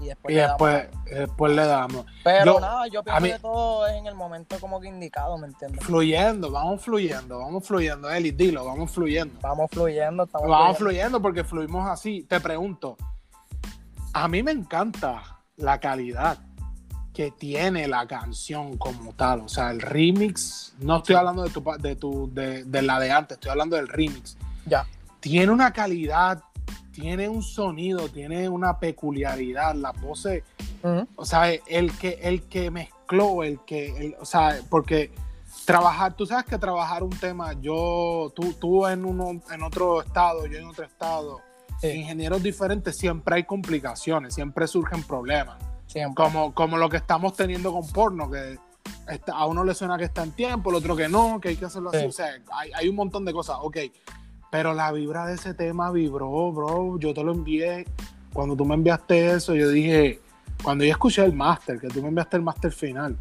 y 0.00 0.06
después 0.06 0.32
Y 0.32 0.36
le 0.36 0.42
damos 0.42 0.60
después, 0.60 0.88
después 1.18 1.52
le 1.56 1.66
damos. 1.66 2.06
Pero 2.24 2.44
yo- 2.54 2.60
nada, 2.60 2.86
yo 2.88 3.02
pienso 3.04 3.20
mí- 3.22 3.30
que 3.32 3.38
todo 3.38 3.86
es 3.86 3.94
en 3.94 4.06
el 4.06 4.14
momento 4.14 4.58
como 4.60 4.80
que 4.80 4.88
indicado, 4.88 5.38
¿me 5.38 5.46
entiendes? 5.46 5.84
Fluyendo, 5.84 6.50
vamos 6.50 6.82
fluyendo, 6.82 7.38
vamos 7.38 7.66
fluyendo, 7.66 8.10
Eli, 8.10 8.30
dilo, 8.32 8.64
vamos 8.64 8.90
fluyendo. 8.90 9.38
Vamos 9.40 9.70
fluyendo, 9.70 10.24
estamos 10.24 10.48
Vamos 10.48 10.76
fluyendo. 10.76 11.18
fluyendo 11.18 11.22
porque 11.22 11.44
fluimos 11.44 11.88
así. 11.88 12.22
Te 12.24 12.40
pregunto, 12.40 12.96
a 14.12 14.28
mí 14.28 14.42
me 14.42 14.50
encanta 14.52 15.22
la 15.56 15.78
calidad 15.80 16.38
que 17.12 17.30
tiene 17.30 17.86
la 17.86 18.06
canción 18.08 18.76
como 18.76 19.12
tal. 19.12 19.42
O 19.42 19.48
sea, 19.48 19.70
el 19.70 19.80
remix, 19.80 20.74
no 20.80 20.96
estoy 20.96 21.14
hablando 21.14 21.44
de 21.44 21.50
tu 21.50 21.62
de 21.78 21.94
tu 21.96 22.28
de, 22.34 22.64
de 22.64 22.82
la 22.82 22.98
de 22.98 23.12
antes, 23.12 23.36
estoy 23.36 23.52
hablando 23.52 23.76
del 23.76 23.86
remix. 23.88 24.36
Ya. 24.66 24.84
Tiene 25.20 25.52
una 25.52 25.72
calidad, 25.72 26.42
tiene 26.94 27.28
un 27.28 27.42
sonido, 27.42 28.08
tiene 28.08 28.48
una 28.48 28.78
peculiaridad, 28.78 29.74
las 29.74 30.00
voces, 30.00 30.44
Ujú. 30.82 31.06
o 31.16 31.24
sea, 31.24 31.52
el 31.52 31.96
que 31.98 32.18
el 32.22 32.42
que 32.42 32.70
mezcló, 32.70 33.42
el 33.42 33.60
que, 33.66 33.88
el- 33.96 34.16
o 34.20 34.24
sea, 34.24 34.58
porque 34.70 35.10
trabajar, 35.64 36.14
tú 36.14 36.26
sabes 36.26 36.44
que 36.44 36.58
trabajar 36.58 37.02
un 37.02 37.10
tema, 37.10 37.52
yo, 37.60 38.32
tú, 38.34 38.52
tú 38.54 38.86
en 38.86 39.04
uno, 39.04 39.40
en 39.50 39.62
otro 39.62 40.02
estado, 40.02 40.46
yo 40.46 40.58
en 40.58 40.66
otro 40.66 40.84
estado, 40.84 41.40
Sí. 41.80 41.88
ingenieros 41.88 42.42
diferentes, 42.42 42.96
siempre 42.96 43.36
hay 43.36 43.44
complicaciones, 43.44 44.34
siempre 44.34 44.66
surgen 44.68 45.02
problemas, 45.02 45.58
Siempre. 45.86 46.14
como, 46.22 46.54
como 46.54 46.76
lo 46.78 46.88
que 46.88 46.96
estamos 46.98 47.34
teniendo 47.34 47.72
con 47.72 47.86
porno, 47.88 48.30
que 48.30 48.58
está- 49.08 49.32
a 49.34 49.46
uno 49.46 49.64
le 49.64 49.74
suena 49.74 49.98
que 49.98 50.04
está 50.04 50.22
en 50.22 50.32
tiempo, 50.32 50.70
el 50.70 50.76
otro 50.76 50.94
que 50.96 51.08
no, 51.08 51.40
que 51.40 51.48
hay 51.50 51.56
que 51.56 51.64
hacerlo 51.64 51.88
así, 51.90 51.98
Sí. 52.00 52.06
o 52.06 52.12
sea, 52.12 52.28
hay, 52.52 52.70
hay 52.74 52.88
un 52.88 52.96
montón 52.96 53.24
de 53.24 53.32
cosas, 53.32 53.56
ok, 53.60 53.78
pero 54.54 54.72
la 54.72 54.92
vibra 54.92 55.26
de 55.26 55.34
ese 55.34 55.52
tema 55.52 55.90
vibró, 55.90 56.52
bro, 56.52 56.96
yo 57.00 57.12
te 57.12 57.24
lo 57.24 57.32
envié, 57.32 57.84
cuando 58.32 58.54
tú 58.54 58.64
me 58.64 58.76
enviaste 58.76 59.32
eso, 59.32 59.52
yo 59.56 59.68
dije, 59.68 60.20
cuando 60.62 60.84
yo 60.84 60.92
escuché 60.92 61.24
el 61.24 61.32
máster, 61.32 61.80
que 61.80 61.88
tú 61.88 62.00
me 62.00 62.06
enviaste 62.06 62.36
el 62.36 62.44
máster 62.44 62.70
final, 62.70 63.16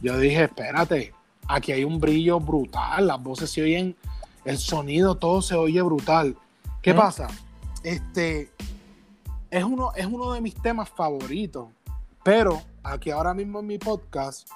yo 0.00 0.16
dije, 0.16 0.44
espérate, 0.44 1.12
aquí 1.46 1.72
hay 1.72 1.84
un 1.84 2.00
brillo 2.00 2.40
brutal, 2.40 3.08
las 3.08 3.22
voces 3.22 3.50
se 3.50 3.60
oyen, 3.60 3.94
el 4.46 4.56
sonido, 4.56 5.16
todo 5.16 5.42
se 5.42 5.54
oye 5.54 5.82
brutal. 5.82 6.34
¿Qué 6.80 6.94
pasa? 6.94 7.28
Este 7.82 8.50
es 9.50 9.64
uno, 9.64 9.92
es 9.94 10.06
uno 10.06 10.32
de 10.32 10.40
mis 10.40 10.54
temas 10.54 10.88
favoritos, 10.88 11.68
pero 12.22 12.62
aquí 12.82 13.10
ahora 13.10 13.34
mismo 13.34 13.60
en 13.60 13.66
mi 13.66 13.76
podcast, 13.76 14.48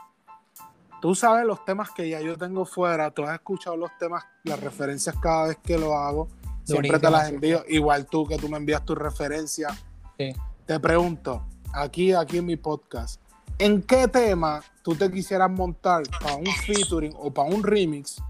tú 1.04 1.14
sabes 1.14 1.44
los 1.44 1.62
temas 1.66 1.90
que 1.90 2.08
ya 2.08 2.18
yo 2.22 2.38
tengo 2.38 2.64
fuera, 2.64 3.10
tú 3.10 3.24
has 3.24 3.34
escuchado 3.34 3.76
los 3.76 3.90
temas, 3.98 4.24
las 4.42 4.58
referencias 4.58 5.14
cada 5.20 5.48
vez 5.48 5.58
que 5.62 5.76
lo 5.76 5.98
hago, 5.98 6.28
siempre 6.62 6.98
te 6.98 7.10
las 7.10 7.28
envío, 7.28 7.62
igual 7.68 8.06
tú 8.06 8.26
que 8.26 8.38
tú 8.38 8.48
me 8.48 8.56
envías 8.56 8.86
tus 8.86 8.96
referencias. 8.96 9.70
Sí. 10.16 10.34
Te 10.64 10.80
pregunto, 10.80 11.46
aquí, 11.74 12.14
aquí 12.14 12.38
en 12.38 12.46
mi 12.46 12.56
podcast, 12.56 13.20
¿en 13.58 13.82
qué 13.82 14.08
tema 14.08 14.62
tú 14.82 14.94
te 14.94 15.10
quisieras 15.10 15.50
montar 15.50 16.04
para 16.22 16.36
un 16.36 16.46
featuring 16.46 17.12
o 17.18 17.30
para 17.30 17.50
un 17.50 17.62
remix 17.62 18.22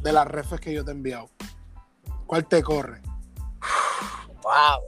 de 0.00 0.12
las 0.14 0.26
refes 0.26 0.58
que 0.58 0.72
yo 0.72 0.82
te 0.86 0.90
he 0.90 0.94
enviado? 0.94 1.28
¿Cuál 2.26 2.46
te 2.46 2.62
corre? 2.62 3.02
Wow. 4.42 4.80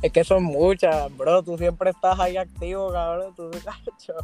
Es 0.00 0.12
que 0.12 0.22
son 0.22 0.44
muchas, 0.44 1.16
bro. 1.16 1.42
Tú 1.42 1.58
siempre 1.58 1.90
estás 1.90 2.20
ahí 2.20 2.36
activo, 2.36 2.92
cabrón. 2.92 3.34
Tú, 3.34 3.50
cacho. 3.64 4.14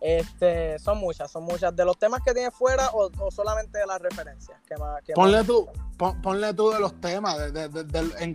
Este, 0.00 0.78
son 0.78 0.98
muchas, 0.98 1.30
son 1.30 1.42
muchas. 1.44 1.74
¿De 1.74 1.84
los 1.84 1.98
temas 1.98 2.20
que 2.24 2.32
tienes 2.32 2.54
fuera 2.54 2.90
o, 2.90 3.10
o 3.18 3.30
solamente 3.30 3.78
de 3.78 3.86
las 3.86 4.00
referencias? 4.00 4.60
¿Qué 4.66 4.76
más, 4.76 5.02
qué 5.04 5.12
Ponle 5.12 5.38
más? 5.38 5.46
tú, 5.46 5.68
pon- 5.96 6.20
ponle 6.22 6.54
tú 6.54 6.70
de 6.70 6.78
los 6.78 7.00
temas, 7.00 7.36
de, 7.52 7.68
de, 7.68 7.84
de- 7.84 8.14
en- 8.22 8.34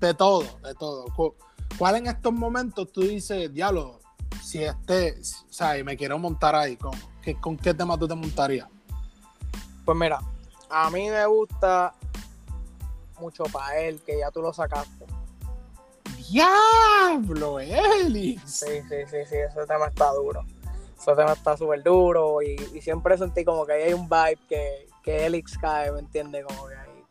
de 0.00 0.14
todo, 0.14 0.42
de 0.64 0.74
todo. 0.74 1.04
Cu- 1.14 1.34
¿Cuál 1.78 1.96
en 1.96 2.06
estos 2.08 2.32
momentos 2.32 2.90
tú 2.92 3.02
dices, 3.02 3.52
diablo, 3.52 4.00
si 4.42 4.64
este, 4.64 5.12
o 5.20 5.52
sea, 5.52 5.78
y 5.78 5.84
me 5.84 5.96
quiero 5.96 6.18
montar 6.18 6.54
ahí, 6.56 6.76
¿con 6.76 6.92
qué, 7.22 7.38
con 7.40 7.56
qué 7.56 7.72
tema 7.74 7.96
tú 7.98 8.08
te 8.08 8.14
montarías? 8.14 8.68
Pues 9.84 9.96
mira, 9.96 10.18
a 10.68 10.90
mí 10.90 11.08
me 11.08 11.24
gusta 11.26 11.94
mucho 13.20 13.44
para 13.44 13.78
él, 13.78 14.00
que 14.04 14.18
ya 14.18 14.30
tú 14.32 14.42
lo 14.42 14.52
sacaste. 14.52 15.06
¡Diablo, 16.28 17.60
Elix! 17.60 18.42
Sí, 18.60 18.80
sí, 18.88 18.96
sí, 19.08 19.16
sí, 19.28 19.36
ese 19.36 19.66
tema 19.66 19.86
está 19.86 20.10
duro. 20.12 20.44
Ese 20.98 21.14
tema 21.14 21.32
está 21.32 21.56
súper 21.56 21.82
duro 21.82 22.42
y, 22.42 22.56
y 22.74 22.80
siempre 22.80 23.16
sentí 23.18 23.44
como 23.44 23.64
que 23.66 23.72
ahí 23.72 23.82
hay 23.84 23.92
un 23.92 24.08
vibe 24.08 24.38
que, 24.48 24.88
que 25.02 25.26
Elix 25.26 25.56
cae, 25.58 25.92
¿me 25.92 26.00
entiendes? 26.00 26.44
Como 26.46 26.68
que 26.68 26.74
ahí. 26.74 27.04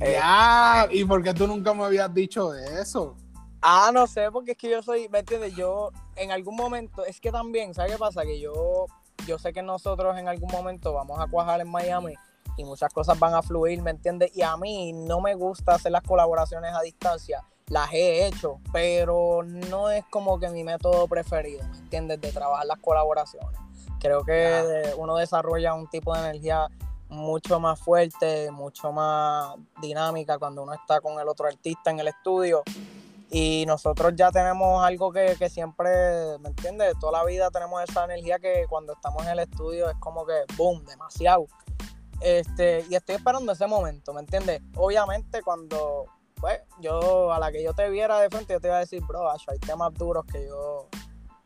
Eh, 0.00 0.12
Ya, 0.12 0.88
¿y 0.90 1.04
por 1.04 1.22
qué 1.22 1.32
tú 1.32 1.46
nunca 1.46 1.72
me 1.72 1.84
habías 1.84 2.12
dicho 2.12 2.50
de 2.50 2.80
eso? 2.80 3.16
Ah, 3.60 3.90
no 3.94 4.06
sé, 4.08 4.30
porque 4.32 4.52
es 4.52 4.58
que 4.58 4.68
yo 4.68 4.82
soy, 4.82 5.08
¿me 5.08 5.20
entiendes? 5.20 5.54
Yo 5.54 5.92
en 6.16 6.32
algún 6.32 6.56
momento, 6.56 7.04
es 7.04 7.20
que 7.20 7.30
también, 7.30 7.74
¿sabes 7.74 7.92
qué 7.92 7.98
pasa? 7.98 8.22
Que 8.22 8.40
yo, 8.40 8.86
yo 9.26 9.38
sé 9.38 9.52
que 9.52 9.62
nosotros 9.62 10.18
en 10.18 10.26
algún 10.28 10.50
momento 10.50 10.92
vamos 10.92 11.20
a 11.20 11.26
cuajar 11.28 11.60
en 11.60 11.70
Miami 11.70 12.14
y 12.56 12.64
muchas 12.64 12.92
cosas 12.92 13.18
van 13.18 13.34
a 13.34 13.42
fluir, 13.42 13.80
¿me 13.80 13.92
entiendes? 13.92 14.36
Y 14.36 14.42
a 14.42 14.56
mí 14.56 14.92
no 14.92 15.20
me 15.20 15.34
gusta 15.34 15.74
hacer 15.76 15.92
las 15.92 16.02
colaboraciones 16.02 16.74
a 16.74 16.82
distancia, 16.82 17.44
las 17.68 17.92
he 17.92 18.26
hecho, 18.26 18.60
pero 18.72 19.42
no 19.44 19.90
es 19.90 20.04
como 20.10 20.38
que 20.38 20.48
mi 20.48 20.64
método 20.64 21.06
preferido, 21.06 21.66
¿me 21.68 21.78
entiendes? 21.78 22.20
De 22.20 22.32
trabajar 22.32 22.66
las 22.66 22.78
colaboraciones. 22.78 23.58
Creo 24.00 24.24
que 24.24 24.92
uno 24.96 25.16
desarrolla 25.16 25.74
un 25.74 25.88
tipo 25.88 26.12
de 26.14 26.20
energía 26.20 26.68
mucho 27.08 27.60
más 27.60 27.78
fuerte, 27.78 28.50
mucho 28.50 28.90
más 28.90 29.54
dinámica 29.80 30.38
cuando 30.38 30.62
uno 30.62 30.72
está 30.72 31.00
con 31.00 31.20
el 31.20 31.28
otro 31.28 31.46
artista 31.46 31.90
en 31.90 32.00
el 32.00 32.08
estudio. 32.08 32.62
Y 33.30 33.64
nosotros 33.66 34.12
ya 34.14 34.30
tenemos 34.30 34.84
algo 34.84 35.10
que, 35.10 35.36
que 35.38 35.48
siempre, 35.48 35.90
¿me 36.40 36.50
entiendes? 36.50 36.94
Toda 37.00 37.20
la 37.20 37.24
vida 37.24 37.50
tenemos 37.50 37.82
esa 37.82 38.04
energía 38.04 38.38
que 38.38 38.66
cuando 38.68 38.92
estamos 38.92 39.22
en 39.24 39.30
el 39.30 39.38
estudio 39.38 39.88
es 39.88 39.96
como 39.98 40.26
que, 40.26 40.34
boom, 40.56 40.84
demasiado. 40.84 41.46
Este, 42.20 42.84
y 42.88 42.94
estoy 42.94 43.16
esperando 43.16 43.52
ese 43.52 43.66
momento, 43.66 44.12
¿me 44.12 44.20
entiendes? 44.20 44.60
Obviamente 44.76 45.42
cuando, 45.42 46.06
pues, 46.42 46.60
yo, 46.80 47.32
a 47.32 47.38
la 47.38 47.52
que 47.52 47.62
yo 47.62 47.72
te 47.72 47.88
viera 47.88 48.18
de 48.18 48.28
frente, 48.28 48.52
yo 48.52 48.60
te 48.60 48.66
iba 48.66 48.76
a 48.76 48.80
decir, 48.80 49.00
bro, 49.06 49.30
hay 49.30 49.58
temas 49.60 49.94
duros 49.94 50.24
que 50.26 50.44
yo, 50.44 50.88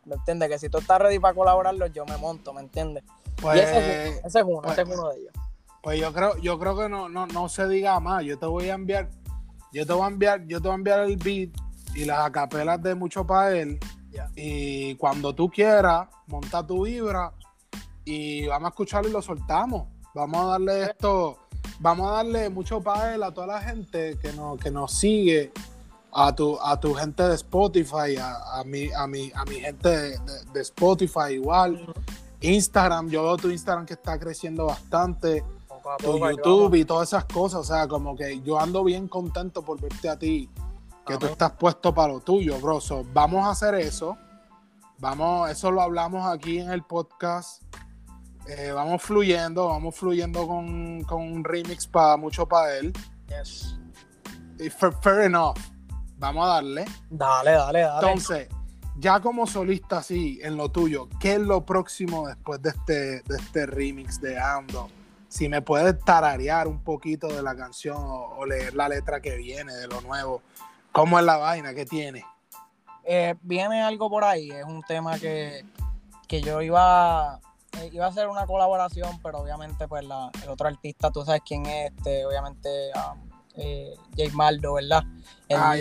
¿me 0.07 0.15
entiendes? 0.15 0.49
Que 0.49 0.59
si 0.59 0.71
tú 0.71 0.79
estás 0.79 0.99
ready 0.99 1.19
para 1.19 1.35
colaborarlos, 1.35 1.93
yo 1.93 2.07
me 2.07 2.17
monto, 2.17 2.55
¿me 2.55 2.63
entiendes? 2.63 3.05
Pues, 3.43 3.61
ese, 3.61 4.23
es 4.25 4.35
uno, 4.43 4.63
ese 4.67 4.81
es 4.81 4.89
uno 4.89 5.11
de 5.11 5.21
ellos. 5.21 5.35
Pues 5.83 6.01
yo 6.01 6.15
creo, 6.15 6.39
yo 6.39 6.59
creo 6.59 6.79
que 6.79 6.89
no, 6.89 7.11
no, 7.11 7.27
no 7.27 7.47
se 7.51 7.69
diga 7.69 8.01
más. 8.01 8.25
Yo 8.25 8.39
te 8.39 8.47
voy 8.47 8.71
a 8.71 8.75
enviar, 8.75 9.11
yo 9.71 9.85
te 9.85 9.93
voy 9.93 10.05
a 10.05 10.07
enviar, 10.07 10.47
yo 10.47 10.63
te 10.63 10.69
voy 10.69 10.73
a 10.73 10.77
enviar 10.77 11.01
el 11.01 11.17
beat 11.19 11.51
y 11.95 12.07
las 12.07 12.21
acapelas 12.21 12.83
de 12.83 12.95
mucho 12.95 13.27
para 13.27 13.55
él. 13.55 13.79
Y 14.35 14.95
cuando 14.95 15.35
tú 15.35 15.51
quieras, 15.51 16.09
monta 16.27 16.67
tu 16.67 16.87
vibra 16.87 17.35
y 18.03 18.47
vamos 18.47 18.69
a 18.69 18.71
escucharlo 18.71 19.11
y 19.11 19.13
lo 19.13 19.21
soltamos. 19.21 19.89
Vamos 20.15 20.41
a 20.41 20.47
darle 20.53 20.85
esto, 20.85 21.37
vamos 21.81 22.09
a 22.09 22.17
darle 22.17 22.51
mucho 22.51 22.83
él 23.13 23.23
a 23.23 23.33
toda 23.33 23.47
la 23.47 23.61
gente 23.61 24.19
que 24.19 24.33
nos, 24.33 24.59
que 24.59 24.71
nos 24.71 24.93
sigue, 24.93 25.53
a 26.13 26.35
tu, 26.35 26.59
a 26.61 26.81
tu 26.81 26.95
gente 26.95 27.23
de 27.23 27.35
Spotify, 27.35 28.17
a, 28.19 28.59
a, 28.59 28.65
mi, 28.65 28.91
a, 28.93 29.07
mi, 29.07 29.31
a 29.35 29.45
mi 29.45 29.57
gente 29.57 29.89
de, 29.89 30.61
Spotify 30.63 31.33
igual. 31.33 31.93
Instagram, 32.41 33.11
yo 33.11 33.23
veo 33.23 33.37
tu 33.37 33.51
Instagram 33.51 33.85
que 33.85 33.95
está 33.95 34.19
creciendo 34.19 34.67
bastante 34.67 35.45
tu 35.99 36.19
YouTube 36.19 36.75
y 36.75 36.85
todas 36.85 37.09
esas 37.09 37.27
cosas. 37.27 37.61
O 37.61 37.65
sea, 37.65 37.87
como 37.87 38.17
que 38.17 38.41
yo 38.41 38.59
ando 38.59 38.83
bien 38.83 39.09
contento 39.09 39.63
por 39.63 39.81
verte 39.81 40.09
a 40.09 40.19
ti, 40.19 40.49
que 41.07 41.19
tú 41.19 41.27
estás 41.27 41.53
puesto 41.53 41.95
para 41.95 42.15
lo 42.15 42.21
tuyo, 42.21 42.59
bro. 42.61 42.81
vamos 43.13 43.45
a 43.45 43.51
hacer 43.51 43.75
eso. 43.75 44.17
Vamos, 44.99 45.51
eso 45.51 45.71
lo 45.71 45.83
hablamos 45.83 46.27
aquí 46.27 46.59
en 46.59 46.71
el 46.71 46.83
podcast. 46.83 47.63
Eh, 48.49 48.73
vamos 48.73 49.03
fluyendo, 49.03 49.69
vamos 49.69 49.95
fluyendo 49.95 50.47
con, 50.47 51.05
un 51.11 51.45
remix 51.45 51.87
para 51.87 52.17
mucho 52.17 52.47
para 52.47 52.77
él. 52.77 52.93
Yes. 53.29 53.77
fair, 55.03 55.23
enough. 55.23 55.59
Vamos 56.19 56.47
a 56.47 56.55
darle. 56.55 56.85
Dale, 57.11 57.53
dale, 57.53 57.81
dale. 57.81 58.07
Entonces, 58.07 58.49
ya 58.99 59.21
como 59.21 59.47
solista 59.47 59.99
así, 59.99 60.39
en 60.43 60.57
lo 60.57 60.71
tuyo, 60.71 61.09
¿qué 61.21 61.35
es 61.35 61.41
lo 61.41 61.67
próximo 61.67 62.29
después 62.29 62.63
de 62.63 62.71
este, 62.71 63.23
de 63.23 63.37
este 63.37 63.67
remix 63.67 64.21
de 64.21 64.39
Ando? 64.39 64.89
si 65.29 65.49
me 65.49 65.61
puedes 65.61 66.03
tararear 66.03 66.67
un 66.67 66.83
poquito 66.83 67.29
de 67.29 67.43
la 67.43 67.55
canción 67.55 67.99
o, 67.99 68.45
leer 68.47 68.75
la 68.75 68.89
letra 68.89 69.21
que 69.21 69.37
viene 69.37 69.75
de 69.75 69.87
lo 69.87 70.01
nuevo, 70.01 70.41
¿cómo 70.93 71.19
es 71.19 71.25
la 71.25 71.37
vaina 71.37 71.75
que 71.75 71.85
tiene? 71.85 72.25
Eh, 73.05 73.35
viene 73.43 73.83
algo 73.83 74.09
por 74.09 74.25
ahí, 74.25 74.51
es 74.51 74.65
un 74.65 74.83
tema 74.83 75.19
que, 75.19 75.65
yo 76.29 76.63
iba, 76.63 77.41
eh, 77.81 77.91
iba 77.93 78.07
a 78.07 78.09
hacer 78.09 78.29
una 78.29 78.47
colaboración, 78.47 79.21
pero 79.23 79.39
obviamente 79.39 79.89
pues 79.89 80.05
el 80.05 80.49
otro 80.49 80.69
artista, 80.69 81.11
tú 81.11 81.25
sabes 81.25 81.43
quién 81.47 81.67
es, 81.67 81.93
este, 81.93 82.27
obviamente 82.27 82.69
um, 82.95 83.27
eh, 83.57 83.95
Jay 84.17 84.31
Maldo, 84.31 84.75
¿verdad? 84.75 85.03
ah, 85.55 85.75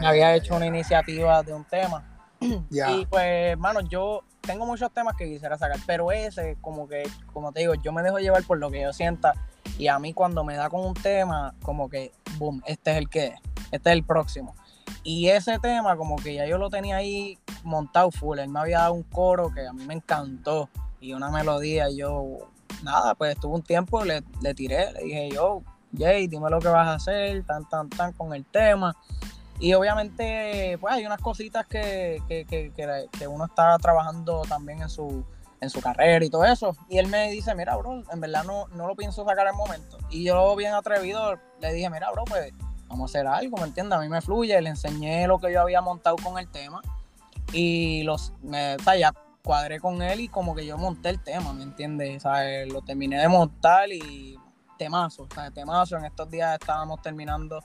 me 0.00 0.06
había 0.06 0.34
hecho 0.34 0.56
una 0.56 0.66
iniciativa 0.66 1.42
de 1.42 1.52
un 1.52 1.64
tema. 1.64 2.08
Y 2.40 3.06
pues, 3.06 3.52
hermano, 3.52 3.80
yo 3.82 4.24
tengo 4.40 4.66
muchos 4.66 4.92
temas 4.92 5.14
que 5.16 5.26
quisiera 5.26 5.56
sacar, 5.56 5.78
pero 5.86 6.10
ese, 6.10 6.56
como 6.60 6.88
que, 6.88 7.04
como 7.32 7.52
te 7.52 7.60
digo, 7.60 7.74
yo 7.74 7.92
me 7.92 8.02
dejo 8.02 8.18
llevar 8.18 8.42
por 8.42 8.58
lo 8.58 8.70
que 8.70 8.82
yo 8.82 8.92
sienta. 8.92 9.34
Y 9.78 9.86
a 9.86 9.98
mí 10.00 10.12
cuando 10.12 10.42
me 10.42 10.56
da 10.56 10.68
con 10.68 10.84
un 10.84 10.94
tema, 10.94 11.54
como 11.62 11.88
que, 11.88 12.12
boom, 12.38 12.60
este 12.66 12.90
es 12.90 12.96
el 12.96 13.08
que 13.08 13.26
es, 13.26 13.34
este 13.70 13.90
es 13.90 13.92
el 13.94 14.04
próximo. 14.04 14.56
Y 15.04 15.28
ese 15.28 15.58
tema, 15.60 15.96
como 15.96 16.16
que 16.16 16.34
ya 16.34 16.46
yo 16.46 16.58
lo 16.58 16.68
tenía 16.68 16.96
ahí 16.96 17.38
montado 17.62 18.10
full. 18.10 18.38
Él 18.38 18.48
me 18.48 18.60
había 18.60 18.80
dado 18.80 18.94
un 18.94 19.04
coro 19.04 19.52
que 19.54 19.66
a 19.66 19.72
mí 19.72 19.84
me 19.86 19.94
encantó 19.94 20.68
y 21.02 21.12
una 21.12 21.30
melodía. 21.30 21.90
Y 21.90 21.98
yo, 21.98 22.38
nada, 22.82 23.14
pues 23.14 23.34
estuve 23.34 23.56
un 23.56 23.62
tiempo, 23.62 24.04
le, 24.04 24.22
le 24.40 24.54
tiré, 24.54 24.92
le 24.92 25.02
dije 25.02 25.30
yo, 25.30 25.62
Jay, 25.96 26.26
dime 26.26 26.48
lo 26.48 26.58
que 26.60 26.68
vas 26.68 26.88
a 26.88 26.94
hacer, 26.94 27.44
tan, 27.44 27.68
tan, 27.68 27.90
tan 27.90 28.12
con 28.12 28.32
el 28.32 28.44
tema. 28.46 28.96
Y 29.58 29.74
obviamente, 29.74 30.78
pues 30.80 30.94
hay 30.94 31.04
unas 31.04 31.20
cositas 31.20 31.66
que, 31.66 32.20
uno 33.28 33.44
está 33.44 33.76
trabajando 33.78 34.42
también 34.48 34.82
en 34.82 34.88
su, 34.88 35.24
en 35.60 35.70
su 35.70 35.80
carrera 35.80 36.24
y 36.24 36.30
todo 36.30 36.44
eso. 36.44 36.74
Y 36.88 36.98
él 36.98 37.08
me 37.08 37.30
dice, 37.30 37.54
mira, 37.54 37.76
bro, 37.76 38.02
en 38.10 38.20
verdad 38.20 38.44
no, 38.44 38.66
no 38.68 38.88
lo 38.88 38.96
pienso 38.96 39.24
sacar 39.24 39.46
al 39.46 39.54
momento. 39.54 39.98
Y 40.10 40.24
yo, 40.24 40.56
bien 40.56 40.72
atrevido, 40.72 41.38
le 41.60 41.72
dije, 41.72 41.90
mira, 41.90 42.10
bro, 42.10 42.24
pues 42.24 42.52
vamos 42.88 43.10
a 43.10 43.18
hacer 43.18 43.26
algo, 43.26 43.56
¿me 43.58 43.64
entiendes? 43.64 43.98
A 43.98 44.00
mí 44.00 44.08
me 44.08 44.20
fluye. 44.20 44.60
Le 44.60 44.70
enseñé 44.70 45.26
lo 45.28 45.38
que 45.38 45.52
yo 45.52 45.60
había 45.60 45.80
montado 45.80 46.16
con 46.16 46.38
el 46.38 46.48
tema. 46.48 46.80
Y 47.52 48.02
los, 48.02 48.32
me, 48.42 48.76
o 48.76 48.94
ya 48.98 49.12
cuadré 49.42 49.80
con 49.80 50.02
él 50.02 50.20
y 50.20 50.28
como 50.28 50.54
que 50.54 50.64
yo 50.64 50.78
monté 50.78 51.10
el 51.10 51.22
tema, 51.22 51.52
¿me 51.52 51.62
entiendes? 51.62 52.24
O 52.24 52.30
lo 52.72 52.82
terminé 52.82 53.20
de 53.20 53.28
montar 53.28 53.90
y 53.92 54.38
temazo, 54.78 55.24
o 55.24 55.34
sea, 55.34 55.50
temazo. 55.50 55.96
En 55.96 56.04
estos 56.04 56.30
días 56.30 56.58
estábamos 56.60 57.02
terminando 57.02 57.60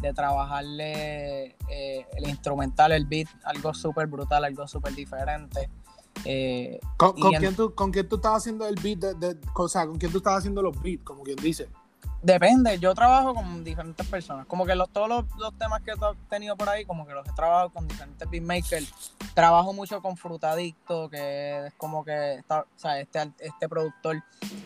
de 0.00 0.12
trabajarle 0.12 1.56
eh, 1.68 2.06
el 2.16 2.28
instrumental, 2.28 2.92
el 2.92 3.06
beat, 3.06 3.28
algo 3.44 3.72
súper 3.72 4.06
brutal, 4.06 4.44
algo 4.44 4.66
súper 4.68 4.94
diferente. 4.94 5.70
Eh, 6.24 6.78
¿Con, 6.96 7.14
quién 7.14 7.54
tú, 7.54 7.74
¿Con, 7.74 7.90
quién 7.90 8.08
tú, 8.08 8.16
estabas 8.16 8.42
haciendo 8.42 8.66
el 8.66 8.76
beat? 8.76 9.16
De, 9.16 9.38
o 9.54 9.68
sea, 9.68 9.86
¿con 9.86 9.96
quién 9.96 10.12
tú 10.12 10.18
estabas 10.18 10.40
haciendo 10.40 10.62
los 10.62 10.80
beats? 10.80 11.04
Como 11.04 11.22
quien 11.22 11.36
dice. 11.36 11.68
Depende, 12.22 12.78
yo 12.78 12.94
trabajo 12.94 13.34
con 13.34 13.64
diferentes 13.64 14.06
personas. 14.06 14.46
Como 14.46 14.64
que 14.64 14.74
los, 14.74 14.88
todos 14.90 15.08
los, 15.08 15.58
temas 15.58 15.82
que 15.82 15.92
he 15.92 16.28
tenido 16.30 16.56
por 16.56 16.68
ahí, 16.68 16.84
como 16.84 17.06
que 17.06 17.12
los 17.12 17.28
he 17.28 17.32
trabajado 17.32 17.70
con 17.70 17.86
diferentes 17.86 18.28
beatmakers. 18.30 19.14
Trabajo 19.34 19.72
mucho 19.72 20.00
con 20.00 20.16
Frutadicto, 20.16 21.10
que 21.10 21.66
es 21.66 21.74
como 21.74 22.04
que 22.04 22.36
está, 22.36 22.60
o 22.62 22.66
sea, 22.76 22.98
este, 22.98 23.30
este 23.40 23.68
productor 23.68 24.22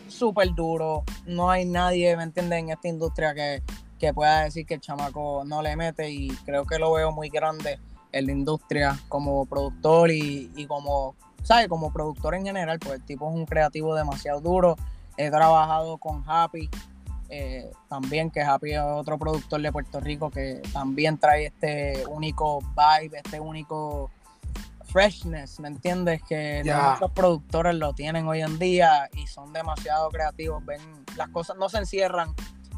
súper 0.07 0.53
duro. 0.55 1.03
No 1.25 1.49
hay 1.49 1.65
nadie, 1.65 2.15
¿me 2.15 2.23
entiendes?, 2.23 2.59
en 2.59 2.69
esta 2.69 2.87
industria 2.87 3.33
que, 3.33 3.61
que 3.99 4.13
pueda 4.13 4.43
decir 4.43 4.65
que 4.65 4.75
el 4.75 4.81
chamaco 4.81 5.43
no 5.45 5.61
le 5.61 5.75
mete 5.75 6.09
y 6.09 6.29
creo 6.45 6.65
que 6.65 6.79
lo 6.79 6.93
veo 6.93 7.11
muy 7.11 7.29
grande 7.29 7.79
en 8.11 8.25
la 8.25 8.31
industria 8.31 8.97
como 9.07 9.45
productor 9.45 10.11
y, 10.11 10.65
como, 10.67 11.15
¿sabes? 11.43 11.67
Como 11.67 11.91
productor 11.91 12.35
en 12.35 12.45
general, 12.45 12.79
pues 12.79 12.95
el 12.95 13.05
tipo 13.05 13.29
es 13.29 13.35
un 13.35 13.45
creativo 13.45 13.95
demasiado 13.95 14.41
duro. 14.41 14.75
He 15.17 15.29
trabajado 15.29 15.97
con 15.97 16.23
Happy, 16.25 16.69
eh, 17.29 17.71
también 17.87 18.31
que 18.31 18.41
Happy 18.41 18.73
es 18.73 18.79
otro 18.79 19.17
productor 19.17 19.61
de 19.61 19.71
Puerto 19.71 19.99
Rico 19.99 20.31
que 20.31 20.61
también 20.73 21.17
trae 21.17 21.47
este 21.47 22.05
único 22.07 22.59
vibe, 22.61 23.19
este 23.23 23.39
único 23.39 24.09
freshness, 24.85 25.59
¿me 25.59 25.67
entiendes? 25.67 26.21
Que 26.27 26.63
muchos 26.63 27.11
productores 27.11 27.75
lo 27.75 27.93
tienen 27.93 28.27
hoy 28.27 28.41
en 28.41 28.57
día 28.57 29.09
y 29.13 29.27
son 29.27 29.53
demasiado 29.53 30.09
creativos, 30.09 30.65
ven, 30.65 30.81
las 31.15 31.29
cosas 31.29 31.57
no 31.57 31.69
se 31.69 31.77
encierran 31.77 32.33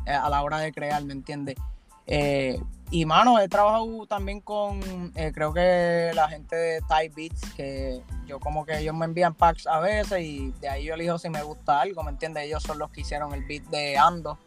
eh, 0.06 0.12
a 0.12 0.30
la 0.30 0.41
hora 0.43 0.60
de 0.60 0.74
crear, 0.74 1.04
¿me 1.04 1.14
entiendes? 1.14 1.56
Eh, 2.08 2.62
y 2.89 3.06
mano, 3.06 3.39
he 3.39 3.47
trabajado 3.47 4.06
también 4.06 4.41
con, 4.41 4.82
eh, 5.16 5.32
creo 5.34 5.54
que 5.54 6.12
la 6.14 6.28
gente 6.28 6.56
de 6.56 6.82
Thai 6.82 7.08
Beats, 7.10 7.54
que 7.54 8.02
yo 8.26 8.39
como 8.39 8.66
que 8.66 8.80
ellos 8.80 8.93
me 8.93 9.06
envían 9.06 9.34
packs 9.34 9.66
a 9.66 9.80
veces 9.80 10.20
y 10.20 10.52
de 10.60 10.68
ahí 10.68 10.86
yo 10.86 10.95
elijo 10.95 11.18
si 11.18 11.30
me 11.30 11.41
gusta 11.41 11.80
algo, 11.80 12.04
¿me 12.04 12.12
entiendes? 12.12 12.43
Ellos 12.43 12.62
son 12.64 12.80
los 12.80 12.91
que 12.91 13.02
hicieron 13.02 13.34
el 13.34 13.45
beat 13.45 13.64
de 13.66 13.97
Ando, 13.97 14.38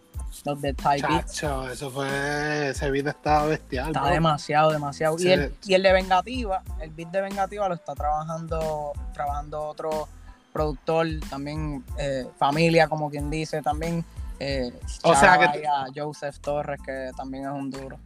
los 0.45 0.61
de 0.61 0.75
Thai 0.75 1.01
Beats. 1.01 1.43
Eso 1.43 1.91
fue, 1.91 2.69
ese 2.69 2.91
beat 2.91 3.07
estaba 3.07 3.47
bestial. 3.47 3.87
Está 3.89 4.11
demasiado, 4.11 4.73
demasiado. 4.73 5.17
Y, 5.19 5.31
el, 5.31 5.55
y 5.65 5.73
el 5.73 5.83
de 5.83 5.93
Vengativa, 5.93 6.63
el 6.81 6.91
beat 6.91 7.11
de 7.13 7.23
Vengativa 7.23 7.67
lo 7.67 7.75
está 7.75 7.95
trabajando, 7.95 8.93
trabajando 9.15 9.63
otro 9.63 10.07
productor, 10.53 11.07
también 11.31 11.83
familia, 12.39 12.89
como 12.89 13.09
quien 13.11 13.31
dice, 13.31 13.63
también 13.63 14.05
eh, 14.41 14.73
o 15.03 15.15
sea 15.15 15.39
que 15.39 15.67
a 15.67 15.87
Joseph 15.95 16.39
Torres, 16.41 16.81
que 16.85 17.11
también 17.17 17.45
es 17.45 17.51
un 17.51 17.71
duro. 17.71 17.99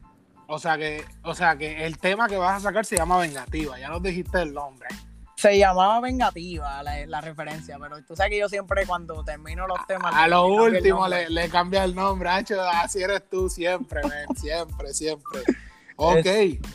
O 0.47 0.59
sea 0.59 0.79
que, 0.79 1.05
o 1.23 1.35
sea 1.35 1.57
que 1.57 1.85
el 1.85 1.99
tema 1.99 2.27
que 2.29 2.37
vas 2.37 2.57
a 2.57 2.69
sacar 2.69 2.85
se 2.85 2.97
llama 2.97 3.19
Vengativa, 3.19 3.79
ya 3.79 3.89
nos 3.89 4.03
dijiste 4.03 4.41
el 4.41 4.55
nombre. 4.55 4.89
Se 5.37 5.57
llamaba 5.57 6.01
Vengativa 6.01 6.83
la, 6.83 7.21
referencia, 7.21 7.79
pero 7.79 8.03
tú 8.03 8.17
sabes 8.17 8.31
que 8.31 8.39
yo 8.39 8.49
siempre 8.49 8.87
cuando 8.87 9.23
termino 9.23 9.67
los 9.67 9.87
temas. 9.87 10.13
A, 10.15 10.27
lo 10.27 10.47
último 10.47 11.07
le, 11.07 11.49
cambia 11.49 11.85
el 11.85 11.95
nombre, 11.95 12.29
así 12.31 13.03
eres 13.03 13.29
tú 13.31 13.49
siempre, 13.49 14.01
siempre, 14.37 14.93
siempre. 14.93 15.43
Ok. 16.01 16.27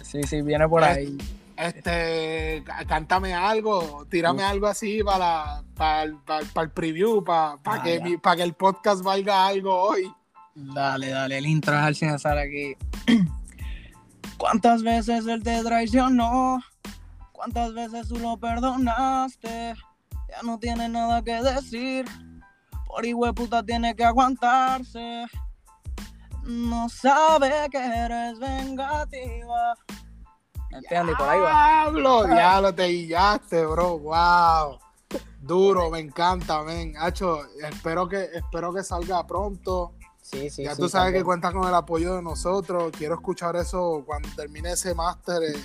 sí, 0.04 0.22
sí, 0.24 0.42
viene 0.42 0.68
por 0.68 0.84
ahí 0.84 1.18
este, 1.58 2.64
cántame 2.88 3.34
algo, 3.34 4.06
tírame 4.10 4.44
algo 4.44 4.68
así 4.68 5.04
para, 5.04 5.64
para, 5.76 6.04
el 6.04 6.72
preview, 6.74 7.24
para, 7.24 7.58
para, 7.58 7.84
que, 7.84 8.20
para 8.22 8.36
que 8.38 8.44
el 8.44 8.54
podcast 8.54 9.04
valga 9.04 9.46
algo 9.46 9.74
hoy. 9.76 10.12
Dale, 10.56 11.10
dale, 11.10 11.38
el 11.38 11.48
intro 11.48 11.76
al 11.76 11.96
sin 11.96 12.10
aquí. 12.10 12.76
¿Cuántas 14.38 14.84
veces 14.84 15.26
él 15.26 15.42
te 15.44 15.64
traicionó? 15.64 16.62
¿Cuántas 17.32 17.74
veces 17.74 18.08
tú 18.08 18.18
lo 18.20 18.38
perdonaste? 18.38 19.74
Ya 20.30 20.42
no 20.44 20.60
tiene 20.60 20.90
nada 20.90 21.24
que 21.24 21.42
decir. 21.42 22.06
Por 22.86 23.06
igual 23.06 23.34
puta 23.34 23.64
tiene 23.64 23.96
que 23.96 24.04
aguantarse. 24.04 25.26
No 26.44 26.90
sabe 26.90 27.52
que 27.72 27.78
eres 27.78 28.38
vengativa 28.38 29.76
¿Entiendes? 30.76 31.16
por 31.18 31.30
ahí 31.30 31.40
va. 31.40 32.36
ya 32.36 32.62
lo 32.62 32.74
te 32.74 32.88
guiaste, 32.88 33.66
bro. 33.66 34.00
Wow. 34.00 34.80
Duro, 35.42 35.90
me 35.90 36.00
encanta, 36.00 36.64
men. 36.64 36.96
Hacho, 36.98 37.42
espero 37.62 38.08
que, 38.08 38.30
espero 38.34 38.74
que 38.74 38.84
salga 38.84 39.26
pronto. 39.28 39.94
Sí, 40.22 40.50
sí, 40.50 40.64
ya 40.64 40.76
tú 40.76 40.88
sabes 40.88 41.12
que 41.14 41.22
cuentas 41.22 41.54
con 41.54 41.68
el 41.68 41.76
apoyo 41.76 42.16
de 42.16 42.22
nosotros. 42.22 42.92
Quiero 42.98 43.16
escuchar 43.16 43.58
eso 43.58 44.04
cuando 44.06 44.30
termine 44.36 44.72
ese 44.72 44.96
máster. 44.96 45.44
Eh, 45.44 45.56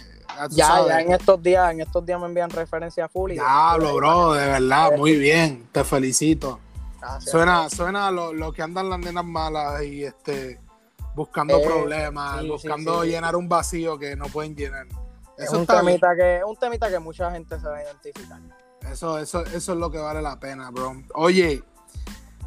Ya, 0.50 0.84
ya, 0.86 1.00
en 1.00 1.12
estos 1.12 1.40
días, 1.42 1.72
en 1.72 1.80
estos 1.80 2.04
días 2.04 2.20
me 2.20 2.26
envían 2.26 2.50
referencia 2.50 3.08
full. 3.08 3.32
Diablo, 3.32 3.94
bro, 3.94 4.32
de 4.34 4.46
verdad, 4.46 4.96
muy 4.96 5.16
bien, 5.16 5.68
te 5.72 5.84
felicito. 5.84 6.58
suena, 7.20 7.70
suena 7.70 8.10
lo, 8.10 8.52
que 8.52 8.62
andan 8.62 8.90
las 8.90 8.98
nenas 8.98 9.24
malas 9.24 9.82
y 9.84 10.04
este 10.04 10.58
buscando 11.18 11.58
eh, 11.58 11.66
problemas, 11.66 12.46
buscando 12.46 13.04
llenar 13.04 13.34
un 13.34 13.48
vacío 13.48 13.98
que 13.98 14.14
no 14.14 14.26
pueden 14.26 14.54
llenar. 14.54 14.86
es 15.36 15.50
un 15.50 15.66
temita, 15.66 16.14
que, 16.14 16.40
un 16.46 16.56
temita 16.56 16.88
que 16.88 17.00
mucha 17.00 17.30
gente 17.32 17.58
se 17.58 17.66
va 17.66 17.76
a 17.76 17.82
identificar. 17.82 18.40
Eso, 18.90 19.18
eso, 19.18 19.42
eso 19.44 19.72
es 19.72 19.78
lo 19.78 19.90
que 19.90 19.98
vale 19.98 20.22
la 20.22 20.38
pena, 20.38 20.70
bro. 20.70 21.02
Oye, 21.14 21.64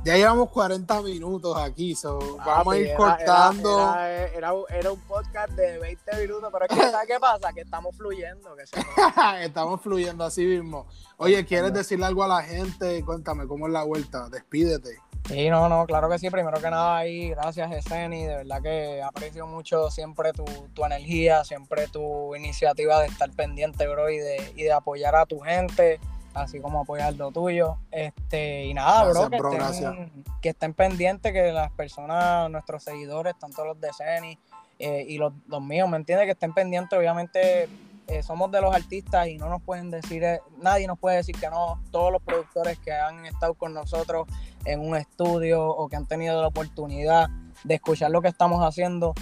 ya 0.06 0.16
llevamos 0.16 0.50
40 0.52 1.02
minutos 1.02 1.56
aquí, 1.58 1.94
so 1.96 2.38
vamos 2.38 2.74
a 2.74 2.78
ir 2.78 2.94
cortando. 2.96 3.94
Era, 3.98 4.54
un 4.54 5.02
podcast 5.02 5.52
de 5.52 5.78
20 5.78 6.22
minutos, 6.22 6.50
pero 6.52 6.66
es 6.66 6.72
que, 6.72 7.08
qué 7.08 7.20
pasa? 7.20 7.52
Que 7.52 7.62
estamos 7.62 7.96
fluyendo. 7.98 8.56
Que 8.56 8.64
estamos 9.46 9.82
fluyendo 9.82 10.24
así 10.24 10.46
mismo. 10.46 10.88
Oye, 11.18 11.46
¿quieres 11.46 11.74
decirle 11.74 12.06
algo 12.06 12.24
a 12.24 12.30
la 12.30 12.42
gente? 12.42 13.04
Cuéntame, 13.04 13.46
¿cómo 13.48 13.68
es 13.68 13.74
la 13.74 13.84
vuelta? 13.84 14.30
Despídete. 14.30 14.98
Sí, 15.28 15.50
no, 15.50 15.70
no, 15.70 15.86
claro 15.86 16.10
que 16.10 16.20
sí. 16.20 16.30
Primero 16.30 16.60
que 16.60 16.70
nada, 16.70 16.98
ahí, 16.98 17.30
gracias, 17.30 17.72
Eseni. 17.72 18.26
De 18.26 18.38
verdad 18.38 18.62
que 18.62 19.02
aprecio 19.02 19.48
mucho 19.48 19.90
siempre 19.90 20.34
tu, 20.34 20.46
tu, 20.74 20.84
energía, 20.84 21.44
siempre 21.44 21.88
tu 21.88 22.36
iniciativa 22.36 23.00
de 23.00 23.08
estar 23.08 23.30
pendiente, 23.32 23.88
bro, 23.88 24.10
y 24.10 24.18
de, 24.18 24.54
y 24.56 24.64
de 24.64 24.72
apoyar 24.72 25.16
a 25.16 25.26
tu 25.26 25.40
gente 25.40 26.00
así 26.34 26.60
como 26.60 26.82
apoyar 26.82 27.14
lo 27.16 27.32
tuyo. 27.32 27.78
Este, 27.92 28.66
y 28.66 28.74
nada, 28.74 29.06
bro, 29.06 29.30
que, 29.30 29.36
estén, 29.38 30.12
que, 30.42 30.50
estén, 30.50 30.74
pendientes, 30.74 31.32
que 31.34 31.52
las 31.52 31.72
personas, 31.72 32.50
nuestros 32.50 32.84
seguidores, 32.84 33.38
tanto 33.40 33.66
los 33.66 33.80
de 33.80 33.90
Ceni 33.94 34.38
eh, 34.80 35.06
y 35.08 35.18
los, 35.18 35.34
míos, 35.62 35.90
¿me 35.90 35.98
entiendes? 35.98 36.26
Que 36.26 36.32
estén 36.32 36.54
pendientes, 36.54 36.98
obviamente. 36.98 37.68
Eh, 38.08 38.24
somos 38.24 38.52
de 38.52 38.62
los 38.62 38.74
artistas 38.74 39.28
y 39.28 39.38
no 39.38 39.50
nos 39.50 39.62
pueden 39.62 39.90
decir, 39.90 40.24
eh, 40.24 40.42
nadie 40.58 40.88
nos 40.88 41.00
puede 41.00 41.18
decir 41.18 41.36
que 41.40 41.50
no. 41.50 41.82
Todos 41.92 42.12
los 42.12 42.22
productores 42.22 42.78
que 42.80 42.92
han 42.92 43.26
estado 43.26 43.54
con 43.54 43.74
nosotros 43.74 44.28
en 44.66 44.80
un 44.80 44.96
estudio 44.96 45.66
o 45.66 45.88
que 45.88 45.96
han 45.96 46.06
tenido 46.06 46.42
la 46.42 46.48
oportunidad 46.48 47.30
de 47.64 47.76
escuchar 47.76 48.12
lo 48.12 48.22
que 48.22 48.28
estamos 48.28 48.64
haciendo, 48.64 49.14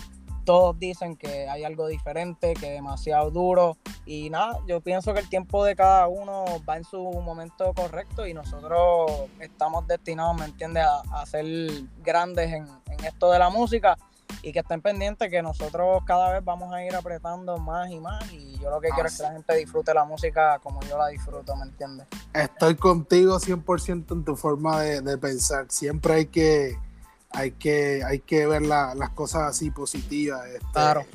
todos 0.49 0.79
dicen 0.79 1.15
que 1.15 1.47
hay 1.47 1.63
algo 1.63 1.85
diferente, 1.85 2.55
que 2.55 2.69
es 2.69 2.73
demasiado 2.73 3.29
duro. 3.29 3.77
Y 4.07 4.31
nada, 4.31 4.57
yo 4.67 4.81
pienso 4.81 5.13
que 5.13 5.19
el 5.19 5.29
tiempo 5.29 5.63
de 5.63 5.75
cada 5.75 6.07
uno 6.07 6.45
va 6.67 6.77
en 6.77 6.83
su 6.83 7.03
momento 7.03 7.71
correcto 7.75 8.25
y 8.25 8.33
nosotros 8.33 9.11
estamos 9.39 9.85
destinados, 9.85 10.35
¿me 10.37 10.45
entiendes?, 10.45 10.83
a, 10.85 11.23
ser 11.27 11.45
grandes 12.03 12.51
en, 12.51 12.65
esto 13.05 13.31
de 13.31 13.37
la 13.37 13.51
música 13.51 13.95
y 14.41 14.51
que 14.51 14.59
estén 14.59 14.81
pendientes 14.81 15.29
que 15.29 15.41
nosotros 15.41 16.03
cada 16.05 16.31
vez 16.31 16.43
vamos 16.43 16.73
a 16.73 16.83
ir 16.83 16.95
apretando 16.95 17.57
más 17.57 17.89
y 17.91 17.99
más 17.99 18.31
y 18.31 18.57
yo 18.59 18.69
lo 18.69 18.79
que 18.79 18.89
quiero 18.89 19.07
es 19.07 19.17
que 19.17 19.23
la 19.23 19.31
gente 19.33 19.55
disfrute 19.55 19.93
la 19.93 20.05
música 20.05 20.59
como 20.59 20.81
yo 20.81 20.97
la 20.97 21.07
disfruto, 21.07 21.55
¿me 21.55 21.63
entiendes? 21.63 22.07
Estoy 22.33 22.75
contigo 22.75 23.39
100% 23.39 24.11
en 24.11 24.23
tu 24.23 24.35
forma 24.35 24.81
de 24.81 25.17
pensar. 25.17 25.65
Siempre 25.69 26.13
hay 26.13 26.25
que 26.27 26.77
hay 27.31 27.51
que, 27.51 28.03
hay 28.03 28.19
que 28.19 28.47
ver 28.47 28.63
las 28.63 29.09
cosas 29.11 29.43
así 29.43 29.71
positivas. 29.71 30.45
Este, 30.47 30.65
claro. 30.73 31.05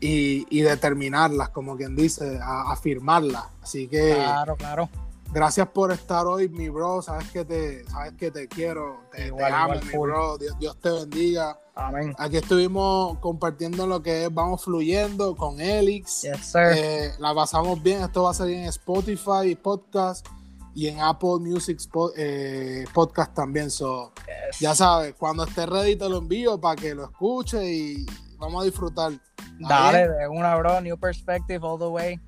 Y, 0.00 0.46
y, 0.50 0.62
determinarlas, 0.62 1.50
como 1.50 1.76
quien 1.76 1.94
dice, 1.94 2.40
afirmarlas. 2.42 3.44
Así 3.62 3.86
que. 3.86 4.14
Claro, 4.14 4.56
claro. 4.56 4.88
Gracias 5.32 5.66
por 5.68 5.90
estar 5.92 6.26
hoy, 6.26 6.50
mi 6.50 6.68
bro. 6.68 7.00
Sabes 7.00 7.30
que 7.30 7.42
te, 7.42 7.84
sabes 7.88 8.12
que 8.18 8.30
te 8.30 8.48
quiero. 8.48 9.00
Te, 9.12 9.32
amo, 9.50 9.74
mi 9.80 9.98
bro. 9.98 10.36
Dios, 10.36 10.78
te 10.78 10.90
bendiga. 10.90 11.58
Amén. 11.74 12.14
Aquí 12.18 12.36
estuvimos 12.36 13.18
compartiendo 13.18 13.86
lo 13.86 14.02
que 14.02 14.24
es 14.24 14.34
Vamos 14.34 14.62
Fluyendo 14.62 15.34
con 15.34 15.58
Elix. 15.58 16.20
Yes, 16.20 16.52
sir. 16.52 16.72
Eh, 16.76 17.12
la 17.18 17.34
pasamos 17.34 17.82
bien. 17.82 18.02
Esto 18.02 18.24
va 18.24 18.32
a 18.32 18.34
salir 18.34 18.58
en 18.58 18.64
Spotify, 18.64 19.54
podcast 19.54 20.26
y 20.74 20.88
en 20.88 21.00
Apple 21.00 21.38
Music 21.40 21.80
eh, 22.16 22.84
Podcast 22.92 23.34
también. 23.34 23.70
So, 23.70 24.12
Ya 24.60 24.74
sabes, 24.74 25.14
cuando 25.14 25.44
esté 25.44 25.64
ready 25.64 25.96
te 25.96 26.10
lo 26.10 26.18
envío 26.18 26.60
para 26.60 26.76
que 26.76 26.94
lo 26.94 27.04
escuche 27.04 27.72
y 27.72 28.06
vamos 28.36 28.62
a 28.62 28.64
disfrutar. 28.66 29.12
Dale, 29.58 30.08
de 30.08 30.28
una, 30.28 30.56
bro. 30.56 30.78
New 30.82 30.98
perspective 30.98 31.60
all 31.62 31.78
the 31.78 31.86
way. 31.86 32.20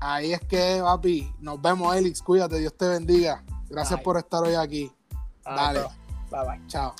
Ahí 0.00 0.32
es 0.32 0.40
que, 0.40 0.80
papi. 0.82 1.32
Nos 1.40 1.60
vemos, 1.60 1.94
Elix. 1.96 2.22
Cuídate, 2.22 2.58
Dios 2.58 2.74
te 2.76 2.88
bendiga. 2.88 3.42
Gracias 3.68 4.00
por 4.00 4.16
estar 4.18 4.42
hoy 4.42 4.54
aquí. 4.54 4.90
Dale. 5.44 5.80
Bye 6.30 6.40
bye. 6.46 6.66
Chao. 6.66 6.94